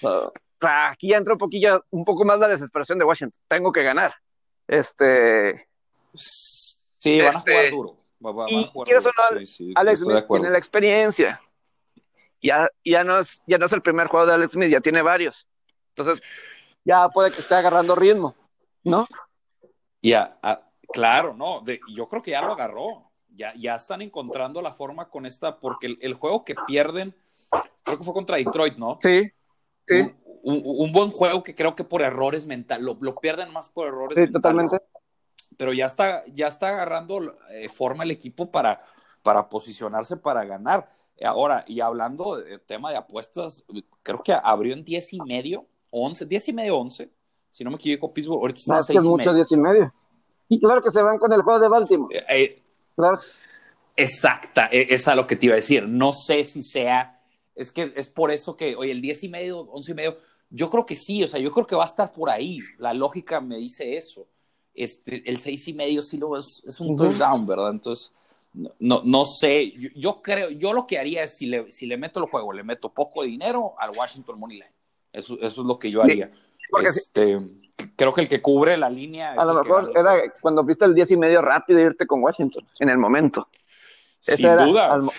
uh, 0.01 0.29
aquí 0.59 1.09
ya 1.09 1.17
entra 1.17 1.33
un 1.33 1.37
poquillo, 1.37 1.85
un 1.91 2.03
poco 2.03 2.25
más 2.25 2.39
la 2.39 2.49
desesperación 2.49 2.99
de 2.99 3.05
Washington. 3.05 3.41
Tengo 3.47 3.71
que 3.71 3.83
ganar. 3.83 4.13
Este, 4.67 5.67
Sí, 6.13 7.19
van 7.19 7.27
a 7.27 7.39
Este, 7.39 7.51
jugar 7.51 7.71
duro. 7.71 7.97
Va- 8.25 8.31
va- 8.31 8.43
van 8.43 8.49
y 8.51 8.69
quieres 8.83 9.05
o 9.05 9.09
no, 9.09 9.39
Sí, 9.39 9.45
sí, 9.45 9.73
Alex 9.75 9.99
Smith 10.01 10.25
tiene 10.29 10.49
la 10.49 10.57
experiencia. 10.57 11.41
Ya, 12.41 12.69
ya, 12.85 13.03
no 13.03 13.19
es, 13.19 13.43
ya 13.47 13.57
no 13.57 13.65
es 13.65 13.73
el 13.73 13.81
primer 13.81 14.07
juego 14.07 14.25
de 14.25 14.33
Alex 14.33 14.53
Smith, 14.53 14.69
ya 14.69 14.79
tiene 14.79 15.01
varios. 15.01 15.49
Entonces, 15.89 16.23
ya 16.85 17.09
puede 17.09 17.31
que 17.31 17.39
esté 17.39 17.55
agarrando 17.55 17.95
ritmo, 17.95 18.35
¿no? 18.83 19.07
Ya, 20.01 20.37
ah, 20.41 20.61
claro, 20.93 21.33
no. 21.33 21.61
de- 21.61 21.81
yo 21.93 22.07
creo 22.07 22.21
que 22.21 22.31
ya 22.31 22.41
lo 22.41 22.53
agarró. 22.53 23.05
Ya, 23.31 23.53
ya 23.55 23.75
están 23.75 24.01
encontrando 24.01 24.61
la 24.61 24.73
forma 24.73 25.07
con 25.09 25.25
esta, 25.25 25.59
porque 25.59 25.87
el, 25.87 25.97
el 26.01 26.13
juego 26.13 26.43
que 26.43 26.55
pierden, 26.67 27.15
creo 27.83 27.97
que 27.97 28.03
fue 28.03 28.13
contra 28.13 28.35
Detroit, 28.37 28.75
¿no? 28.75 28.97
Sí, 29.01 29.31
sí, 29.87 30.01
Un, 30.43 30.55
un- 30.55 30.61
un 30.65 30.91
buen 30.91 31.09
juego 31.11 31.41
que 31.43 31.55
creo 31.55 31.73
que 31.75 31.83
por 31.85 32.01
errores 32.01 32.45
mentales, 32.45 32.83
lo, 32.83 32.97
lo 32.99 33.15
pierden 33.15 33.51
más 33.53 33.69
por 33.69 33.87
errores 33.87 34.15
sí, 34.15 34.21
mentales. 34.23 34.41
totalmente. 34.41 34.77
Pero 35.59 35.73
ya 35.73 35.87
está, 35.87 36.23
ya 36.27 36.47
está 36.47 36.69
agarrando 36.69 37.19
eh, 37.49 37.67
forma 37.67 38.05
el 38.05 38.11
equipo 38.11 38.49
para, 38.49 38.79
para 39.21 39.49
posicionarse 39.49 40.15
para 40.15 40.45
ganar. 40.45 40.89
Ahora, 41.21 41.65
y 41.67 41.81
hablando 41.81 42.37
de 42.37 42.59
tema 42.59 42.91
de 42.91 42.95
apuestas, 42.95 43.65
creo 44.03 44.23
que 44.23 44.31
abrió 44.31 44.73
en 44.73 44.85
10 44.85 45.11
y 45.15 45.19
medio, 45.19 45.65
11, 45.91 46.25
10 46.27 46.47
y 46.47 46.53
medio, 46.53 46.77
11, 46.77 47.11
si 47.51 47.63
no 47.65 47.71
me 47.71 47.75
equivoco, 47.75 48.13
Pittsburgh, 48.13 48.39
ahorita 48.39 48.57
está 48.59 48.73
No, 48.73 48.75
en 48.75 48.79
es 48.79 48.89
que 48.89 48.93
6 48.93 48.99
es 48.99 49.05
y 49.05 49.09
mucho, 49.09 49.17
medio. 49.17 49.33
diez 49.33 49.51
y 49.51 49.57
medio. 49.57 49.93
Y 50.47 50.59
claro 50.61 50.81
que 50.81 50.91
se 50.91 51.01
van 51.01 51.17
con 51.19 51.33
el 51.33 51.41
juego 51.41 51.59
de 51.59 51.67
Baltimore. 51.67 52.17
Eh, 52.17 52.23
eh, 52.29 52.63
Claro. 52.95 53.19
exacta, 53.97 54.67
eh, 54.71 54.87
es 54.91 55.07
a 55.09 55.15
lo 55.15 55.27
que 55.27 55.35
te 55.35 55.47
iba 55.47 55.53
a 55.53 55.57
decir. 55.57 55.87
No 55.87 56.13
sé 56.13 56.45
si 56.45 56.63
sea, 56.63 57.21
es 57.55 57.71
que 57.73 57.91
es 57.97 58.09
por 58.09 58.31
eso 58.31 58.55
que, 58.55 58.75
oye, 58.77 58.91
el 58.93 59.01
10 59.01 59.23
y 59.25 59.29
medio, 59.29 59.59
11 59.59 59.91
y 59.91 59.95
medio, 59.95 60.17
yo 60.49 60.69
creo 60.69 60.85
que 60.85 60.95
sí, 60.95 61.23
o 61.23 61.27
sea, 61.27 61.39
yo 61.39 61.51
creo 61.51 61.67
que 61.67 61.75
va 61.75 61.83
a 61.83 61.87
estar 61.87 62.11
por 62.11 62.29
ahí. 62.29 62.59
La 62.77 62.93
lógica 62.93 63.41
me 63.41 63.57
dice 63.57 63.97
eso. 63.97 64.27
Este, 64.73 65.29
el 65.29 65.39
6 65.39 65.67
y 65.69 65.73
medio 65.73 66.01
sí 66.01 66.17
lo 66.17 66.37
es, 66.37 66.63
es 66.65 66.79
un 66.79 66.95
touchdown, 66.95 67.45
¿verdad? 67.45 67.71
Entonces, 67.71 68.13
no, 68.53 69.01
no, 69.03 69.25
sé, 69.25 69.71
yo, 69.71 69.89
yo 69.95 70.21
creo, 70.21 70.49
yo 70.49 70.73
lo 70.73 70.87
que 70.87 70.97
haría 70.97 71.23
es 71.23 71.37
si 71.37 71.47
le, 71.47 71.71
si 71.71 71.85
le 71.85 71.97
meto 71.97 72.19
el 72.19 72.29
juego, 72.29 72.53
le 72.53 72.63
meto 72.63 72.89
poco 72.93 73.23
dinero 73.23 73.73
al 73.77 73.91
Washington 73.91 74.39
Money 74.39 74.57
Line. 74.57 74.73
Eso, 75.11 75.35
eso 75.41 75.61
es 75.61 75.67
lo 75.67 75.77
que 75.77 75.91
yo 75.91 76.03
haría. 76.03 76.31
sí. 76.31 76.99
este, 76.99 77.39
Creo 77.95 78.13
que 78.13 78.21
el 78.21 78.27
que 78.27 78.41
cubre 78.41 78.77
la 78.77 78.89
línea. 78.89 79.33
es 79.33 79.39
A 79.39 79.45
lo 79.45 79.53
mejor 79.55 79.91
el 79.93 79.97
era 79.97 80.33
cuando 80.41 80.63
viste 80.63 80.85
el 80.85 80.93
10 80.93 81.11
y 81.11 81.17
medio 81.17 81.41
rápido 81.41 81.79
irte 81.79 82.05
con 82.05 82.21
Washington 82.21 82.65
en 82.79 82.89
el 82.89 82.97
momento. 82.97 83.47
Ese 84.21 84.37
Sin 84.37 84.45
era 84.47 84.65
duda. 84.65 84.93
al 84.93 85.09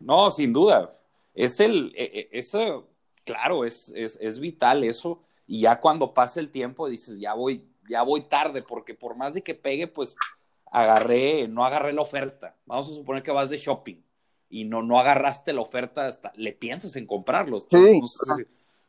No, 0.00 0.30
sin 0.30 0.52
duda. 0.52 0.96
Es 1.34 1.60
el, 1.60 1.92
eh, 1.96 2.28
eso, 2.32 2.88
claro, 3.24 3.64
es, 3.64 3.92
es, 3.94 4.18
es 4.20 4.38
vital 4.38 4.84
eso. 4.84 5.22
Y 5.46 5.62
ya 5.62 5.80
cuando 5.80 6.14
pasa 6.14 6.40
el 6.40 6.50
tiempo 6.50 6.88
dices, 6.88 7.18
ya 7.18 7.34
voy, 7.34 7.64
ya 7.88 8.02
voy 8.02 8.22
tarde, 8.22 8.62
porque 8.62 8.94
por 8.94 9.16
más 9.16 9.34
de 9.34 9.42
que 9.42 9.54
pegue, 9.54 9.86
pues 9.86 10.16
agarré, 10.70 11.46
no 11.48 11.64
agarré 11.64 11.92
la 11.92 12.02
oferta. 12.02 12.56
Vamos 12.66 12.90
a 12.90 12.94
suponer 12.94 13.22
que 13.22 13.30
vas 13.30 13.50
de 13.50 13.58
shopping 13.58 13.96
y 14.50 14.64
no, 14.64 14.82
no 14.82 14.98
agarraste 14.98 15.52
la 15.52 15.60
oferta, 15.60 16.06
hasta 16.06 16.32
le 16.36 16.52
piensas 16.52 16.96
en 16.96 17.06
comprarlos. 17.06 17.64
Sí. 17.68 17.76
No, 18.00 18.06
sé 18.06 18.34
si, 18.36 18.42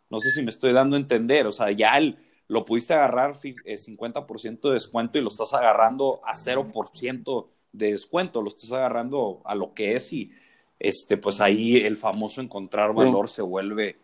no 0.09 0.19
sé 0.19 0.31
si 0.31 0.41
me 0.43 0.49
estoy 0.49 0.73
dando 0.73 0.95
a 0.95 0.99
entender. 0.99 1.47
O 1.47 1.51
sea, 1.51 1.71
ya 1.71 1.97
el- 1.97 2.17
lo 2.47 2.63
pudiste 2.65 2.93
agarrar 2.93 3.35
fi- 3.35 3.55
eh, 3.65 3.77
50% 3.77 4.67
de 4.69 4.75
descuento 4.75 5.17
y 5.17 5.21
lo 5.21 5.29
estás 5.29 5.53
agarrando 5.53 6.21
a 6.23 6.35
0% 6.37 7.49
de 7.71 7.91
descuento, 7.91 8.41
lo 8.41 8.49
estás 8.49 8.71
agarrando 8.71 9.41
a 9.45 9.55
lo 9.55 9.73
que 9.73 9.95
es 9.95 10.13
y 10.13 10.31
este, 10.79 11.17
pues 11.17 11.41
ahí 11.41 11.77
el 11.77 11.97
famoso 11.97 12.41
encontrar 12.41 12.91
Sí. 12.91 12.97
valor 12.97 13.29
se 13.29 13.41
vuelve, 13.41 13.97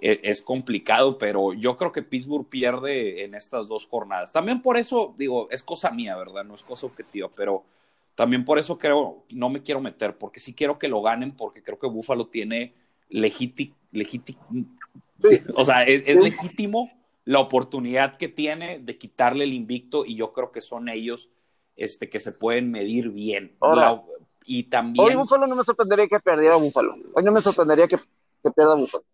es 0.00 0.42
complicado, 0.42 1.16
pero 1.16 1.54
yo 1.54 1.76
creo 1.76 1.90
que 1.90 2.02
Pittsburgh 2.02 2.48
pierde 2.48 3.24
en 3.24 3.34
estas 3.34 3.66
dos 3.66 3.86
jornadas. 3.86 4.32
También 4.32 4.60
por 4.60 4.76
eso, 4.76 5.14
digo, 5.16 5.48
es 5.50 5.62
cosa 5.62 5.90
mía, 5.90 6.16
¿verdad? 6.16 6.44
No 6.44 6.54
es 6.54 6.62
cosa 6.62 6.86
objetiva, 6.86 7.30
pero 7.34 7.64
también 8.14 8.44
por 8.44 8.58
eso 8.58 8.78
creo, 8.78 9.24
no 9.30 9.48
me 9.48 9.62
quiero 9.62 9.80
meter, 9.80 10.16
porque 10.16 10.40
sí 10.40 10.54
quiero 10.54 10.78
que 10.78 10.88
lo 10.88 11.02
ganen, 11.02 11.32
porque 11.32 11.62
creo 11.62 11.78
que 11.78 11.86
Buffalo 11.86 12.26
tiene 12.26 12.74
legítimo, 13.08 13.74
Sí. 13.92 15.40
o 15.54 15.64
sea, 15.64 15.84
es, 15.84 16.18
legítimo 16.18 16.90
la 17.24 17.40
oportunidad 17.40 18.16
que 18.16 18.28
tiene 18.28 18.78
de 18.78 18.98
quitarle 18.98 19.44
el 19.44 19.54
invicto 19.54 20.04
y 20.04 20.14
yo 20.14 20.32
creo 20.32 20.52
que 20.52 20.60
son 20.60 20.88
ellos 20.88 21.30
este, 21.74 22.08
que 22.10 22.20
se 22.20 22.32
pueden 22.32 22.70
medir 22.70 23.10
bien. 23.10 23.56
y 24.44 24.64
también... 24.64 25.06
Hoy 25.06 25.14
Búfalo 25.14 25.46
no 25.46 25.56
me 25.56 25.64
sorprendería 25.64 26.06
que 26.06 26.20
perdiera 26.20 26.56
Búfalo. 26.56 26.94
Hoy 27.14 27.22
no 27.24 27.32
me 27.32 27.40
sorprendería 27.40 27.88
que, 27.88 27.96
que 27.96 28.50
pierda 28.50 28.74
Búfalo. 28.74 29.04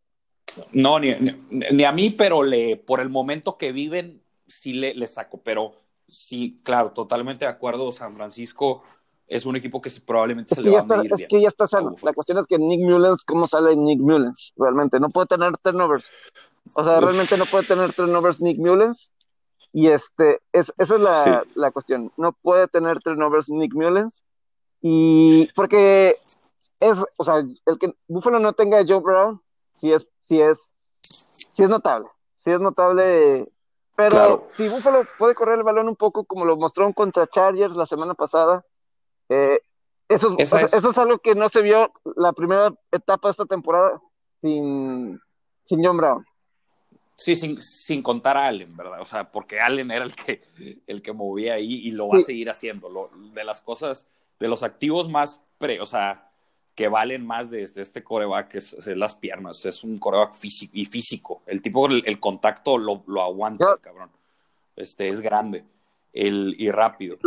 No, 0.73 0.99
ni, 0.99 1.15
ni, 1.51 1.85
a 1.85 1.93
mí, 1.93 2.11
pero 2.11 2.43
le, 2.43 2.77
por 2.77 3.01
el 3.01 3.09
momento 3.09 3.59
que 3.59 3.73
viven, 3.73 4.23
sí 4.47 4.73
le, 4.73 4.95
le 4.95 5.09
saco. 5.09 5.41
Pero 5.43 5.75
sí, 6.09 6.61
claro, 6.63 6.91
totalmente 6.93 7.45
de 7.45 7.51
acuerdo. 7.51 7.93
San 7.93 8.15
Francisco 8.17 8.83
es 9.27 9.47
un 9.47 9.57
equipo 9.57 9.81
que 9.81 9.91
probablemente 10.05 10.55
se 10.55 10.63
le 10.63 10.71
va 10.71 10.81
a 10.81 10.85
medir 10.85 11.13
Es 11.15 11.27
que 11.29 11.41
ya 11.41 11.49
está 11.49 11.67
sano. 11.67 11.97
La 12.03 12.13
cuestión 12.13 12.39
es 12.39 12.47
que 12.47 12.59
Nick 12.59 12.81
Mullens, 12.81 13.25
¿cómo 13.25 13.47
sale 13.47 13.75
Nick 13.77 14.01
Mullens? 14.01 14.53
Realmente, 14.57 15.01
no 15.01 15.09
puede 15.09 15.27
tener 15.27 15.57
turnovers. 15.59 16.11
O 16.75 16.85
sea, 16.85 17.01
realmente 17.01 17.37
no 17.37 17.47
puede 17.47 17.65
tener 17.65 17.93
turnovers 17.93 18.41
Nick 18.41 18.59
Mullens. 18.59 19.11
Y 19.73 19.89
este, 19.89 20.41
es, 20.53 20.73
esa 20.77 20.95
es 20.95 21.01
la, 21.01 21.45
la, 21.55 21.71
cuestión. 21.71 22.13
No 22.19 22.33
puede 22.33 22.69
tener 22.69 22.99
turnovers 22.99 23.49
Nick 23.49 23.73
Mullens. 23.75 24.25
Y 24.83 25.49
porque 25.55 26.19
es, 26.79 27.03
o 27.17 27.25
sea, 27.25 27.37
el 27.39 27.79
que 27.79 27.95
Buffalo 28.09 28.39
no 28.39 28.53
tenga 28.53 28.81
a 28.81 28.85
Joe 28.87 29.01
Brown, 29.01 29.41
sí 29.79 29.93
es, 29.93 30.07
sí 30.23 30.41
es, 30.41 30.75
sí 31.03 31.63
es 31.63 31.69
notable. 31.69 32.09
Sí 32.35 32.51
es 32.51 32.61
notable. 32.61 33.49
Pero 33.95 34.49
si 34.57 34.69
Buffalo 34.69 35.03
puede 35.19 35.35
correr 35.35 35.59
el 35.59 35.65
balón 35.65 35.89
un 35.89 35.97
poco 35.97 36.25
como 36.25 36.45
lo 36.45 36.57
mostró 36.57 36.91
contra 36.95 37.27
Chargers 37.27 37.77
la 37.77 37.87
semana 37.87 38.15
pasada, 38.15 38.65
eh, 39.29 39.61
eso, 40.09 40.35
es. 40.39 40.53
eso 40.53 40.91
es 40.91 40.99
algo 40.99 41.19
que 41.19 41.35
no 41.35 41.49
se 41.49 41.63
vio 41.63 41.93
la 42.17 42.33
primera 42.33 42.75
etapa 42.91 43.29
de 43.29 43.31
esta 43.33 43.45
temporada 43.45 44.01
sin, 44.41 45.21
sin 45.65 45.85
John 45.85 45.97
Brown. 45.99 46.27
Sí, 47.15 47.37
sin, 47.37 47.61
sin, 47.61 48.03
contar 48.03 48.37
a 48.37 48.47
Allen, 48.47 48.77
¿verdad? 48.77 49.01
O 49.01 49.05
sea, 49.05 49.31
porque 49.31 49.61
Allen 49.61 49.91
era 49.91 50.05
el 50.05 50.15
que, 50.17 50.43
el 50.87 51.03
que 51.03 51.13
movía 51.13 51.55
ahí 51.55 51.75
y 51.87 51.91
lo 51.93 52.09
va 52.09 52.19
a 52.19 52.23
seguir 52.23 52.51
haciendo. 52.51 52.89
Lo, 52.89 53.11
de 53.33 53.45
las 53.45 53.61
cosas, 53.61 54.09
de 54.41 54.49
los 54.49 54.63
activos 54.63 55.09
más, 55.09 55.41
pre, 55.59 55.81
o 55.81 55.87
sea, 55.87 56.32
que 56.75 56.89
valen 56.89 57.27
más 57.27 57.51
de, 57.51 57.63
este 57.63 58.03
coreback 58.03 58.55
es, 58.55 58.73
es, 58.73 58.87
las 58.97 59.15
piernas. 59.15 59.65
Es 59.67 59.85
un 59.85 59.99
coreback 59.99 60.35
físico 60.35 60.73
y 60.75 60.85
físico. 60.85 61.43
El 61.47 61.61
tipo, 61.61 61.87
el, 61.87 62.21
contacto 62.21 62.79
lo, 62.79 63.03
lo 63.07 63.23
aguanta, 63.23 63.77
cabrón. 63.81 64.11
Este, 64.77 65.09
es 65.09 65.21
grande 65.21 65.65
el, 66.13 66.55
y 66.59 66.71
rápido. 66.71 67.19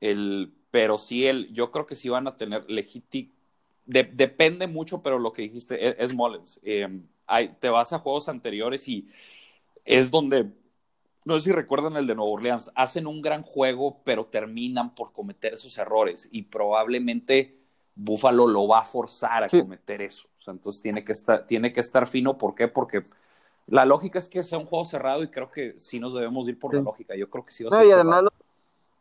El, 0.00 0.52
pero 0.70 0.98
sí, 0.98 1.26
el, 1.26 1.52
yo 1.52 1.70
creo 1.70 1.86
que 1.86 1.94
sí 1.94 2.08
van 2.08 2.26
a 2.26 2.36
tener 2.36 2.68
legítimo. 2.68 3.32
depende 3.86 4.66
mucho, 4.66 5.02
pero 5.02 5.18
lo 5.18 5.32
que 5.32 5.42
dijiste 5.42 5.88
es, 5.88 5.96
es 5.98 6.12
Mullins. 6.12 6.60
Eh, 6.62 6.88
te 7.60 7.68
vas 7.68 7.92
a 7.92 8.00
juegos 8.00 8.28
anteriores 8.28 8.88
y 8.88 9.08
es 9.84 10.10
donde, 10.10 10.50
no 11.24 11.34
sé 11.38 11.46
si 11.46 11.52
recuerdan 11.52 11.96
el 11.96 12.06
de 12.06 12.14
Nueva 12.14 12.32
Orleans, 12.32 12.72
hacen 12.74 13.06
un 13.06 13.22
gran 13.22 13.42
juego, 13.42 14.00
pero 14.04 14.26
terminan 14.26 14.94
por 14.94 15.12
cometer 15.12 15.54
esos 15.54 15.78
errores 15.78 16.28
y 16.32 16.42
probablemente 16.42 17.59
Buffalo 18.02 18.46
lo 18.46 18.66
va 18.66 18.80
a 18.80 18.84
forzar 18.84 19.44
a 19.44 19.48
cometer 19.48 20.00
eso. 20.00 20.26
entonces 20.46 20.80
tiene 20.80 21.04
que, 21.04 21.12
estar, 21.12 21.46
tiene 21.46 21.72
que 21.72 21.80
estar 21.80 22.06
fino. 22.06 22.38
¿Por 22.38 22.54
qué? 22.54 22.66
Porque 22.66 23.04
la 23.66 23.84
lógica 23.84 24.18
es 24.18 24.26
que 24.26 24.42
sea 24.42 24.58
un 24.58 24.64
juego 24.64 24.86
cerrado 24.86 25.22
y 25.22 25.28
creo 25.28 25.50
que 25.50 25.78
sí 25.78 26.00
nos 26.00 26.14
debemos 26.14 26.48
ir 26.48 26.58
por 26.58 26.74
la 26.74 26.80
lógica. 26.80 27.14
Yo 27.14 27.28
creo 27.28 27.44
que 27.44 27.52
sí 27.52 27.62
va 27.62 27.76
a 27.76 27.84
ser. 27.84 27.94
además 27.94 28.24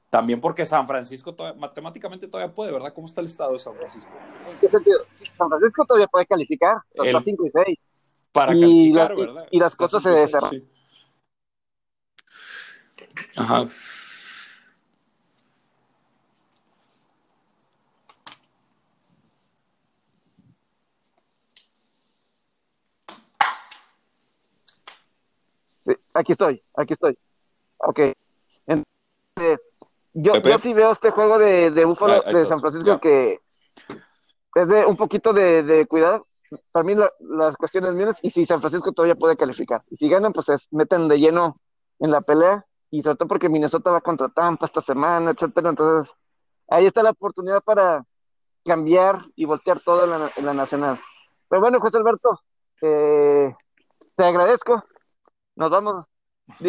También 0.10 0.42
porque 0.42 0.66
San 0.66 0.86
Francisco 0.86 1.34
matemáticamente 1.58 2.28
todavía 2.28 2.54
puede, 2.54 2.74
¿verdad? 2.74 2.94
¿Cómo 2.94 3.08
está 3.08 3.22
el 3.22 3.28
estado 3.28 3.54
de 3.54 3.60
San 3.60 3.74
Francisco? 3.76 4.12
¿En 4.52 4.60
qué 4.60 4.68
sentido? 4.68 5.00
San 5.38 5.48
Francisco 5.48 5.86
todavía 5.86 6.08
puede 6.08 6.26
calificar, 6.26 6.78
está 6.94 7.22
5 7.22 7.46
y 7.46 7.50
6 7.50 7.80
para 8.34 8.54
y 8.54 8.60
calificar, 8.60 9.16
¿verdad? 9.16 9.48
Y, 9.50 9.60
las 9.60 9.76
cosas 9.76 10.04
se. 10.04 10.28
Sí. 10.28 10.68
Ajá. 13.38 13.68
Sí, 25.90 25.96
aquí 26.14 26.34
estoy, 26.34 26.64
aquí 26.76 26.94
estoy. 26.94 27.18
Ok. 27.78 28.00
Entonces, 28.68 29.60
yo, 30.14 30.34
yo 30.34 30.58
sí 30.58 30.74
veo 30.74 30.92
este 30.92 31.12
juego 31.12 31.40
de, 31.40 31.72
de 31.72 31.86
Búfalo 31.86 32.22
de 32.22 32.46
San 32.46 32.60
Francisco 32.60 33.00
que 33.00 33.40
es 34.56 34.68
de 34.68 34.86
un 34.86 34.98
poquito 34.98 35.34
de, 35.34 35.64
de 35.64 35.86
cuidado 35.86 36.28
para 36.72 36.84
mí 36.84 36.96
las 37.20 37.56
cuestiones 37.56 37.94
mías 37.94 38.20
y 38.22 38.30
si 38.30 38.46
San 38.46 38.60
Francisco 38.60 38.92
todavía 38.92 39.16
puede 39.16 39.38
calificar. 39.38 39.84
Y 39.90 39.98
si 39.98 40.10
ganan, 40.10 40.34
pues 40.34 40.48
se 40.48 40.56
meten 40.72 41.08
de 41.08 41.20
lleno 41.20 41.60
en 42.00 42.12
la 42.12 42.22
pelea 42.22 42.66
y 42.90 43.02
sobre 43.02 43.18
todo 43.18 43.28
porque 43.28 43.50
Minnesota 43.50 43.92
va 43.92 44.02
contra 44.02 44.30
Tampa 44.30 44.66
esta 44.66 44.82
semana, 44.82 45.32
etcétera. 45.32 45.70
Entonces, 45.70 46.16
ahí 46.68 46.86
está 46.86 47.04
la 47.04 47.12
oportunidad 47.12 47.62
para 47.62 48.04
cambiar 48.66 49.26
y 49.36 49.46
voltear 49.46 49.80
todo 49.82 50.04
en 50.04 50.46
la, 50.46 50.54
nacional. 50.54 51.00
Pero 51.48 51.62
bueno, 51.62 51.80
José 51.80 51.98
Alberto, 51.98 52.42
eh, 52.82 53.56
te 54.16 54.24
agradezco. 54.24 54.84
Nos 55.60 55.70
vamos. 55.70 56.06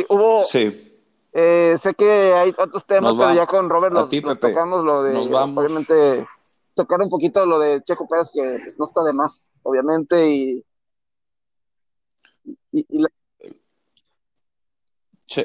Hubo. 0.09 0.43
Sí. 0.43 0.87
Eh, 1.33 1.77
sé 1.79 1.95
que 1.95 2.35
hay 2.35 2.53
otros 2.59 2.85
temas, 2.85 3.15
pero 3.17 3.33
ya 3.33 3.47
con 3.47 3.71
Robert 3.71 3.95
los, 3.95 4.11
tocamos 4.41 4.85
lo 4.85 5.05
de. 5.05 5.17
Obviamente 5.17 6.27
tocar 6.75 7.01
un 7.01 7.09
poquito 7.09 7.47
lo 7.47 7.61
de 7.61 7.83
Checo 7.83 8.09
Pérez, 8.09 8.31
que 8.33 8.41
pues, 8.41 8.79
no 8.79 8.87
está 8.87 9.05
de 9.05 9.13
más, 9.13 9.53
obviamente, 9.63 10.29
y, 10.29 10.65
y, 12.73 12.99
la, 12.99 13.09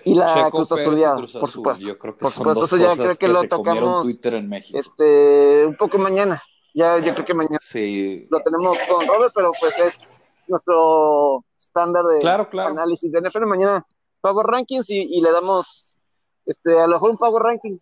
y 0.03 0.15
la 0.15 0.49
Cruz 0.49 0.69
por 0.69 1.49
supuesto. 1.49 1.85
Yo 1.85 1.99
creo 1.99 2.15
que 2.15 2.19
por 2.21 2.31
supuesto, 2.31 2.65
eso 2.65 2.77
ya 2.77 2.95
creo 2.95 3.15
que, 3.15 3.27
lo 3.27 3.43
tocamos 3.47 4.05
Twitter 4.05 4.33
en 4.35 4.49
México. 4.49 4.79
Este, 4.79 5.65
un 5.65 5.75
poco 5.75 5.99
mañana. 5.99 6.41
Ya 6.73 6.97
yo 6.99 7.13
creo 7.13 7.25
que 7.25 7.33
mañana 7.33 7.59
sí. 7.61 8.27
lo 8.29 8.41
tenemos 8.41 8.77
con 8.89 9.05
Robert, 9.05 9.31
pero 9.35 9.51
pues 9.59 9.77
es 9.79 10.07
nuestro 10.47 11.43
estándar 11.57 12.05
de 12.05 12.27
análisis 12.61 13.11
de 13.11 13.21
NFL. 13.21 13.45
Mañana 13.45 13.85
Power 14.21 14.45
Rankings 14.45 14.89
y, 14.89 15.01
y, 15.01 15.21
le 15.21 15.31
damos 15.31 15.97
este, 16.45 16.79
a 16.79 16.87
lo 16.87 16.95
mejor 16.95 17.11
un 17.11 17.17
Power 17.17 17.43
Ranking 17.43 17.77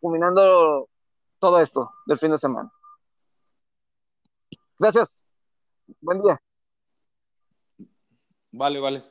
combinando 0.00 0.88
todo 1.38 1.60
esto 1.60 1.90
del 2.06 2.18
fin 2.18 2.30
de 2.30 2.38
semana. 2.38 2.70
Gracias. 4.78 5.24
Buen 6.00 6.22
día. 6.22 6.40
Vale, 8.52 8.80
vale. 8.80 9.04